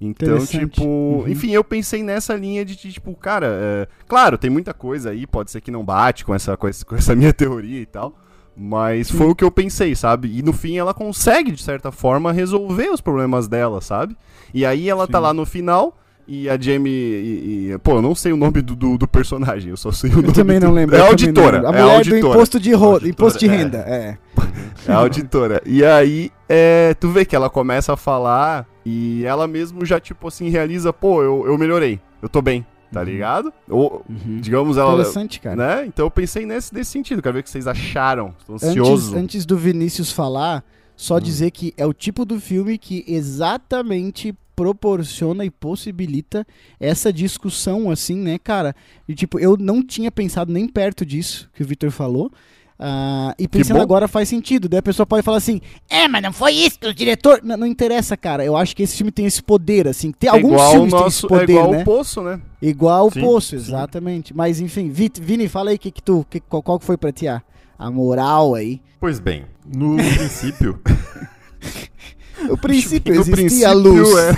Então, 0.00 0.44
tipo, 0.44 0.84
Uhum. 0.84 1.28
enfim, 1.28 1.50
eu 1.52 1.62
pensei 1.62 2.02
nessa 2.02 2.34
linha 2.34 2.64
de, 2.64 2.76
de, 2.76 2.92
tipo, 2.92 3.14
cara, 3.14 3.46
é, 3.48 3.88
claro, 4.08 4.36
tem 4.36 4.50
muita 4.50 4.74
coisa 4.74 5.10
aí, 5.10 5.24
pode 5.26 5.50
ser 5.52 5.60
que 5.60 5.70
não 5.70 5.84
bate 5.84 6.24
com 6.24 6.34
essa, 6.34 6.56
com 6.56 6.66
essa, 6.66 6.84
com 6.84 6.96
essa 6.96 7.14
minha 7.14 7.32
teoria 7.32 7.80
e 7.80 7.86
tal, 7.86 8.14
mas 8.56 9.10
foi 9.10 9.26
o 9.26 9.34
que 9.34 9.42
eu 9.44 9.50
pensei, 9.50 9.94
sabe? 9.94 10.38
E 10.38 10.42
no 10.42 10.52
fim 10.52 10.76
ela 10.78 10.94
consegue, 10.94 11.50
de 11.52 11.62
certa 11.62 11.90
forma, 11.90 12.32
resolver 12.32 12.88
os 12.90 13.00
problemas 13.00 13.48
dela, 13.48 13.80
sabe? 13.80 14.16
E 14.52 14.64
aí 14.64 14.88
ela 14.88 15.06
tá 15.06 15.18
Sim. 15.18 15.24
lá 15.24 15.34
no 15.34 15.44
final. 15.44 15.96
E 16.26 16.48
a 16.48 16.58
Jamie. 16.58 16.90
E, 16.90 17.70
e- 17.74 17.78
pô, 17.78 17.96
eu 17.96 18.02
não 18.02 18.14
sei 18.14 18.32
o 18.32 18.36
nome 18.36 18.62
do, 18.62 18.74
do, 18.74 18.96
do 18.96 19.06
personagem, 19.06 19.68
eu 19.68 19.76
só 19.76 19.92
sei 19.92 20.08
o 20.08 20.14
nome 20.16 20.28
Eu 20.28 20.32
também 20.32 20.58
do- 20.58 20.66
não 20.66 20.72
lembro. 20.74 20.96
É 20.96 21.00
auditora. 21.00 21.56
lembro. 21.60 21.66
A 21.66 21.70
é 21.78 21.82
mulher 21.82 21.92
do 21.92 21.96
auditora. 21.98 22.34
imposto 22.34 22.58
de, 22.60 22.72
ro... 22.72 22.84
Auditora, 22.86 23.10
imposto 23.10 23.38
de 23.40 23.46
é. 23.46 23.50
renda. 23.50 23.78
É. 23.86 24.16
É 24.88 24.92
a 24.92 24.96
auditora. 24.96 25.60
E 25.66 25.84
aí, 25.84 26.30
é, 26.48 26.94
tu 26.98 27.10
vê 27.10 27.26
que 27.26 27.36
ela 27.36 27.50
começa 27.50 27.92
a 27.92 27.96
falar 27.96 28.66
e 28.86 29.22
ela 29.26 29.46
mesmo 29.46 29.84
já, 29.84 30.00
tipo 30.00 30.28
assim, 30.28 30.48
realiza, 30.48 30.94
pô, 30.94 31.22
eu, 31.22 31.44
eu 31.46 31.58
melhorei, 31.58 32.00
eu 32.22 32.28
tô 32.28 32.40
bem, 32.40 32.64
tá 32.94 33.00
Uhum. 33.00 33.06
ligado? 33.06 33.52
Ou, 33.68 34.04
Uhum. 34.08 34.38
digamos, 34.40 34.76
ela. 34.78 34.94
Interessante, 34.94 35.38
cara. 35.40 35.56
Né? 35.56 35.86
Então 35.86 36.06
eu 36.06 36.10
pensei 36.10 36.46
nesse, 36.46 36.72
nesse 36.72 36.90
sentido, 36.92 37.20
quero 37.20 37.34
ver 37.34 37.40
o 37.40 37.42
que 37.42 37.50
vocês 37.50 37.66
acharam. 37.66 38.34
Antes, 38.48 38.64
ansioso. 38.68 39.16
antes 39.16 39.44
do 39.44 39.58
Vinícius 39.58 40.10
falar, 40.10 40.64
só 40.96 41.16
Hum. 41.16 41.20
dizer 41.20 41.50
que 41.50 41.74
é 41.76 41.84
o 41.84 41.92
tipo 41.92 42.24
do 42.24 42.40
filme 42.40 42.78
que 42.78 43.04
exatamente 43.06 44.34
proporciona 44.56 45.44
e 45.44 45.50
possibilita 45.50 46.46
essa 46.78 47.12
discussão, 47.12 47.90
assim, 47.90 48.16
né, 48.16 48.38
cara? 48.38 48.74
E, 49.08 49.14
tipo, 49.14 49.38
eu 49.40 49.56
não 49.58 49.82
tinha 49.84 50.12
pensado 50.12 50.52
nem 50.52 50.68
perto 50.68 51.04
disso 51.04 51.50
que 51.54 51.62
o 51.62 51.66
Victor 51.66 51.90
falou. 51.90 52.30
Ah, 52.78 53.34
e 53.38 53.46
pensando 53.46 53.80
agora 53.80 54.08
faz 54.08 54.28
sentido. 54.28 54.68
Daí 54.68 54.80
a 54.80 54.82
pessoa 54.82 55.06
pode 55.06 55.22
falar 55.22 55.36
assim: 55.36 55.60
é, 55.88 56.08
mas 56.08 56.22
não 56.22 56.32
foi 56.32 56.52
isso 56.52 56.78
que 56.78 56.86
o 56.88 56.94
diretor. 56.94 57.40
Não, 57.42 57.56
não 57.56 57.66
interessa, 57.66 58.16
cara. 58.16 58.44
Eu 58.44 58.56
acho 58.56 58.74
que 58.74 58.82
esse 58.82 58.96
filme 58.96 59.12
tem 59.12 59.26
esse 59.26 59.42
poder, 59.42 59.86
assim. 59.86 60.10
Tem 60.10 60.28
é 60.28 60.32
alguns 60.32 60.52
igual 60.54 60.68
o 60.68 60.72
filmes 60.72 60.90
têm 60.92 60.98
esse 61.06 61.22
nosso, 61.22 61.28
poder, 61.28 61.52
é 61.52 61.54
igual 61.54 61.70
né? 61.72 61.80
o 61.80 61.84
poço, 61.84 62.22
né? 62.22 62.40
Igual 62.60 63.06
o 63.06 63.10
Sim, 63.12 63.20
Poço, 63.20 63.50
sim. 63.50 63.56
exatamente. 63.56 64.34
Mas 64.34 64.60
enfim, 64.60 64.90
Vit, 64.90 65.20
Vini, 65.20 65.48
fala 65.48 65.70
aí 65.70 65.78
que 65.78 65.90
que 65.90 66.02
tu, 66.02 66.26
que, 66.28 66.40
qual, 66.40 66.62
qual 66.62 66.78
que 66.78 66.84
foi 66.84 66.96
pra 66.96 67.12
ti 67.12 67.28
a, 67.28 67.42
a 67.78 67.90
moral 67.90 68.54
aí. 68.54 68.80
Pois 68.98 69.20
bem, 69.20 69.44
no 69.64 69.96
princípio, 70.16 70.80
O 72.50 72.58
princípio 72.58 73.14
No 73.14 73.20
existia 73.20 73.68
a 73.68 73.72
princípio, 73.72 74.02
luz. 74.02 74.18
é. 74.18 74.34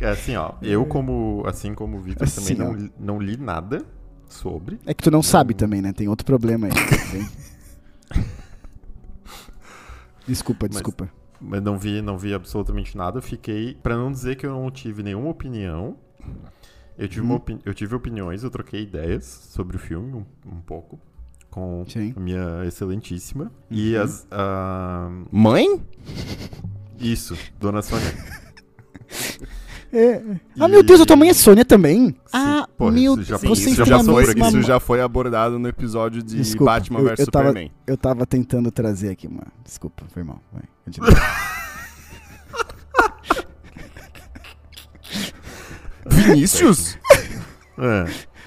é 0.04 0.08
assim, 0.08 0.36
ó, 0.36 0.52
eu 0.62 0.84
como, 0.86 1.42
assim 1.46 1.74
como 1.74 1.98
o 1.98 2.00
Vitor 2.00 2.24
Assim, 2.26 2.54
também 2.56 2.66
ó. 2.66 2.72
não, 2.72 2.90
não 2.98 3.20
li 3.22 3.36
nada 3.36 3.84
sobre. 4.34 4.78
É 4.86 4.92
que 4.94 5.02
tu 5.02 5.10
não 5.10 5.22
sabe 5.22 5.54
também, 5.54 5.80
né? 5.82 5.92
Tem 5.92 6.08
outro 6.08 6.24
problema 6.26 6.66
aí. 6.66 6.72
Tem- 7.10 7.28
Desculpa, 10.26 10.66
Mas- 10.66 10.72
desculpa. 10.76 11.08
Mas 11.40 11.62
não 11.62 11.78
vi, 11.78 12.00
não 12.00 12.16
vi 12.16 12.32
absolutamente 12.32 12.96
nada. 12.96 13.20
Fiquei, 13.20 13.74
Pra 13.82 13.96
não 13.96 14.10
dizer 14.10 14.36
que 14.36 14.46
eu 14.46 14.52
não 14.52 14.70
tive 14.70 15.02
nenhuma 15.02 15.28
opinião, 15.28 15.96
eu 16.96 17.06
tive, 17.08 17.20
uma 17.20 17.34
opini- 17.34 17.60
eu 17.64 17.74
tive 17.74 17.94
opiniões, 17.94 18.42
eu 18.42 18.50
troquei 18.50 18.82
ideias 18.82 19.24
sobre 19.24 19.76
o 19.76 19.78
filme 19.78 20.14
um, 20.14 20.24
um 20.46 20.60
pouco 20.60 20.98
com 21.50 21.84
Sim. 21.86 22.14
a 22.16 22.20
minha 22.20 22.64
excelentíssima. 22.64 23.52
E 23.70 23.94
Uhum. 23.96 24.02
as. 24.02 24.26
ah, 24.30 25.10
Mãe? 25.30 25.82
isso, 26.98 27.36
Dona 27.60 27.82
Sônia. 27.82 28.06
É. 29.96 30.20
Ah, 30.58 30.66
E- 30.66 30.68
meu 30.68 30.82
Deus, 30.82 31.00
a 31.00 31.06
tua 31.06 31.14
mãe 31.14 31.28
é 31.28 31.32
Sônia 31.34 31.64
também? 31.64 32.16
ah, 32.32 32.66
Pô, 32.76 32.90
meu 32.90 33.14
isso 33.14 33.22
já- 33.22 33.38
Sim, 33.38 33.46
vocês 33.46 33.68
isso, 33.68 33.76
têm 33.76 33.86
já 33.86 34.02
foi, 34.02 34.26
mesma 34.26 34.48
isso 34.48 34.62
já 34.62 34.80
foi 34.80 35.00
abordado 35.00 35.56
no 35.58 35.68
episódio 35.68 36.20
de 36.20 36.36
Desculpa, 36.36 36.72
Batman 36.72 37.00
vs 37.02 37.24
Superman. 37.24 37.70
Eu 37.86 37.96
tava 37.96 38.26
tentando 38.26 38.72
trazer 38.72 39.10
aqui, 39.10 39.28
mano. 39.28 39.46
Desculpa, 39.64 40.02
foi 40.12 40.24
mal. 40.24 40.42
Vai, 40.52 40.62
continua. 40.84 41.08
Vinícius? 46.06 46.98
É, 47.78 48.06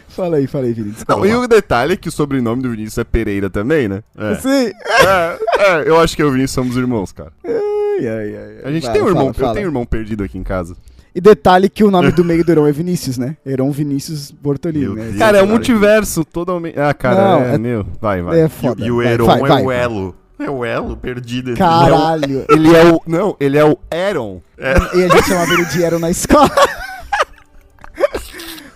fala 0.09 0.37
aí, 0.37 0.47
fala 0.47 0.65
aí. 0.65 0.73
Desculpa. 0.73 1.15
Não, 1.15 1.25
e 1.25 1.33
o 1.35 1.47
detalhe 1.47 1.93
é 1.93 1.97
que 1.97 2.07
o 2.09 2.11
sobrenome 2.11 2.61
do 2.61 2.69
Vinícius 2.71 2.97
é 2.99 3.03
Pereira 3.03 3.49
também, 3.49 3.87
né? 3.87 4.03
é. 4.17 4.35
Sim. 4.35 4.71
É, 4.85 5.39
é, 5.59 5.89
eu 5.89 5.99
acho 5.99 6.15
que 6.15 6.21
eu 6.21 6.27
e 6.27 6.29
o 6.29 6.33
Vinícius 6.33 6.51
somos 6.55 6.77
irmãos, 6.77 7.11
cara. 7.11 7.31
Ai, 7.45 8.07
ai, 8.07 8.35
ai. 8.35 8.57
A 8.65 8.71
gente 8.71 8.83
Fala, 8.83 8.93
tem 8.93 9.01
um 9.03 9.07
irmão, 9.07 9.23
fala, 9.25 9.33
fala. 9.33 9.49
eu 9.49 9.53
tenho 9.55 9.65
um 9.67 9.69
irmão 9.69 9.85
perdido 9.85 10.23
aqui 10.23 10.37
em 10.37 10.43
casa. 10.43 10.75
E 11.17 11.21
detalhe 11.21 11.67
que 11.67 11.83
o 11.83 11.89
nome 11.89 12.11
do 12.11 12.23
meio 12.23 12.45
do 12.45 12.51
Heron 12.51 12.67
é 12.67 12.71
Vinícius, 12.71 13.17
né? 13.17 13.35
Heron 13.43 13.71
Vinícius 13.71 14.29
Bortolini, 14.29 14.85
Meu 14.85 14.93
né? 14.93 15.05
Deus. 15.05 15.17
Cara, 15.17 15.39
é 15.39 15.43
um 15.43 15.47
multiverso 15.47 16.23
totalmente. 16.23 16.79
Ah, 16.79 16.93
cara, 16.93 17.39
Não, 17.39 17.41
é, 17.41 17.55
é- 17.55 17.57
meu. 17.57 17.87
Vai, 17.99 18.21
vai. 18.21 18.41
É 18.41 18.45
E, 18.45 18.49
foda. 18.49 18.85
e 18.85 18.91
o 18.91 18.97
Vai, 18.97 19.07
Heron 19.07 19.25
vai, 19.25 19.35
é 19.35 19.39
vai, 19.47 19.61
o 19.61 19.65
vai. 19.65 19.79
elo. 19.81 20.15
É 20.37 20.49
o 20.51 20.63
elo 20.63 20.95
perdido. 20.95 21.49
entre- 21.49 21.63
Caralho. 21.63 22.45
Ele 22.47 22.75
é 22.75 22.85
o. 22.85 23.01
Não, 23.07 23.35
ele 23.39 23.57
é 23.57 23.65
o 23.65 23.79
Eron. 23.91 24.39
E 24.59 25.03
a 25.03 25.07
gente 25.07 25.27
chamava 25.27 25.51
ele 25.53 25.65
de 25.65 25.81
Heron 25.81 25.97
na 25.97 26.11
escola. 26.11 26.51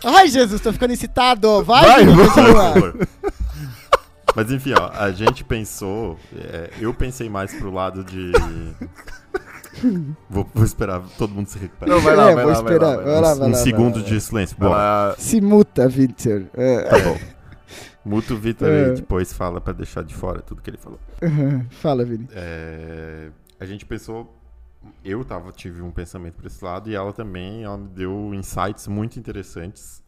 Ai, 0.04 0.28
Jesus, 0.28 0.60
tô 0.62 0.74
ficando 0.74 0.94
excitado. 0.94 1.64
Vai, 1.64 1.86
Vai, 1.86 2.06
vai. 2.06 2.26
continua. 2.26 2.72
Por 2.72 2.74
favor. 2.74 3.08
Mas 4.36 4.52
enfim, 4.52 4.74
ó, 4.76 4.90
a 4.98 5.12
gente 5.12 5.44
pensou. 5.44 6.18
é, 6.36 6.72
eu 6.80 6.92
pensei 6.92 7.30
mais 7.30 7.54
pro 7.54 7.72
lado 7.72 8.04
de. 8.04 8.32
Vou, 10.30 10.48
vou 10.54 10.64
esperar 10.66 11.02
todo 11.18 11.34
mundo 11.34 11.48
se 11.48 11.58
recuperar. 11.60 11.96
Não, 11.96 12.02
vai 12.04 12.16
lá, 12.16 12.30
É, 12.32 12.36
vai 12.36 12.44
vou 12.44 12.54
lá, 12.54 12.62
vai 12.62 12.74
esperar, 12.74 12.88
lá, 12.90 12.96
vai 12.96 13.06
vai 13.06 13.14
lá. 13.16 13.22
lá, 13.22 13.34
um 13.34 13.40
vai 13.40 13.50
lá, 13.52 13.56
segundo 13.58 13.94
vai 13.94 14.04
lá. 14.04 14.10
de 14.10 14.22
silêncio. 14.22 14.58
Vai. 14.60 15.16
Se 15.18 15.42
muta, 15.42 15.88
Victor. 15.88 16.46
É, 16.54 16.84
tá 16.84 17.00
bom. 17.00 17.18
Muta 18.04 18.34
o 18.34 18.38
Vitor 18.38 18.68
É. 18.68 18.86
aí, 18.90 18.96
depois 18.96 19.32
fala 19.32 19.62
pra 19.62 19.74
deixar 19.74 20.04
de 20.04 20.14
fora 20.16 20.42
tudo 20.42 20.62
que 20.62 20.70
ele 20.70 20.78
falou. 20.78 21.00
uhum. 21.22 21.66
Fala, 21.70 22.04
Vini. 22.04 22.28
É, 22.34 23.30
a 23.60 23.66
gente 23.66 23.86
pensou. 23.86 24.36
Eu 25.06 25.24
tava, 25.24 25.52
tive 25.52 25.80
um 25.84 25.92
pensamento 25.92 26.34
pra 26.34 26.48
esse 26.48 26.64
lado 26.66 26.90
e 26.90 26.96
ela 26.96 27.14
também 27.14 27.64
ela 27.64 27.78
me 27.78 27.88
deu 27.90 28.34
insights 28.34 28.88
muito 28.88 29.20
interessantes 29.20 30.02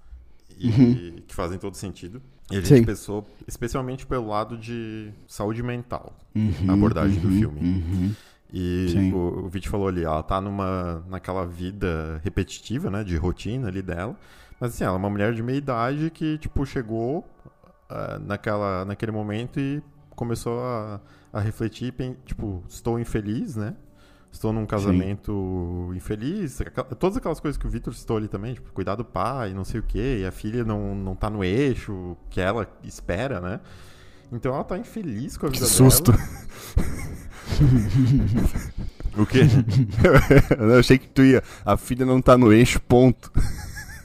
e 0.57 0.68
Uhum. 0.70 1.16
que 1.28 1.36
fazem 1.36 1.59
todo 1.59 1.76
sentido. 1.78 2.20
E 2.51 2.57
a 2.57 2.59
gente 2.59 2.80
Sim. 2.80 2.84
pensou 2.84 3.26
especialmente 3.47 4.05
pelo 4.07 4.28
lado 4.28 4.57
de 4.57 5.11
saúde 5.28 5.61
mental, 5.61 6.14
Uhum, 6.36 6.51
a 6.68 6.74
abordagem 6.74 7.20
do 7.20 7.28
uhum, 7.28 7.39
filme. 7.39 7.59
uhum. 7.61 8.11
E 8.53 8.87
Sim. 8.91 9.13
o, 9.13 9.45
o 9.45 9.49
Vit 9.49 9.67
falou 9.67 9.87
ali, 9.87 10.03
ela 10.03 10.21
tá 10.21 10.39
numa, 10.39 11.03
naquela 11.09 11.43
vida 11.45 12.21
repetitiva, 12.23 12.91
né, 12.91 13.03
de 13.03 13.17
rotina 13.17 13.67
ali 13.67 13.81
dela. 13.81 14.15
Mas 14.59 14.75
assim, 14.75 14.83
ela 14.83 14.93
é 14.93 14.97
uma 14.97 15.09
mulher 15.09 15.33
de 15.33 15.41
meia 15.41 15.57
idade 15.57 16.11
que, 16.11 16.37
tipo, 16.37 16.63
chegou 16.65 17.25
ah, 17.89 18.19
naquela, 18.23 18.85
naquele 18.85 19.11
momento 19.11 19.59
e 19.59 19.81
começou 20.11 20.59
a, 20.63 21.01
a 21.33 21.39
refletir, 21.39 21.91
pen- 21.93 22.15
tipo, 22.25 22.63
estou 22.69 22.99
infeliz, 22.99 23.55
né? 23.55 23.75
Estou 24.31 24.53
num 24.53 24.65
casamento 24.65 25.91
infeliz. 25.95 26.61
aquela- 26.61 26.87
Todas 26.87 27.17
aquelas 27.17 27.39
coisas 27.39 27.57
que 27.57 27.65
o 27.65 27.69
Vitor 27.69 27.93
citou 27.93 28.17
ali 28.17 28.27
também, 28.27 28.53
tipo, 28.53 28.71
cuidar 28.71 28.95
do 28.95 29.03
pai, 29.05 29.53
não 29.53 29.63
sei 29.63 29.79
o 29.79 29.83
quê, 29.83 30.19
e 30.21 30.25
a 30.25 30.31
filha 30.31 30.63
não, 30.63 30.93
não 30.95 31.15
tá 31.15 31.29
no 31.29 31.43
eixo 31.43 32.15
que 32.29 32.39
ela 32.39 32.67
espera, 32.83 33.41
né? 33.41 33.59
Então 34.31 34.53
ela 34.53 34.63
tá 34.63 34.77
infeliz 34.77 35.37
com 35.37 35.47
a 35.47 35.49
Que 35.49 35.55
vida 35.57 35.67
susto. 35.67 36.11
dela. 36.11 36.23
O 39.17 39.25
quê? 39.25 39.41
eu 40.57 40.79
achei 40.79 40.97
que 40.97 41.07
tu 41.07 41.23
ia. 41.23 41.43
A 41.63 41.77
filha 41.77 42.05
não 42.05 42.21
tá 42.21 42.37
no 42.37 42.51
eixo, 42.51 42.79
ponto. 42.79 43.31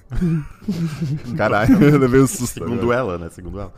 Caralho, 1.36 1.82
eu 1.82 1.98
levei 1.98 2.20
um 2.20 2.26
susto. 2.26 2.54
Segundo 2.54 2.92
agora. 2.92 2.98
ela, 2.98 3.18
né? 3.18 3.28
Segundo 3.30 3.58
ela. 3.58 3.72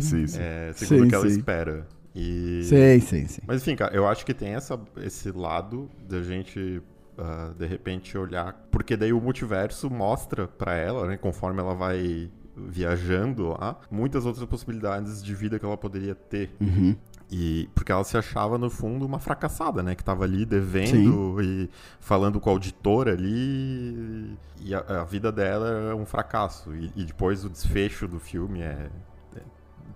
Sim, 0.00 0.26
sim. 0.26 0.38
É, 0.40 0.72
segundo 0.74 1.06
o 1.06 1.08
que 1.08 1.14
ela 1.14 1.28
sim. 1.28 1.36
espera. 1.38 1.86
E... 2.14 2.62
Sim, 2.64 3.00
sim, 3.00 3.26
sim. 3.28 3.40
Mas 3.46 3.62
enfim, 3.62 3.76
cara, 3.76 3.94
eu 3.94 4.06
acho 4.06 4.26
que 4.26 4.34
tem 4.34 4.54
essa, 4.54 4.78
esse 4.98 5.30
lado 5.30 5.88
da 6.06 6.22
gente, 6.22 6.82
ah, 7.16 7.52
de 7.58 7.66
repente, 7.66 8.18
olhar. 8.18 8.52
Porque 8.70 8.96
daí 8.96 9.12
o 9.12 9.20
multiverso 9.20 9.88
mostra 9.88 10.46
pra 10.46 10.74
ela, 10.74 11.06
né? 11.06 11.16
Conforme 11.16 11.60
ela 11.60 11.74
vai 11.74 12.30
viajando 12.56 13.48
lá, 13.50 13.78
muitas 13.90 14.26
outras 14.26 14.44
possibilidades 14.46 15.22
de 15.22 15.34
vida 15.34 15.58
que 15.58 15.64
ela 15.64 15.76
poderia 15.76 16.14
ter. 16.14 16.50
Uhum. 16.60 16.96
E 17.30 17.68
porque 17.74 17.92
ela 17.92 18.04
se 18.04 18.16
achava, 18.16 18.56
no 18.56 18.70
fundo, 18.70 19.04
uma 19.04 19.18
fracassada, 19.18 19.82
né? 19.82 19.94
Que 19.94 20.02
tava 20.02 20.24
ali 20.24 20.46
devendo 20.46 21.42
e 21.42 21.68
falando 22.00 22.40
com 22.40 22.48
o 22.48 22.52
auditor 22.54 23.06
ali. 23.08 24.34
E 24.60 24.74
a, 24.74 24.78
a 25.02 25.04
vida 25.04 25.30
dela 25.30 25.68
é 25.90 25.94
um 25.94 26.06
fracasso. 26.06 26.74
E, 26.74 26.90
e 26.96 27.04
depois 27.04 27.44
o 27.44 27.50
desfecho 27.50 28.08
do 28.08 28.18
filme 28.18 28.60
é, 28.62 28.88
é- 29.36 29.42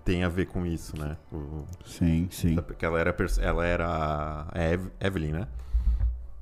tem 0.05 0.23
a 0.23 0.29
ver 0.29 0.45
com 0.45 0.63
isso, 0.65 0.97
né? 0.99 1.17
O- 1.31 1.63
Sim, 1.85 2.27
sim. 2.29 2.55
porque 2.57 2.85
ela 2.85 2.99
era, 2.99 3.15
ela 3.39 3.65
era 3.65 4.45
a 4.51 4.59
Ev- 4.61 4.91
Evelyn, 4.99 5.31
né? 5.31 5.47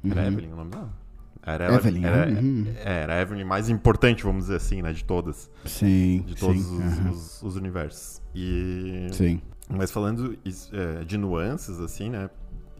Era 0.09 0.21
Uhum. 0.23 0.27
Evelyn 0.27 0.51
o 0.51 0.55
nome 0.57 0.71
dela? 0.71 0.89
Era 1.43 1.65
ela- 1.65 1.75
Evelyn, 1.77 2.05
era? 2.05 2.29
Uhum. 2.31 2.65
é, 2.83 3.01
era 3.03 3.13
a 3.15 3.21
Evelyn 3.21 3.45
mais 3.45 3.69
importante, 3.69 4.23
vamos 4.23 4.43
dizer 4.43 4.57
assim, 4.57 4.81
né? 4.81 4.91
De 4.91 5.03
todas. 5.05 5.49
Sim, 5.65 6.23
De 6.27 6.35
todos 6.35 6.61
sim. 6.61 6.75
os, 6.85 6.97
aham. 6.99 7.11
os- 7.11 7.43
os 7.43 7.55
universos. 7.55 8.21
E... 8.35 9.07
Sim. 9.13 9.41
Mas 9.75 9.91
falando 9.91 10.37
é, 10.73 11.03
de 11.03 11.17
nuances, 11.17 11.79
assim, 11.79 12.09
né? 12.09 12.29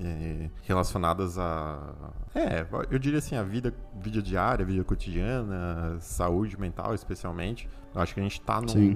é, 0.03 0.49
relacionadas 0.63 1.37
a. 1.37 1.93
É, 2.33 2.65
eu 2.89 2.99
diria 2.99 3.19
assim, 3.19 3.35
a 3.35 3.43
vida, 3.43 3.73
vida 3.99 4.21
diária, 4.21 4.65
vida 4.65 4.83
cotidiana, 4.83 5.97
saúde 5.99 6.59
mental, 6.59 6.93
especialmente. 6.93 7.69
Eu 7.93 8.01
acho 8.01 8.13
que 8.13 8.19
a 8.19 8.23
gente 8.23 8.41
tá 8.41 8.61
Sim. 8.67 8.91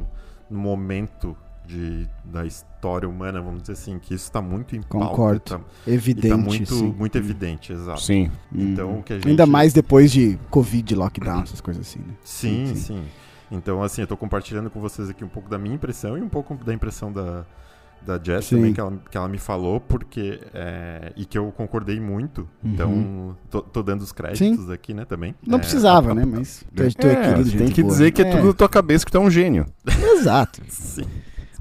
num, 0.49 0.57
num 0.57 0.59
momento 0.59 1.35
de, 1.65 2.07
da 2.23 2.45
história 2.45 3.07
humana, 3.07 3.41
vamos 3.41 3.61
dizer 3.61 3.73
assim, 3.73 3.99
que 3.99 4.13
isso 4.13 4.31
tá 4.31 4.41
muito 4.41 4.75
em 4.75 4.81
pauta. 4.81 5.07
Concordo. 5.07 5.39
Tá, 5.41 5.59
Evidente, 5.87 6.29
tá 6.29 6.37
muito, 6.37 6.73
sim. 6.73 6.91
muito 6.91 7.17
evidente, 7.17 7.73
exato. 7.73 8.01
Sim. 8.01 8.31
Então, 8.53 8.91
Uhum. 8.91 8.99
o 8.99 9.03
que 9.03 9.13
a 9.13 9.15
gente... 9.17 9.27
Ainda 9.27 9.45
mais 9.45 9.73
depois 9.73 10.11
de 10.11 10.39
Covid, 10.49 10.95
lockdown, 10.95 11.41
essas 11.43 11.61
coisas 11.61 11.87
assim, 11.87 11.99
né? 11.99 12.15
Sim, 12.23 12.67
Sim, 12.67 12.75
sim, 12.75 12.81
sim. 12.81 13.03
Então, 13.51 13.83
assim, 13.83 14.01
eu 14.01 14.07
tô 14.07 14.17
compartilhando 14.17 14.69
com 14.69 14.79
vocês 14.79 15.09
aqui 15.09 15.23
um 15.23 15.27
pouco 15.27 15.49
da 15.49 15.57
minha 15.57 15.75
impressão 15.75 16.17
e 16.17 16.21
um 16.21 16.29
pouco 16.29 16.55
da 16.55 16.73
impressão 16.73 17.11
da, 17.11 17.45
da 18.06 18.20
Jess 18.24 18.45
Sim. 18.45 18.56
também, 18.58 18.74
que 18.74 18.80
ela, 18.80 18.93
que 19.10 19.18
ela 19.18 19.28
me 19.28 19.38
falou, 19.38 19.80
porque. 19.80 20.39
é, 20.53 21.12
e 21.16 21.26
que 21.26 21.38
eu 21.38 21.51
concordei 21.56 21.99
muito. 21.99 22.47
Então, 22.64 23.36
tô, 23.49 23.62
tô 23.62 23.82
dando 23.84 24.01
os 24.01 24.12
créditos 24.12 24.70
aqui, 24.70 24.93
né, 24.93 25.06
também. 25.06 25.34
Não 25.45 25.58
É, 25.58 25.62
precisava, 25.62 26.12
a- 26.12 26.16
né? 26.16 26.24
Mas 26.26 26.64
tu 26.76 26.84
é, 26.84 26.89
tu 26.89 27.08
é 27.08 27.12
É, 27.14 27.43
tem 27.58 27.68
que 27.70 27.82
boa. 27.82 27.91
dizer 27.93 28.12
que 28.12 28.22
é, 28.22 28.26
tudo 28.32 28.47
da 28.47 28.53
tua 28.53 28.70
cabeça 28.70 29.06
que 29.06 29.12
tu 29.12 29.18
é 29.18 29.22
um 29.22 29.30
gênio. 29.32 29.66
Exato. 30.18 30.62
Sim. 30.70 31.03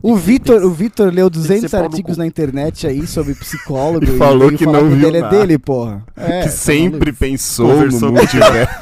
O 0.03 0.15
Vitor, 0.17 0.63
o 0.63 0.71
Vitor 0.71 1.11
leu 1.11 1.31
que 1.31 1.39
200 1.39 1.61
ser 1.63 1.71
pau 1.71 1.81
no 1.81 1.87
artigos 1.87 2.17
na 2.19 2.27
internet 2.27 2.87
aí 2.87 3.07
sobre 3.07 3.35
psicólogo 3.35 4.05
E 4.15 4.19
falou 4.19 4.49
veio 4.49 4.59
que 4.59 4.67
não 4.67 4.87
o 4.87 4.91
viu 4.91 5.01
dele 5.07 5.17
é 5.17 5.21
nada. 5.23 5.39
dele, 5.39 5.59
porra. 5.59 6.05
É, 6.15 6.41
que 6.41 6.45
tá 6.45 6.51
sempre 6.51 7.11
pensou 7.13 7.71
Conversou 7.71 8.11
no 8.13 8.19
multiverso. 8.19 8.75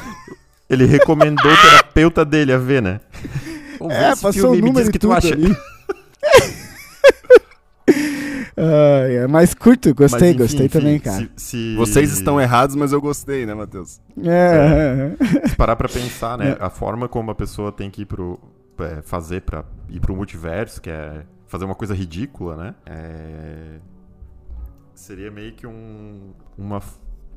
Ele 0.69 0.85
recomendou 0.85 1.49
o 1.51 1.61
terapeuta 1.61 2.25
dele 2.25 2.51
a 2.51 2.57
ver, 2.57 2.81
né? 2.81 2.99
É, 3.89 4.11
esse 4.11 4.21
passou 4.21 4.33
filme 4.33 4.55
o 4.57 4.59
e 4.59 4.61
me 4.61 4.67
número 4.67 4.79
diz 4.85 4.89
e 4.89 4.91
que 4.91 4.99
tu 4.99 5.11
acha. 5.13 5.33
Ai, 8.55 9.15
é, 9.17 9.27
mas 9.27 9.53
curto, 9.53 9.93
gostei, 9.95 10.19
Mas, 10.19 10.29
enfim, 10.29 10.37
gostei 10.37 10.65
enfim, 10.67 10.79
também, 10.79 10.99
cara. 10.99 11.17
Se, 11.17 11.31
se- 11.35 11.75
Vocês 11.75 12.11
estão 12.13 12.39
errados, 12.39 12.75
mas 12.75 12.91
eu 12.93 13.01
gostei, 13.01 13.45
né, 13.45 13.53
Matheus? 13.53 13.99
É, 14.23 15.15
Se 15.49 15.55
parar 15.55 15.75
pra 15.75 15.89
pensar, 15.89 16.37
né? 16.37 16.55
A 16.59 16.69
forma 16.69 17.07
como 17.07 17.31
a 17.31 17.35
pessoa 17.35 17.71
tem 17.71 17.89
que 17.89 18.03
ir 18.03 18.05
pro. 18.05 18.39
é, 18.79 19.01
fazer 19.01 19.41
pra 19.41 19.65
ir 19.89 19.99
pro 19.99 20.15
multiverso, 20.15 20.81
que 20.81 20.89
é 20.89 21.25
fazer 21.47 21.65
uma 21.65 21.75
coisa 21.75 21.93
ridícula, 21.95 22.55
né? 22.55 22.75
É, 22.85 23.79
seria 24.93 25.31
meio 25.31 25.53
que 25.53 25.65
um. 25.65 26.33
Uma, 26.57 26.79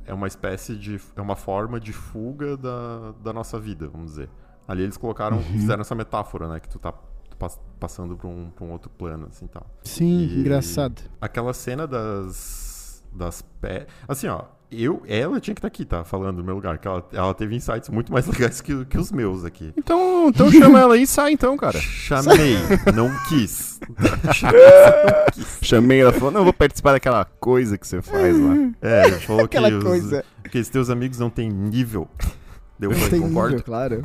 é 0.05 0.13
uma 0.13 0.27
espécie 0.27 0.75
de. 0.75 0.99
É 1.15 1.21
uma 1.21 1.35
forma 1.35 1.79
de 1.79 1.93
fuga 1.93 2.55
da, 2.55 3.13
da 3.23 3.33
nossa 3.33 3.59
vida, 3.59 3.87
vamos 3.87 4.11
dizer. 4.11 4.29
Ali 4.67 4.83
eles 4.83 4.97
colocaram. 4.97 5.39
Fizeram 5.41 5.81
essa 5.81 5.95
metáfora, 5.95 6.47
né? 6.47 6.59
Que 6.59 6.69
tu 6.69 6.77
tá 6.77 6.93
pas- 7.39 7.59
passando 7.79 8.15
pra 8.15 8.27
um, 8.27 8.49
pra 8.49 8.65
um 8.65 8.71
outro 8.71 8.89
plano, 8.89 9.27
assim 9.29 9.47
tal. 9.47 9.65
Sim, 9.83 10.27
E- 10.31 10.39
engraçado. 10.39 11.01
Aquela 11.21 11.53
cena 11.53 11.85
das. 11.87 13.03
das 13.13 13.41
pé. 13.61 13.87
Assim, 14.07 14.27
ó. 14.27 14.43
Eu, 14.69 15.01
ela 15.07 15.39
tinha 15.39 15.55
que 15.55 15.59
estar 15.59 15.69
aqui, 15.69 15.85
tá? 15.85 16.03
Falando 16.03 16.39
no 16.39 16.43
meu 16.43 16.55
lugar. 16.55 16.77
Que 16.77 16.89
ela, 16.89 17.01
ela 17.13 17.33
teve 17.33 17.55
insights 17.55 17.87
muito 17.87 18.11
mais 18.11 18.27
legais 18.27 18.59
que, 18.59 18.83
que 18.83 18.97
os 18.97 19.13
meus 19.13 19.45
aqui. 19.45 19.71
Então, 19.77 20.27
então 20.27 20.51
chama 20.51 20.77
ela 20.81 20.95
aí 20.95 21.03
e 21.03 21.07
sai 21.07 21.31
então, 21.31 21.55
cara. 21.55 21.79
Chamei, 21.79 22.57
não 22.93 23.09
quis. 23.29 23.79
Chamei 25.61 26.01
ela 26.01 26.11
e 26.11 26.13
falou, 26.15 26.31
não, 26.31 26.41
eu 26.41 26.43
vou 26.45 26.53
participar 26.53 26.91
daquela 26.91 27.23
coisa 27.23 27.77
que 27.77 27.87
você 27.87 28.01
faz 28.01 28.37
lá. 28.37 28.55
É, 28.81 29.07
ele 29.07 29.15
falou 29.21 29.47
que, 29.47 29.57
Aquela 29.57 29.77
os, 29.77 29.83
coisa. 29.85 30.25
que 30.51 30.59
os 30.59 30.67
teus 30.67 30.89
amigos 30.89 31.17
não 31.17 31.29
têm 31.29 31.49
nível. 31.49 32.07
Deu 32.77 32.91
Não 32.91 33.09
tem 33.09 33.21
concordo. 33.21 33.51
nível, 33.55 33.63
claro. 33.65 34.03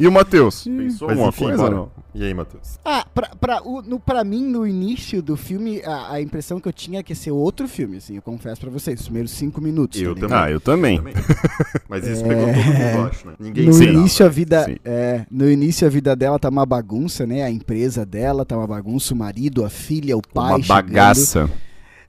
E 0.00 0.06
o 0.08 0.12
Matheus? 0.12 0.64
Pensou 0.64 1.06
Mas 1.08 1.18
alguma 1.18 1.32
coisa 1.32 1.56
bora. 1.62 1.74
não? 1.76 1.90
E 2.14 2.24
aí, 2.24 2.34
Matheus? 2.34 2.78
Ah, 2.84 3.06
pra, 3.14 3.28
pra, 3.40 3.62
o- 3.62 3.82
no, 3.82 4.00
pra 4.00 4.24
mim, 4.24 4.42
no 4.44 4.66
início 4.66 5.22
do 5.22 5.36
filme, 5.36 5.80
a, 5.84 6.14
a 6.14 6.20
impressão 6.20 6.58
que 6.60 6.66
eu 6.68 6.72
tinha 6.72 7.00
é 7.00 7.02
que 7.02 7.12
ia 7.12 7.16
ser 7.16 7.30
outro 7.30 7.68
filme, 7.68 7.98
assim, 7.98 8.16
eu 8.16 8.22
confesso 8.22 8.60
pra 8.60 8.70
vocês, 8.70 8.98
os 9.00 9.06
primeiros 9.06 9.30
cinco 9.32 9.60
minutos. 9.60 10.00
Eu 10.00 10.14
tá 10.14 10.20
também. 10.22 10.38
Ah, 10.38 10.50
eu 10.50 10.60
também. 10.60 10.96
Também. 10.98 11.14
Mas 11.88 12.06
isso 12.06 12.22
pegou 12.24 12.46
todo 12.46 12.56
mundo, 12.56 13.08
acho, 13.10 13.26
né? 13.28 13.34
Ninguém 13.38 13.64
No 13.66 13.70
esperava. 13.70 13.98
início 13.98 14.26
a 14.26 14.28
vida, 14.28 14.78
é, 14.84 15.26
no 15.30 15.50
início 15.50 15.86
a 15.86 15.90
vida 15.90 16.16
dela 16.16 16.38
tá 16.38 16.48
uma 16.48 16.66
bagunça, 16.66 17.26
né? 17.26 17.42
A 17.44 17.50
empresa 17.50 18.04
dela 18.04 18.44
tá 18.44 18.56
uma 18.56 18.66
bagunça, 18.66 19.14
o 19.14 19.16
marido, 19.16 19.64
a 19.64 19.70
filha, 19.70 20.16
o 20.16 20.22
pai. 20.22 20.48
Uma 20.54 20.62
chegando. 20.62 20.68
bagaça. 20.68 21.50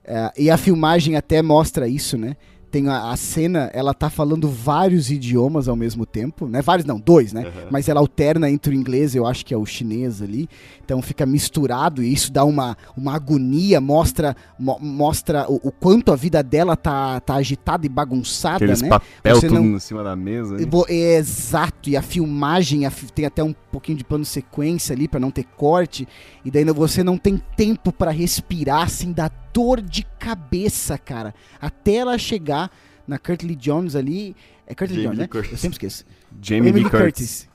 É, 0.04 0.32
e 0.36 0.50
a 0.50 0.56
filmagem 0.56 1.16
até 1.16 1.40
mostra 1.40 1.88
isso, 1.88 2.18
né? 2.18 2.36
Tem 2.74 2.88
a, 2.88 3.12
a 3.12 3.16
cena, 3.16 3.70
ela 3.72 3.94
tá 3.94 4.10
falando 4.10 4.48
vários 4.48 5.08
idiomas 5.08 5.68
ao 5.68 5.76
mesmo 5.76 6.04
tempo, 6.04 6.48
né? 6.48 6.60
Vários 6.60 6.84
não, 6.84 6.98
dois, 6.98 7.32
né? 7.32 7.42
Aham. 7.42 7.68
Mas 7.70 7.88
ela 7.88 8.00
alterna 8.00 8.50
entre 8.50 8.74
o 8.74 8.76
inglês, 8.76 9.14
eu 9.14 9.24
acho 9.24 9.46
que 9.46 9.54
é 9.54 9.56
o 9.56 9.64
chinês 9.64 10.20
ali. 10.20 10.48
Então 10.84 11.00
fica 11.00 11.24
misturado 11.24 12.02
e 12.02 12.12
isso 12.12 12.32
dá 12.32 12.44
uma, 12.44 12.76
uma 12.96 13.14
agonia, 13.14 13.80
mostra, 13.80 14.34
mo- 14.58 14.80
mostra 14.80 15.46
o, 15.48 15.60
o 15.68 15.70
quanto 15.70 16.10
a 16.10 16.16
vida 16.16 16.42
dela 16.42 16.74
tá, 16.74 17.20
tá 17.20 17.36
agitada 17.36 17.86
e 17.86 17.88
bagunçada, 17.88 18.56
Aqueles 18.56 18.82
né? 18.82 18.88
papel 18.88 19.36
Você 19.36 19.46
tudo 19.46 19.62
não- 19.62 19.76
em 19.76 19.78
cima 19.78 20.02
da 20.02 20.16
mesa. 20.16 20.56
É 20.88 21.16
exato, 21.16 21.88
e 21.88 21.96
a 21.96 22.02
filmagem 22.02 22.86
a 22.86 22.92
tem 23.14 23.24
até 23.24 23.44
um 23.44 23.54
pouquinho 23.74 23.98
de 23.98 24.04
plano 24.04 24.24
sequência 24.24 24.94
ali 24.94 25.06
pra 25.08 25.18
não 25.20 25.30
ter 25.30 25.44
corte, 25.56 26.06
e 26.44 26.50
daí 26.50 26.64
não- 26.64 26.74
você 26.74 27.02
não 27.02 27.18
tem 27.18 27.40
tempo 27.56 27.92
pra 27.92 28.10
respirar, 28.10 28.82
assim, 28.82 29.12
dá 29.12 29.30
dor 29.52 29.80
de 29.80 30.04
cabeça, 30.18 30.96
cara. 30.98 31.34
Até 31.60 31.96
ela 31.96 32.16
chegar 32.18 32.70
na 33.06 33.18
Curtly 33.18 33.54
Jones 33.56 33.94
ali. 33.94 34.34
É 34.66 34.74
Curtly 34.74 34.96
Jamie 34.96 35.06
Jones, 35.08 35.18
né? 35.18 35.26
Curtis. 35.28 35.52
Eu 35.52 35.58
sempre 35.58 35.74
esqueço. 35.74 36.04
Jamie 36.42 36.72
Lee 36.72 36.88
Curtis. 36.88 37.48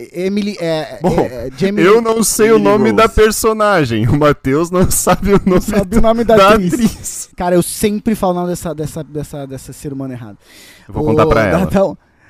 E- 0.00 0.26
Emily. 0.26 0.56
É, 0.58 0.98
Bom, 1.00 1.20
é, 1.20 1.46
é, 1.46 1.50
Jamie 1.56 1.84
Eu 1.84 2.00
não 2.00 2.24
sei 2.24 2.50
o 2.50 2.56
Emily 2.56 2.64
nome 2.64 2.84
Rose. 2.90 2.96
da 2.96 3.08
personagem. 3.08 4.08
O 4.08 4.18
Matheus 4.18 4.70
não 4.70 4.88
sabe 4.90 5.34
o 5.34 5.40
nome 5.46 5.60
sabe 5.60 5.98
o 5.98 6.00
nome 6.00 6.24
da, 6.24 6.36
da 6.36 6.48
atriz. 6.54 6.72
atriz. 6.74 7.30
Cara, 7.36 7.54
eu 7.54 7.62
sempre 7.62 8.14
falo 8.16 8.32
o 8.32 8.36
nome 8.36 8.48
dessa, 8.48 8.74
dessa, 8.74 9.04
dessa, 9.04 9.46
dessa 9.46 9.72
ser 9.72 9.92
humano 9.92 10.12
errado. 10.14 10.38
Eu 10.88 10.94
vou 10.94 11.04
contar 11.04 11.26
Ô, 11.26 11.28
pra 11.28 11.46
ela. 11.46 11.66
Dá, 11.66 11.80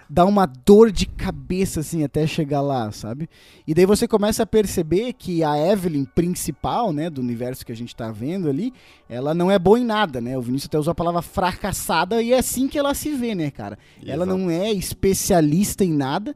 dá 0.08 0.24
uma 0.24 0.46
dor 0.46 0.90
de 0.90 1.06
cabeça, 1.06 1.80
assim, 1.80 2.04
até 2.04 2.26
chegar 2.26 2.60
lá, 2.60 2.90
sabe? 2.92 3.28
E 3.66 3.74
daí 3.74 3.86
você 3.86 4.06
começa 4.06 4.42
a 4.42 4.46
perceber 4.46 5.12
que 5.12 5.42
a 5.42 5.56
Evelyn 5.58 6.04
principal, 6.04 6.92
né, 6.92 7.08
do 7.08 7.20
universo 7.20 7.64
que 7.64 7.72
a 7.72 7.76
gente 7.76 7.94
tá 7.94 8.10
vendo 8.10 8.48
ali, 8.48 8.72
ela 9.08 9.34
não 9.34 9.50
é 9.50 9.58
boa 9.58 9.78
em 9.78 9.84
nada, 9.84 10.20
né? 10.20 10.36
O 10.36 10.42
Vinícius 10.42 10.68
até 10.68 10.78
usou 10.78 10.92
a 10.92 10.94
palavra 10.94 11.22
fracassada 11.22 12.22
e 12.22 12.32
é 12.32 12.38
assim 12.38 12.68
que 12.68 12.78
ela 12.78 12.94
se 12.94 13.10
vê, 13.14 13.34
né, 13.34 13.50
cara? 13.50 13.78
Ela 14.04 14.24
Exato. 14.24 14.38
não 14.38 14.50
é 14.50 14.72
especialista 14.72 15.84
em 15.84 15.92
nada. 15.92 16.34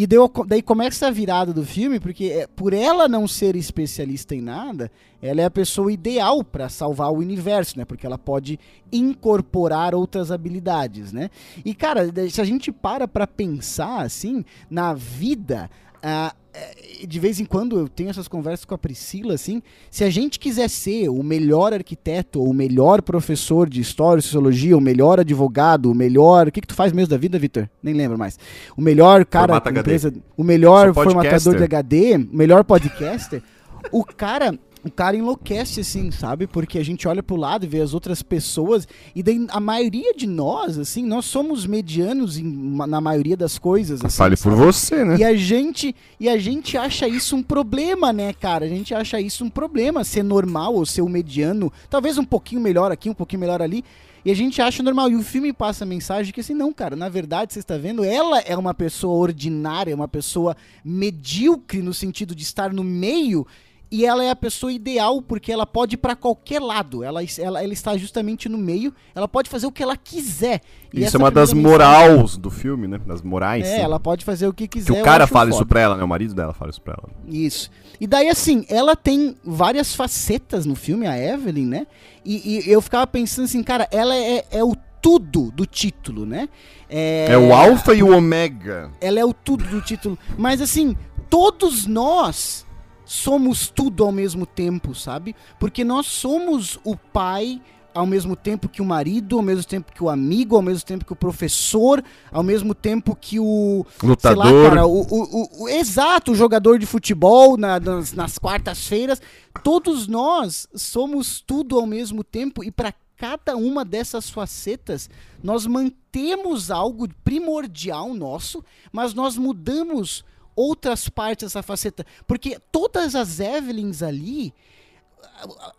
E 0.00 0.06
deu, 0.06 0.32
daí 0.46 0.62
começa 0.62 1.08
a 1.08 1.10
virada 1.10 1.52
do 1.52 1.62
filme, 1.62 2.00
porque 2.00 2.24
é, 2.24 2.46
por 2.46 2.72
ela 2.72 3.06
não 3.06 3.28
ser 3.28 3.54
especialista 3.54 4.34
em 4.34 4.40
nada, 4.40 4.90
ela 5.20 5.42
é 5.42 5.44
a 5.44 5.50
pessoa 5.50 5.92
ideal 5.92 6.42
para 6.42 6.70
salvar 6.70 7.10
o 7.10 7.18
universo, 7.18 7.78
né? 7.78 7.84
Porque 7.84 8.06
ela 8.06 8.16
pode 8.16 8.58
incorporar 8.90 9.94
outras 9.94 10.32
habilidades, 10.32 11.12
né? 11.12 11.28
E 11.62 11.74
cara, 11.74 12.10
se 12.30 12.40
a 12.40 12.44
gente 12.44 12.72
para 12.72 13.06
para 13.06 13.26
pensar 13.26 14.00
assim 14.00 14.42
na 14.70 14.94
vida, 14.94 15.68
ah, 16.02 16.34
é, 16.52 17.06
de 17.06 17.20
vez 17.20 17.38
em 17.38 17.44
quando 17.44 17.78
eu 17.78 17.88
tenho 17.88 18.10
essas 18.10 18.26
conversas 18.26 18.64
com 18.64 18.74
a 18.74 18.78
Priscila, 18.78 19.34
assim, 19.34 19.62
se 19.90 20.02
a 20.02 20.10
gente 20.10 20.38
quiser 20.38 20.68
ser 20.68 21.08
o 21.08 21.22
melhor 21.22 21.72
arquiteto, 21.72 22.40
ou 22.40 22.50
o 22.50 22.54
melhor 22.54 23.02
professor 23.02 23.68
de 23.68 23.80
história 23.80 24.18
e 24.18 24.22
sociologia, 24.22 24.76
o 24.76 24.80
melhor 24.80 25.20
advogado, 25.20 25.90
o 25.90 25.94
melhor. 25.94 26.48
O 26.48 26.52
que, 26.52 26.60
que 26.60 26.66
tu 26.66 26.74
faz 26.74 26.92
mesmo 26.92 27.10
da 27.10 27.16
vida, 27.16 27.38
Vitor? 27.38 27.68
Nem 27.82 27.94
lembro 27.94 28.18
mais. 28.18 28.38
O 28.76 28.82
melhor 28.82 29.24
cara 29.24 29.58
da 29.60 29.70
empresa, 29.70 30.12
o 30.36 30.42
melhor 30.42 30.92
formatador 30.92 31.56
de 31.56 31.64
HD, 31.64 32.16
o 32.16 32.36
melhor 32.36 32.64
podcaster, 32.64 33.42
o 33.92 34.04
cara 34.04 34.58
o 34.84 34.90
cara 34.90 35.16
enlouquece, 35.16 35.80
assim, 35.80 36.10
sabe? 36.10 36.46
Porque 36.46 36.78
a 36.78 36.84
gente 36.84 37.06
olha 37.06 37.22
pro 37.22 37.36
lado 37.36 37.64
e 37.64 37.68
vê 37.68 37.80
as 37.80 37.92
outras 37.92 38.22
pessoas, 38.22 38.88
e 39.14 39.22
daí 39.22 39.46
a 39.50 39.60
maioria 39.60 40.14
de 40.14 40.26
nós, 40.26 40.78
assim, 40.78 41.04
nós 41.04 41.24
somos 41.26 41.66
medianos 41.66 42.38
em, 42.38 42.44
na 42.44 43.00
maioria 43.00 43.36
das 43.36 43.58
coisas. 43.58 44.04
Assim, 44.04 44.16
Fale 44.16 44.36
sabe? 44.36 44.56
por 44.56 44.64
você, 44.64 45.04
né? 45.04 45.16
E 45.18 45.24
a, 45.24 45.34
gente, 45.34 45.94
e 46.18 46.28
a 46.28 46.38
gente 46.38 46.76
acha 46.76 47.06
isso 47.06 47.36
um 47.36 47.42
problema, 47.42 48.12
né, 48.12 48.32
cara? 48.32 48.64
A 48.64 48.68
gente 48.68 48.94
acha 48.94 49.20
isso 49.20 49.44
um 49.44 49.50
problema, 49.50 50.04
ser 50.04 50.22
normal 50.22 50.74
ou 50.74 50.86
ser 50.86 51.02
o 51.02 51.08
mediano, 51.08 51.72
talvez 51.88 52.16
um 52.16 52.24
pouquinho 52.24 52.60
melhor 52.60 52.90
aqui, 52.90 53.10
um 53.10 53.14
pouquinho 53.14 53.40
melhor 53.40 53.60
ali. 53.60 53.84
E 54.24 54.30
a 54.30 54.36
gente 54.36 54.60
acha 54.60 54.82
normal. 54.82 55.10
E 55.10 55.16
o 55.16 55.22
filme 55.22 55.52
passa 55.52 55.84
a 55.84 55.86
mensagem 55.86 56.32
que 56.32 56.40
assim, 56.40 56.54
não, 56.54 56.72
cara, 56.72 56.94
na 56.94 57.08
verdade, 57.08 57.52
você 57.52 57.60
está 57.60 57.76
vendo, 57.76 58.04
ela 58.04 58.38
é 58.40 58.56
uma 58.56 58.74
pessoa 58.74 59.14
ordinária, 59.14 59.94
uma 59.94 60.08
pessoa 60.08 60.56
medíocre 60.84 61.80
no 61.80 61.94
sentido 61.94 62.34
de 62.34 62.42
estar 62.42 62.72
no 62.72 62.84
meio 62.84 63.46
e 63.90 64.06
ela 64.06 64.22
é 64.22 64.30
a 64.30 64.36
pessoa 64.36 64.72
ideal 64.72 65.20
porque 65.20 65.50
ela 65.50 65.66
pode 65.66 65.94
ir 65.94 65.98
para 65.98 66.14
qualquer 66.14 66.60
lado. 66.60 67.02
Ela, 67.02 67.20
ela, 67.38 67.62
ela, 67.62 67.72
está 67.72 67.96
justamente 67.96 68.48
no 68.48 68.56
meio. 68.56 68.94
Ela 69.14 69.26
pode 69.26 69.50
fazer 69.50 69.66
o 69.66 69.72
que 69.72 69.82
ela 69.82 69.96
quiser. 69.96 70.60
E 70.94 71.02
isso 71.02 71.16
é 71.16 71.18
uma 71.18 71.30
das 71.30 71.52
morais 71.52 72.36
do 72.36 72.50
filme, 72.50 72.86
né? 72.86 73.00
Das 73.04 73.20
morais. 73.20 73.66
É, 73.66 73.76
sim. 73.76 73.82
ela 73.82 73.98
pode 73.98 74.24
fazer 74.24 74.46
o 74.46 74.52
que 74.52 74.68
quiser. 74.68 74.92
Que 74.92 75.00
o 75.00 75.04
cara 75.04 75.26
fala 75.26 75.46
foda. 75.46 75.56
isso 75.56 75.66
pra 75.66 75.80
ela, 75.80 75.96
né? 75.96 76.04
O 76.04 76.08
marido 76.08 76.34
dela 76.34 76.52
fala 76.52 76.70
isso 76.70 76.80
pra 76.80 76.94
ela. 76.94 77.08
Isso. 77.26 77.68
E 78.00 78.06
daí, 78.06 78.28
assim, 78.28 78.64
ela 78.68 78.94
tem 78.94 79.34
várias 79.44 79.92
facetas 79.92 80.64
no 80.64 80.76
filme, 80.76 81.08
a 81.08 81.18
Evelyn, 81.18 81.66
né? 81.66 81.86
E, 82.24 82.60
e 82.60 82.70
eu 82.70 82.80
ficava 82.80 83.06
pensando 83.08 83.46
assim, 83.46 83.62
cara, 83.62 83.88
ela 83.90 84.14
é, 84.14 84.44
é 84.52 84.62
o 84.62 84.76
tudo 85.02 85.50
do 85.50 85.66
título, 85.66 86.24
né? 86.24 86.48
É, 86.88 87.26
é 87.30 87.38
o 87.38 87.52
alfa 87.52 87.92
e 87.92 88.04
o 88.04 88.16
ômega. 88.16 88.92
Ela 89.00 89.18
é 89.18 89.24
o 89.24 89.32
tudo 89.32 89.64
do 89.64 89.80
título. 89.80 90.16
Mas, 90.38 90.60
assim, 90.60 90.96
todos 91.28 91.86
nós 91.86 92.66
somos 93.10 93.68
tudo 93.68 94.04
ao 94.04 94.12
mesmo 94.12 94.46
tempo, 94.46 94.94
sabe? 94.94 95.34
Porque 95.58 95.82
nós 95.82 96.06
somos 96.06 96.78
o 96.84 96.96
pai 96.96 97.60
ao 97.92 98.06
mesmo 98.06 98.36
tempo 98.36 98.68
que 98.68 98.80
o 98.80 98.84
marido, 98.84 99.36
ao 99.36 99.42
mesmo 99.42 99.64
tempo 99.64 99.92
que 99.92 100.00
o 100.00 100.08
amigo, 100.08 100.54
ao 100.54 100.62
mesmo 100.62 100.86
tempo 100.86 101.04
que 101.04 101.12
o 101.12 101.16
professor, 101.16 102.04
ao 102.30 102.44
mesmo 102.44 102.72
tempo 102.72 103.16
que 103.20 103.40
o 103.40 103.84
lutador, 104.00 104.46
sei 104.46 104.54
lá, 104.54 104.68
cara, 104.68 104.86
o, 104.86 105.00
o, 105.00 105.64
o, 105.64 105.68
exato, 105.68 106.30
o 106.30 106.36
jogador 106.36 106.78
de 106.78 106.86
futebol 106.86 107.56
na, 107.56 107.80
nas, 107.80 108.12
nas 108.12 108.38
quartas-feiras. 108.38 109.20
Todos 109.64 110.06
nós 110.06 110.68
somos 110.72 111.40
tudo 111.44 111.80
ao 111.80 111.86
mesmo 111.86 112.22
tempo 112.22 112.62
e 112.62 112.70
para 112.70 112.94
cada 113.16 113.56
uma 113.56 113.84
dessas 113.84 114.30
facetas 114.30 115.10
nós 115.42 115.66
mantemos 115.66 116.70
algo 116.70 117.08
primordial 117.24 118.14
nosso, 118.14 118.64
mas 118.92 119.14
nós 119.14 119.36
mudamos 119.36 120.24
outras 120.60 121.08
partes 121.08 121.46
dessa 121.46 121.62
faceta. 121.62 122.04
Porque 122.26 122.58
todas 122.70 123.14
as 123.14 123.40
Evelyns 123.40 124.02
ali. 124.02 124.52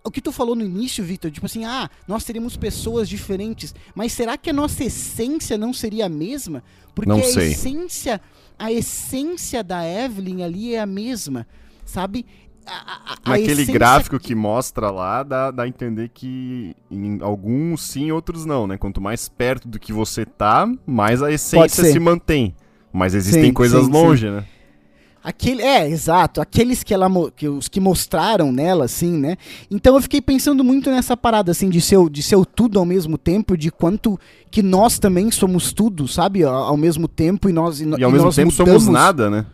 O 0.04 0.10
que 0.10 0.22
tu 0.22 0.32
falou 0.32 0.56
no 0.56 0.64
início, 0.64 1.04
Victor, 1.04 1.30
tipo 1.30 1.46
assim, 1.46 1.66
ah, 1.66 1.90
nós 2.08 2.24
teríamos 2.24 2.58
pessoas 2.58 3.08
diferentes, 3.08 3.76
mas 3.94 4.12
será 4.12 4.36
que 4.38 4.50
a 4.50 4.54
nossa 4.54 4.84
essência 4.84 5.58
não 5.58 5.72
seria 5.72 6.08
a 6.08 6.10
mesma? 6.10 6.64
Porque 6.96 7.10
não 7.10 7.20
a 7.20 7.24
sei. 7.24 7.52
essência, 7.52 8.20
a 8.58 8.72
essência 8.72 9.64
da 9.64 9.86
Evelyn 9.86 10.44
ali 10.44 10.74
é 10.74 10.80
a 10.80 10.86
mesma, 10.86 11.48
sabe? 11.86 12.26
A, 12.66 13.18
a, 13.24 13.30
Naquele 13.32 13.66
gráfico 13.66 14.20
que... 14.20 14.30
que... 14.30 14.36
mostra 14.36 14.90
lá, 14.90 15.22
dá, 15.22 15.52
dá 15.52 15.64
a 15.64 15.68
entender 15.68 16.10
que 16.10 16.76
em 16.90 17.20
alguns 17.22 17.84
sim, 17.84 18.12
outros 18.12 18.46
não, 18.46 18.66
né? 18.66 18.78
Quanto 18.78 19.02
mais 19.02 19.30
perto 19.30 19.68
do 19.68 19.80
que 19.80 19.94
você 19.94 20.26
tá, 20.26 20.72
mais 20.86 21.22
a 21.22 21.32
essência 21.32 21.84
se 21.84 22.00
mantém. 22.00 22.56
Mas 22.92 23.14
existem 23.14 23.46
sim, 23.46 23.54
coisas 23.54 23.86
sim, 23.86 23.92
longe, 23.92 24.28
sim. 24.28 24.34
né? 24.34 24.46
Aquele, 25.24 25.62
é, 25.62 25.88
exato. 25.88 26.42
Aqueles 26.42 26.84
que 26.84 26.94
ela 26.94 27.08
que 27.36 27.48
os 27.48 27.68
que 27.68 27.80
mostraram 27.80 28.52
nela, 28.52 28.86
assim, 28.86 29.12
né? 29.12 29.38
Então 29.70 29.96
eu 29.96 30.02
fiquei 30.02 30.20
pensando 30.20 30.64
muito 30.64 30.90
nessa 30.90 31.16
parada, 31.16 31.52
assim, 31.52 31.70
de 31.70 31.80
ser, 31.80 32.10
de 32.10 32.24
ser 32.24 32.44
tudo 32.56 32.80
ao 32.80 32.86
mesmo 32.86 33.18
tempo, 33.18 33.56
de 33.56 33.70
quanto 33.70 34.20
que 34.50 34.64
nós 34.64 34.98
também 34.98 35.30
somos 35.30 35.72
tudo, 35.74 36.08
sabe? 36.08 36.44
Ao, 36.44 36.54
ao 36.54 36.78
mesmo 36.78 37.08
tempo 37.08 37.48
e 37.48 37.54
nós. 37.54 37.80
E, 37.82 37.86
e 37.86 38.04
ao 38.04 38.10
e 38.10 38.14
mesmo 38.14 38.34
tempo 38.34 38.52
mudamos... 38.52 38.84
somos 38.84 38.88
nada, 38.88 39.30
né? 39.30 39.46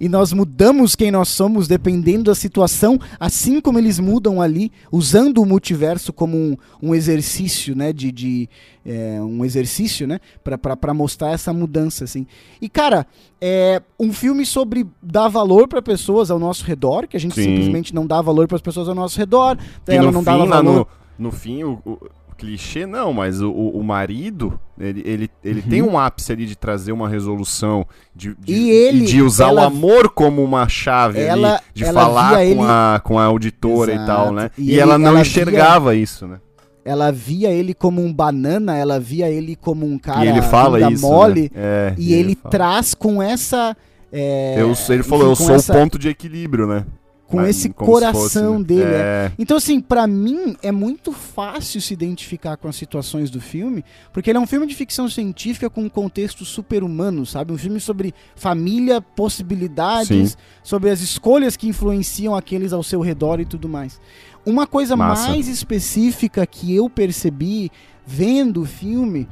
E 0.00 0.08
nós 0.08 0.32
mudamos 0.32 0.94
quem 0.94 1.10
nós 1.10 1.28
somos 1.28 1.68
dependendo 1.68 2.24
da 2.24 2.34
situação, 2.34 2.98
assim 3.18 3.60
como 3.60 3.78
eles 3.78 3.98
mudam 3.98 4.40
ali, 4.40 4.72
usando 4.90 5.38
o 5.38 5.46
multiverso 5.46 6.12
como 6.12 6.36
um, 6.36 6.56
um 6.80 6.94
exercício, 6.94 7.74
né, 7.74 7.92
de, 7.92 8.10
de 8.10 8.48
é, 8.84 9.20
um 9.20 9.44
exercício, 9.44 10.06
né, 10.06 10.20
para 10.42 10.94
mostrar 10.94 11.30
essa 11.30 11.52
mudança, 11.52 12.04
assim. 12.04 12.26
E 12.60 12.68
cara, 12.68 13.06
é 13.40 13.82
um 13.98 14.12
filme 14.12 14.44
sobre 14.44 14.86
dar 15.02 15.28
valor 15.28 15.68
para 15.68 15.82
pessoas 15.82 16.30
ao 16.30 16.38
nosso 16.38 16.64
redor, 16.64 17.06
que 17.06 17.16
a 17.16 17.20
gente 17.20 17.34
Sim. 17.34 17.42
simplesmente 17.42 17.94
não 17.94 18.06
dá 18.06 18.20
valor 18.20 18.46
para 18.46 18.56
as 18.56 18.62
pessoas 18.62 18.88
ao 18.88 18.94
nosso 18.94 19.18
redor, 19.18 19.58
daí 19.84 19.96
ela 19.96 20.12
não 20.12 20.20
fim, 20.20 20.26
dava 20.26 20.46
valor. 20.46 20.88
No, 21.18 21.26
no 21.26 21.32
fim, 21.32 21.62
o, 21.62 21.80
o 21.84 21.98
clichê, 22.32 22.86
não, 22.86 23.12
mas 23.12 23.40
o, 23.40 23.50
o 23.50 23.82
marido, 23.82 24.58
ele, 24.78 25.02
ele, 25.04 25.30
ele 25.44 25.60
uhum. 25.60 25.68
tem 25.68 25.82
um 25.82 25.98
ápice 25.98 26.32
ali 26.32 26.46
de 26.46 26.56
trazer 26.56 26.92
uma 26.92 27.08
resolução, 27.08 27.86
de, 28.14 28.34
de, 28.38 28.52
e 28.52 28.70
ele, 28.70 29.04
de 29.04 29.22
usar 29.22 29.48
ela, 29.48 29.62
o 29.62 29.64
amor 29.64 30.10
como 30.10 30.42
uma 30.42 30.68
chave 30.68 31.20
ela, 31.20 31.54
ali, 31.54 31.62
de 31.74 31.84
falar 31.84 32.34
com, 32.34 32.40
ele... 32.40 32.60
a, 32.60 33.00
com 33.02 33.18
a 33.18 33.24
auditora 33.24 33.92
Exato. 33.92 34.04
e 34.04 34.06
tal, 34.06 34.32
né? 34.32 34.50
E, 34.56 34.62
e 34.62 34.70
ele, 34.72 34.80
ela 34.80 34.98
não 34.98 35.10
ela 35.10 35.20
enxergava 35.20 35.92
via... 35.92 36.02
isso, 36.02 36.26
né? 36.26 36.38
ela 36.84 37.12
via 37.12 37.50
ele 37.50 37.74
como 37.74 38.02
um 38.02 38.12
banana, 38.12 38.76
ela 38.76 38.98
via 38.98 39.28
ele 39.28 39.54
como 39.54 39.86
um 39.86 39.98
cara 39.98 40.24
e 40.24 40.28
ele 40.28 40.42
fala 40.42 40.90
isso, 40.90 41.06
mole, 41.06 41.42
né? 41.42 41.50
é, 41.54 41.94
e, 41.96 42.10
e 42.10 42.14
ele, 42.14 42.22
ele 42.22 42.34
traz 42.50 42.92
com 42.94 43.22
essa... 43.22 43.76
É, 44.12 44.56
eu, 44.58 44.74
ele 44.90 45.02
falou, 45.02 45.32
enfim, 45.32 45.42
eu 45.42 45.46
sou 45.46 45.54
essa... 45.54 45.72
o 45.72 45.76
ponto 45.76 45.98
de 45.98 46.08
equilíbrio, 46.08 46.66
né? 46.66 46.84
Com 47.32 47.38
Mas, 47.38 47.56
esse 47.56 47.70
coração 47.70 48.52
fosse, 48.56 48.64
dele. 48.64 48.82
É. 48.82 49.22
É. 49.22 49.32
Então, 49.38 49.56
assim, 49.56 49.80
para 49.80 50.06
mim 50.06 50.54
é 50.62 50.70
muito 50.70 51.12
fácil 51.12 51.80
se 51.80 51.94
identificar 51.94 52.58
com 52.58 52.68
as 52.68 52.76
situações 52.76 53.30
do 53.30 53.40
filme, 53.40 53.82
porque 54.12 54.28
ele 54.28 54.36
é 54.36 54.40
um 54.40 54.46
filme 54.46 54.66
de 54.66 54.74
ficção 54.74 55.08
científica 55.08 55.70
com 55.70 55.82
um 55.82 55.88
contexto 55.88 56.44
super 56.44 56.84
humano, 56.84 57.24
sabe? 57.24 57.50
Um 57.50 57.56
filme 57.56 57.80
sobre 57.80 58.14
família, 58.36 59.00
possibilidades, 59.00 60.32
Sim. 60.32 60.36
sobre 60.62 60.90
as 60.90 61.00
escolhas 61.00 61.56
que 61.56 61.66
influenciam 61.66 62.36
aqueles 62.36 62.70
ao 62.70 62.82
seu 62.82 63.00
redor 63.00 63.40
e 63.40 63.46
tudo 63.46 63.66
mais. 63.66 63.98
Uma 64.44 64.66
coisa 64.66 64.94
Massa. 64.94 65.28
mais 65.28 65.48
específica 65.48 66.46
que 66.46 66.74
eu 66.74 66.90
percebi 66.90 67.70
vendo 68.06 68.60
o 68.60 68.66
filme 68.66 69.26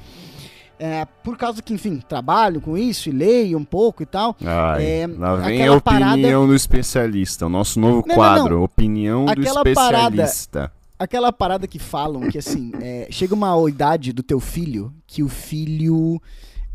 é, 0.80 1.04
por 1.22 1.36
causa 1.36 1.60
que, 1.60 1.74
enfim, 1.74 1.98
trabalho 2.08 2.58
com 2.58 2.76
isso 2.76 3.10
e 3.10 3.12
leio 3.12 3.58
um 3.58 3.64
pouco 3.64 4.02
e 4.02 4.06
tal. 4.06 4.34
Ai, 4.42 4.82
é, 4.82 5.06
lá 5.06 5.36
vem 5.36 5.66
a 5.66 5.74
opinião 5.74 5.80
parada... 5.80 6.46
do 6.46 6.54
especialista, 6.54 7.44
o 7.44 7.48
nosso 7.50 7.78
novo 7.78 8.02
não, 8.06 8.14
quadro, 8.14 8.44
não, 8.44 8.56
não. 8.56 8.64
opinião 8.64 9.26
aquela 9.28 9.62
do 9.62 9.68
especialista. 9.68 10.58
Parada, 10.58 10.72
aquela 10.98 11.32
parada 11.32 11.66
que 11.66 11.78
falam 11.78 12.30
que, 12.30 12.38
assim, 12.38 12.72
é, 12.80 13.08
chega 13.10 13.34
uma 13.34 13.54
idade 13.68 14.10
do 14.10 14.22
teu 14.22 14.40
filho 14.40 14.90
que 15.06 15.22
o 15.22 15.28
filho 15.28 16.20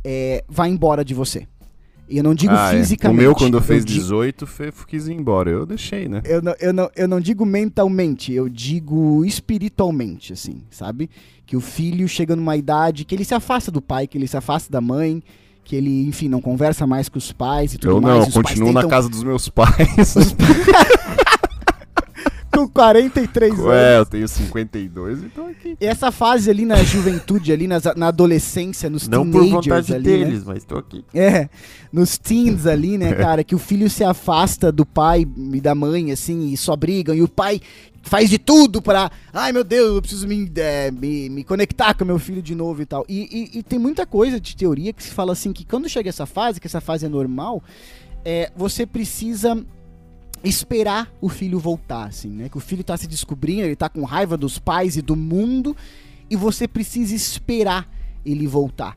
é, 0.03 0.43
vai 0.47 0.70
embora 0.70 1.03
de 1.03 1.16
você. 1.16 1.47
E 2.08 2.18
eu 2.18 2.24
não 2.24 2.36
digo 2.36 2.53
ah, 2.53 2.72
fisicamente. 2.72 3.20
É. 3.20 3.24
O 3.24 3.28
meu, 3.28 3.36
quando 3.36 3.60
fez 3.62 3.84
digo... 3.84 3.99
18, 3.99 4.45
foi, 4.45 4.72
quis 4.88 5.08
ir 5.08 5.14
embora. 5.14 5.49
Eu 5.49 5.66
deixei, 5.66 6.08
né? 6.08 6.22
Eu 6.24 6.41
não, 6.41 6.56
eu, 6.60 6.74
não, 6.74 6.91
eu 6.95 7.08
não 7.08 7.20
digo 7.20 7.45
mentalmente, 7.45 8.32
eu 8.32 8.47
digo 8.47 9.26
espiritualmente, 9.26 10.34
assim, 10.34 10.62
sabe? 10.70 11.10
Que 11.45 11.58
o 11.58 11.62
filho 11.62 12.08
chega 12.08 12.36
numa 12.36 12.56
idade 12.56 13.06
que 13.06 13.16
ele 13.16 13.26
se 13.26 13.34
afasta 13.34 13.72
do 13.72 13.82
pai, 13.82 14.08
que 14.08 14.18
ele 14.18 14.28
se 14.28 14.38
afasta 14.38 14.72
da 14.72 14.80
mãe, 14.80 15.24
que 15.64 15.76
ele, 15.76 16.08
enfim, 16.08 16.30
não 16.30 16.39
conversa 16.39 16.86
mais 16.86 17.10
com 17.10 17.18
os 17.18 17.32
pais 17.32 17.74
e 17.74 17.78
tudo 17.80 17.97
eu 17.97 18.01
mais. 18.01 18.16
Eu 18.16 18.22
não, 18.22 18.28
eu 18.28 18.34
continuo 18.34 18.72
na 18.72 18.88
casa 18.88 19.10
dos 19.10 19.24
meus 19.24 19.49
pais. 19.49 20.16
com 22.56 22.68
43 22.68 23.51
anos. 23.53 23.66
Ué, 23.66 23.97
eu 23.99 24.06
tenho 24.06 24.28
52 24.28 25.24
e 25.24 25.26
tô 25.30 25.41
aqui. 25.43 25.78
E 25.80 25.86
essa 25.86 26.12
fase 26.12 26.49
ali 26.49 26.66
na 26.66 26.78
juventude, 26.84 27.51
ali 27.51 27.68
nas- 27.68 27.84
na 27.95 28.08
adolescência, 28.08 28.89
nos 28.89 29.08
Não 29.08 29.30
por 29.30 29.41
teenagers 29.43 29.66
vontade 29.88 29.93
ali, 29.93 30.03
deles, 30.03 30.39
né? 30.39 30.53
mas 30.53 30.64
tô 30.64 30.78
aqui. 30.78 31.03
É, 31.14 31.49
nos 31.91 32.18
teens 32.18 32.66
ali, 32.66 32.97
né, 32.97 33.14
cara, 33.16 33.43
que 33.43 33.53
o 33.56 33.60
filho 33.60 33.89
se 33.89 34.03
afasta 34.03 34.72
do 34.72 34.86
pai 34.86 35.28
e 35.53 35.62
da 35.62 35.76
mãe, 35.76 36.12
assim, 36.12 36.51
e 36.51 36.58
só 36.58 36.76
brigam, 36.76 37.14
e 37.16 37.22
o 37.22 37.28
pai 37.28 37.60
faz 38.03 38.30
de 38.30 38.38
tudo 38.38 38.82
pra, 38.84 39.10
ai 39.34 39.51
meu 39.51 39.64
Deus, 39.64 39.95
eu 39.95 40.01
preciso 40.01 40.28
me, 40.28 40.51
é, 40.58 40.91
me, 40.91 41.28
me 41.28 41.43
conectar 41.43 41.95
com 41.95 42.06
meu 42.06 42.20
filho 42.20 42.41
de 42.41 42.53
novo 42.53 42.82
e 42.82 42.86
tal. 42.86 43.03
E, 43.10 43.49
e- 43.56 43.60
e 43.60 43.64
tem 43.64 43.80
muita 43.80 44.06
coisa 44.06 44.39
de 44.39 44.56
teoria 44.56 44.93
que 44.93 45.03
se 45.03 45.10
fala 45.12 45.32
assim, 45.34 45.51
que 45.51 45.66
quando 45.66 45.89
chega 45.89 46.08
essa 46.10 46.26
fase, 46.28 46.60
que 46.62 46.68
essa 46.68 46.80
fase 46.80 47.06
é 47.06 47.10
normal, 47.10 47.64
é, 48.24 48.51
você 48.56 48.86
precisa 48.86 49.58
esperar 50.43 51.11
o 51.21 51.29
filho 51.29 51.59
voltar, 51.59 52.05
assim, 52.05 52.29
né? 52.29 52.49
Que 52.49 52.57
o 52.57 52.61
filho 52.61 52.83
tá 52.83 52.95
se 52.97 53.07
descobrindo, 53.07 53.61
ele 53.63 53.75
tá 53.75 53.89
com 53.89 54.03
raiva 54.03 54.38
dos 54.38 54.59
pais 54.59 54.95
e 54.97 55.01
do 55.01 55.15
mundo, 55.15 55.75
e 56.29 56.36
você 56.36 56.67
precisa 56.67 57.15
esperar 57.15 57.88
ele 58.25 58.47
voltar. 58.47 58.95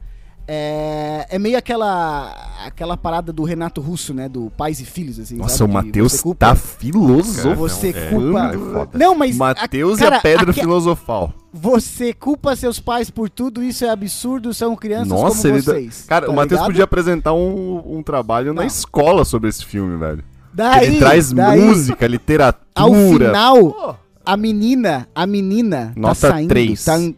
É, 0.50 1.26
é 1.28 1.38
meio 1.38 1.58
aquela 1.58 2.34
aquela 2.64 2.96
parada 2.96 3.30
do 3.34 3.44
Renato 3.44 3.82
Russo, 3.82 4.14
né? 4.14 4.30
Do 4.30 4.50
pais 4.56 4.80
e 4.80 4.84
filhos, 4.86 5.18
assim. 5.18 5.36
Nossa, 5.36 5.58
sabe? 5.58 5.70
o 5.70 5.74
Matheus 5.74 6.22
culpa- 6.22 6.46
tá 6.46 6.54
filoso. 6.54 7.54
Você 7.54 7.90
É, 7.90 8.08
culpa. 8.08 8.52
é. 8.94 8.98
Não, 8.98 9.14
mas. 9.14 9.36
Matheus 9.36 10.00
a- 10.00 10.04
e 10.04 10.08
a 10.14 10.20
pedra 10.20 10.50
aque- 10.50 10.60
filosofal. 10.60 11.34
Você 11.52 12.14
culpa 12.14 12.56
seus 12.56 12.80
pais 12.80 13.10
por 13.10 13.28
tudo, 13.28 13.62
isso 13.62 13.84
é 13.84 13.90
absurdo, 13.90 14.54
são 14.54 14.74
crianças 14.74 15.08
Nossa, 15.08 15.48
como 15.48 15.62
tá- 15.62 15.72
vocês. 15.72 16.04
Cara, 16.08 16.24
tá 16.26 16.32
o 16.32 16.34
Matheus 16.34 16.62
podia 16.62 16.84
apresentar 16.84 17.34
um, 17.34 17.98
um 17.98 18.02
trabalho 18.02 18.54
na 18.54 18.62
Não. 18.62 18.66
escola 18.66 19.26
sobre 19.26 19.50
esse 19.50 19.64
filme, 19.66 19.98
velho. 19.98 20.24
Daí, 20.58 20.86
ele 20.86 20.98
traz 20.98 21.32
daí, 21.32 21.60
música, 21.60 22.06
literatura. 22.06 22.62
Ao 22.74 22.92
final, 22.92 23.98
a 24.26 24.36
menina, 24.36 25.06
a 25.14 25.26
menina 25.26 25.92
Nota 25.96 26.14
tá 26.28 26.34
saindo, 26.34 26.48
três. 26.48 26.84
tá 26.84 26.96
an- 26.96 27.14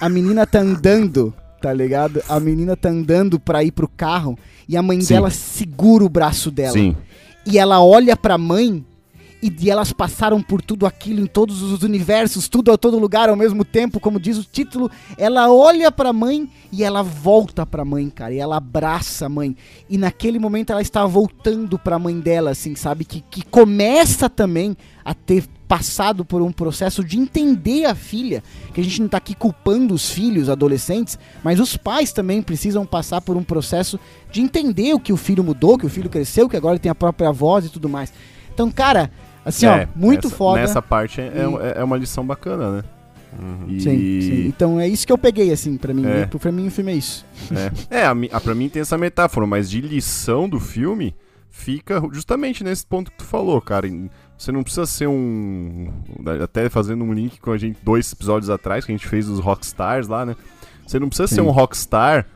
a 0.00 0.08
menina 0.08 0.44
tá 0.46 0.58
andando, 0.60 1.32
tá 1.62 1.72
ligado? 1.72 2.20
A 2.28 2.40
menina 2.40 2.76
tá 2.76 2.88
andando 2.88 3.38
pra 3.38 3.62
ir 3.62 3.70
pro 3.70 3.88
carro 3.88 4.36
e 4.68 4.76
a 4.76 4.82
mãe 4.82 5.00
Sim. 5.00 5.14
dela 5.14 5.30
segura 5.30 6.04
o 6.04 6.08
braço 6.08 6.50
dela. 6.50 6.72
Sim. 6.72 6.96
E 7.46 7.58
ela 7.58 7.80
olha 7.82 8.16
pra 8.16 8.36
mãe 8.36 8.84
e 9.42 9.48
de 9.48 9.70
elas 9.70 9.92
passaram 9.92 10.42
por 10.42 10.60
tudo 10.60 10.86
aquilo 10.86 11.20
em 11.20 11.26
todos 11.26 11.62
os 11.62 11.82
universos, 11.82 12.48
tudo 12.48 12.70
a 12.72 12.76
todo 12.76 12.98
lugar 12.98 13.28
ao 13.28 13.36
mesmo 13.36 13.64
tempo, 13.64 13.98
como 13.98 14.20
diz 14.20 14.36
o 14.36 14.44
título. 14.44 14.90
Ela 15.16 15.50
olha 15.50 15.90
pra 15.90 16.12
mãe 16.12 16.48
e 16.70 16.84
ela 16.84 17.02
volta 17.02 17.64
pra 17.64 17.84
mãe, 17.84 18.10
cara, 18.10 18.34
e 18.34 18.38
ela 18.38 18.56
abraça 18.56 19.26
a 19.26 19.28
mãe. 19.28 19.56
E 19.88 19.96
naquele 19.96 20.38
momento 20.38 20.70
ela 20.70 20.82
está 20.82 21.04
voltando 21.06 21.78
pra 21.78 21.98
mãe 21.98 22.18
dela, 22.20 22.50
assim, 22.50 22.74
sabe? 22.74 23.04
Que, 23.04 23.22
que 23.22 23.42
começa 23.44 24.28
também 24.28 24.76
a 25.04 25.14
ter 25.14 25.44
passado 25.66 26.24
por 26.24 26.42
um 26.42 26.50
processo 26.50 27.04
de 27.04 27.16
entender 27.16 27.84
a 27.84 27.94
filha, 27.94 28.42
que 28.74 28.80
a 28.80 28.84
gente 28.84 29.00
não 29.00 29.08
tá 29.08 29.18
aqui 29.18 29.36
culpando 29.36 29.94
os 29.94 30.10
filhos, 30.10 30.48
adolescentes, 30.48 31.16
mas 31.44 31.60
os 31.60 31.76
pais 31.76 32.12
também 32.12 32.42
precisam 32.42 32.84
passar 32.84 33.20
por 33.20 33.36
um 33.36 33.42
processo 33.44 33.98
de 34.32 34.40
entender 34.40 34.92
o 34.92 34.98
que 35.00 35.12
o 35.12 35.16
filho 35.16 35.44
mudou, 35.44 35.78
que 35.78 35.86
o 35.86 35.90
filho 35.90 36.10
cresceu, 36.10 36.48
que 36.48 36.56
agora 36.56 36.74
ele 36.74 36.80
tem 36.80 36.90
a 36.90 36.94
própria 36.94 37.30
voz 37.30 37.64
e 37.64 37.68
tudo 37.68 37.88
mais. 37.88 38.12
Então, 38.52 38.68
cara, 38.70 39.10
assim, 39.44 39.66
É, 39.66 39.84
ó, 39.84 39.98
muito 39.98 40.24
nessa- 40.26 40.36
foda. 40.36 40.60
Nessa 40.60 40.82
parte 40.82 41.20
é, 41.20 41.24
E- 41.24 41.76
é, 41.76 41.80
é 41.80 41.84
uma 41.84 41.96
lição 41.96 42.26
bacana, 42.26 42.76
né? 42.78 42.84
Uhum. 43.38 43.66
E- 43.68 43.80
Sim, 43.80 44.20
sim. 44.20 44.46
Então 44.48 44.80
é 44.80 44.88
isso 44.88 45.06
que 45.06 45.12
eu 45.12 45.18
peguei, 45.18 45.52
assim, 45.52 45.76
pra 45.76 45.94
mim. 45.94 46.04
É. 46.04 46.20
né? 46.20 46.26
Pra 46.26 46.50
mim 46.50 46.66
o 46.66 46.70
filme 46.70 46.92
é 46.92 46.96
isso. 46.96 47.24
É, 47.90 47.98
é 48.00 48.04
a, 48.06 48.10
a, 48.32 48.40
pra 48.40 48.54
mim 48.54 48.68
tem 48.68 48.82
essa 48.82 48.98
metáfora, 48.98 49.46
mas 49.46 49.70
de 49.70 49.80
lição 49.80 50.48
do 50.48 50.58
filme 50.58 51.14
fica 51.48 52.00
justamente 52.12 52.62
nesse 52.64 52.84
ponto 52.86 53.10
que 53.10 53.18
tu 53.18 53.24
falou, 53.24 53.60
cara. 53.60 53.86
Em- 53.86 54.10
Você 54.36 54.50
não 54.50 54.62
precisa 54.62 54.86
ser 54.86 55.06
um. 55.06 55.92
Até 56.42 56.68
fazendo 56.70 57.04
um 57.04 57.12
link 57.12 57.38
com 57.40 57.52
a 57.52 57.58
gente 57.58 57.78
dois 57.82 58.10
episódios 58.10 58.48
atrás, 58.48 58.84
que 58.86 58.90
a 58.92 58.94
gente 58.96 59.06
fez 59.06 59.28
os 59.28 59.38
rockstars 59.38 60.08
lá, 60.08 60.24
né? 60.24 60.34
Você 60.86 60.98
não 60.98 61.08
precisa 61.08 61.28
ser 61.28 61.34
Sim. 61.36 61.40
um 61.42 61.50
rockstar 61.50 62.26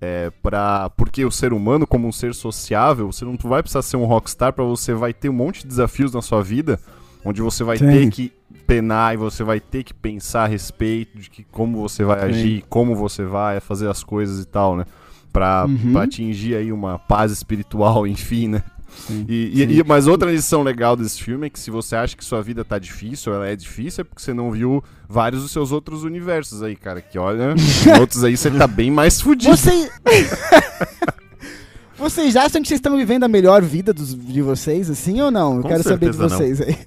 é, 0.00 0.30
pra. 0.42 0.90
Porque 0.96 1.24
o 1.24 1.30
ser 1.30 1.52
humano, 1.52 1.86
como 1.86 2.06
um 2.06 2.12
ser 2.12 2.34
sociável, 2.34 3.10
você 3.12 3.24
não 3.24 3.36
vai 3.42 3.62
precisar 3.62 3.82
ser 3.82 3.96
um 3.96 4.04
rockstar 4.04 4.52
pra 4.52 4.64
você 4.64 4.94
vai 4.94 5.12
ter 5.12 5.28
um 5.28 5.32
monte 5.34 5.62
de 5.62 5.68
desafios 5.68 6.12
na 6.12 6.22
sua 6.22 6.42
vida, 6.42 6.78
onde 7.24 7.42
você 7.42 7.64
vai 7.64 7.76
Sim. 7.78 7.86
ter 7.90 8.10
que 8.10 8.32
penar 8.66 9.14
e 9.14 9.16
você 9.16 9.42
vai 9.42 9.60
ter 9.60 9.82
que 9.82 9.92
pensar 9.94 10.44
a 10.44 10.46
respeito 10.46 11.18
de 11.18 11.28
que, 11.30 11.42
como 11.44 11.78
você 11.80 12.04
vai 12.04 12.20
Sim. 12.20 12.26
agir, 12.26 12.64
como 12.68 12.94
você 12.94 13.24
vai 13.24 13.60
fazer 13.60 13.88
as 13.88 14.02
coisas 14.04 14.40
e 14.42 14.46
tal, 14.46 14.76
né? 14.76 14.84
Pra, 15.32 15.66
Uhum. 15.66 15.92
pra 15.92 16.02
atingir 16.04 16.54
aí 16.56 16.72
uma 16.72 16.98
paz 16.98 17.30
espiritual, 17.32 18.06
enfim, 18.08 18.48
né? 18.48 18.62
Sim. 19.06 19.24
E, 19.28 19.52
Sim. 19.56 19.70
e, 19.70 19.84
mas 19.84 20.06
outra 20.06 20.30
lição 20.30 20.62
legal 20.62 20.96
desse 20.96 21.22
filme 21.22 21.46
é 21.46 21.50
que 21.50 21.58
se 21.58 21.70
você 21.70 21.96
acha 21.96 22.16
que 22.16 22.24
sua 22.24 22.42
vida 22.42 22.64
tá 22.64 22.78
difícil, 22.78 23.32
ela 23.32 23.46
é 23.48 23.56
difícil, 23.56 24.02
é 24.02 24.04
porque 24.04 24.20
você 24.20 24.34
não 24.34 24.50
viu 24.50 24.82
vários 25.08 25.42
dos 25.42 25.50
seus 25.50 25.72
outros 25.72 26.04
universos 26.04 26.62
aí, 26.62 26.76
cara. 26.76 27.00
Que 27.00 27.18
olha, 27.18 27.54
outros 28.00 28.24
aí 28.24 28.36
você 28.36 28.50
tá 28.50 28.66
bem 28.66 28.90
mais 28.90 29.20
fudido. 29.20 29.56
Você... 29.56 29.90
vocês 31.96 32.36
acham 32.36 32.60
que 32.62 32.68
vocês 32.68 32.78
estão 32.78 32.96
vivendo 32.96 33.24
a 33.24 33.28
melhor 33.28 33.62
vida 33.62 33.92
dos, 33.92 34.14
de 34.14 34.42
vocês, 34.42 34.90
assim, 34.90 35.20
ou 35.20 35.30
não? 35.30 35.56
Eu 35.56 35.62
Com 35.62 35.68
quero 35.68 35.82
saber 35.82 36.10
de 36.10 36.16
certeza 36.16 36.28
não. 36.28 36.38
vocês 36.38 36.60
aí. 36.60 36.78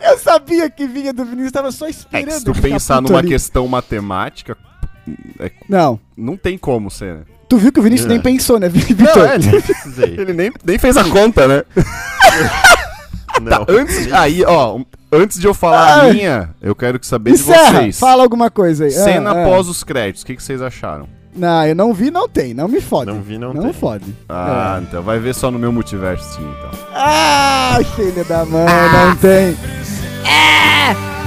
Eu 0.00 0.18
sabia 0.18 0.70
que 0.70 0.86
vinha 0.86 1.12
do 1.12 1.24
Vinícius, 1.24 1.52
tava 1.52 1.72
só 1.72 1.86
é 1.86 1.90
esperando. 1.90 2.26
que 2.28 2.32
se 2.38 2.44
tu 2.44 2.52
pensar 2.52 3.02
numa 3.02 3.18
ali. 3.18 3.28
questão 3.28 3.66
matemática, 3.66 4.56
Não. 5.68 5.98
não 6.16 6.36
tem 6.36 6.56
como 6.56 6.90
ser, 6.90 7.14
né? 7.16 7.22
Tu 7.48 7.56
viu 7.56 7.72
que 7.72 7.80
o 7.80 7.82
Vinícius 7.82 8.06
É. 8.06 8.12
nem 8.12 8.20
pensou, 8.20 8.58
né, 8.60 8.68
Vitor? 8.70 9.16
Não, 9.16 9.24
é, 9.24 9.34
ele, 9.36 9.62
Precisei. 9.62 10.14
ele 10.18 10.32
nem, 10.32 10.52
nem 10.64 10.78
fez 10.78 10.96
a 10.96 11.04
conta, 11.04 11.48
né? 11.48 11.62
Não. 13.40 13.64
Antes, 13.68 14.12
aí, 14.12 14.42
ó, 14.44 14.80
antes 15.12 15.38
de 15.38 15.46
eu 15.46 15.54
falar 15.54 16.00
a 16.08 16.12
minha, 16.12 16.50
eu 16.60 16.74
quero 16.74 16.98
que 16.98 17.06
saber 17.06 17.32
de 17.34 17.40
Encerra, 17.40 17.80
vocês. 17.82 17.98
fala 17.98 18.22
alguma 18.24 18.50
coisa 18.50 18.84
aí. 18.86 18.90
Cena 18.90 19.30
Ah, 19.30 19.34
ah. 19.34 19.42
após 19.42 19.68
os 19.68 19.84
créditos, 19.84 20.22
o 20.22 20.26
que, 20.26 20.34
que 20.36 20.42
vocês 20.42 20.60
acharam? 20.60 21.08
Não, 21.36 21.64
eu 21.66 21.74
não 21.76 21.94
vi, 21.94 22.10
não 22.10 22.28
tem. 22.28 22.52
Não 22.52 22.66
me 22.66 22.80
fode. 22.80 23.12
Não 23.12 23.20
vi, 23.22 23.38
não 23.38 23.54
Não 23.54 23.62
tem. 23.64 23.72
fode. 23.72 24.04
Ah, 24.28 24.80
então 24.82 25.02
vai 25.02 25.20
ver 25.20 25.34
só 25.36 25.52
no 25.52 25.58
meu 25.58 25.70
multiverso, 25.70 26.24
sim, 26.34 26.42
então. 26.58 26.70
Ah, 26.92 27.78
filha 27.94 28.24
da 28.24 28.44
mãe, 28.44 28.66
não 28.92 29.14
tem. 29.16 29.56
As 30.24 31.17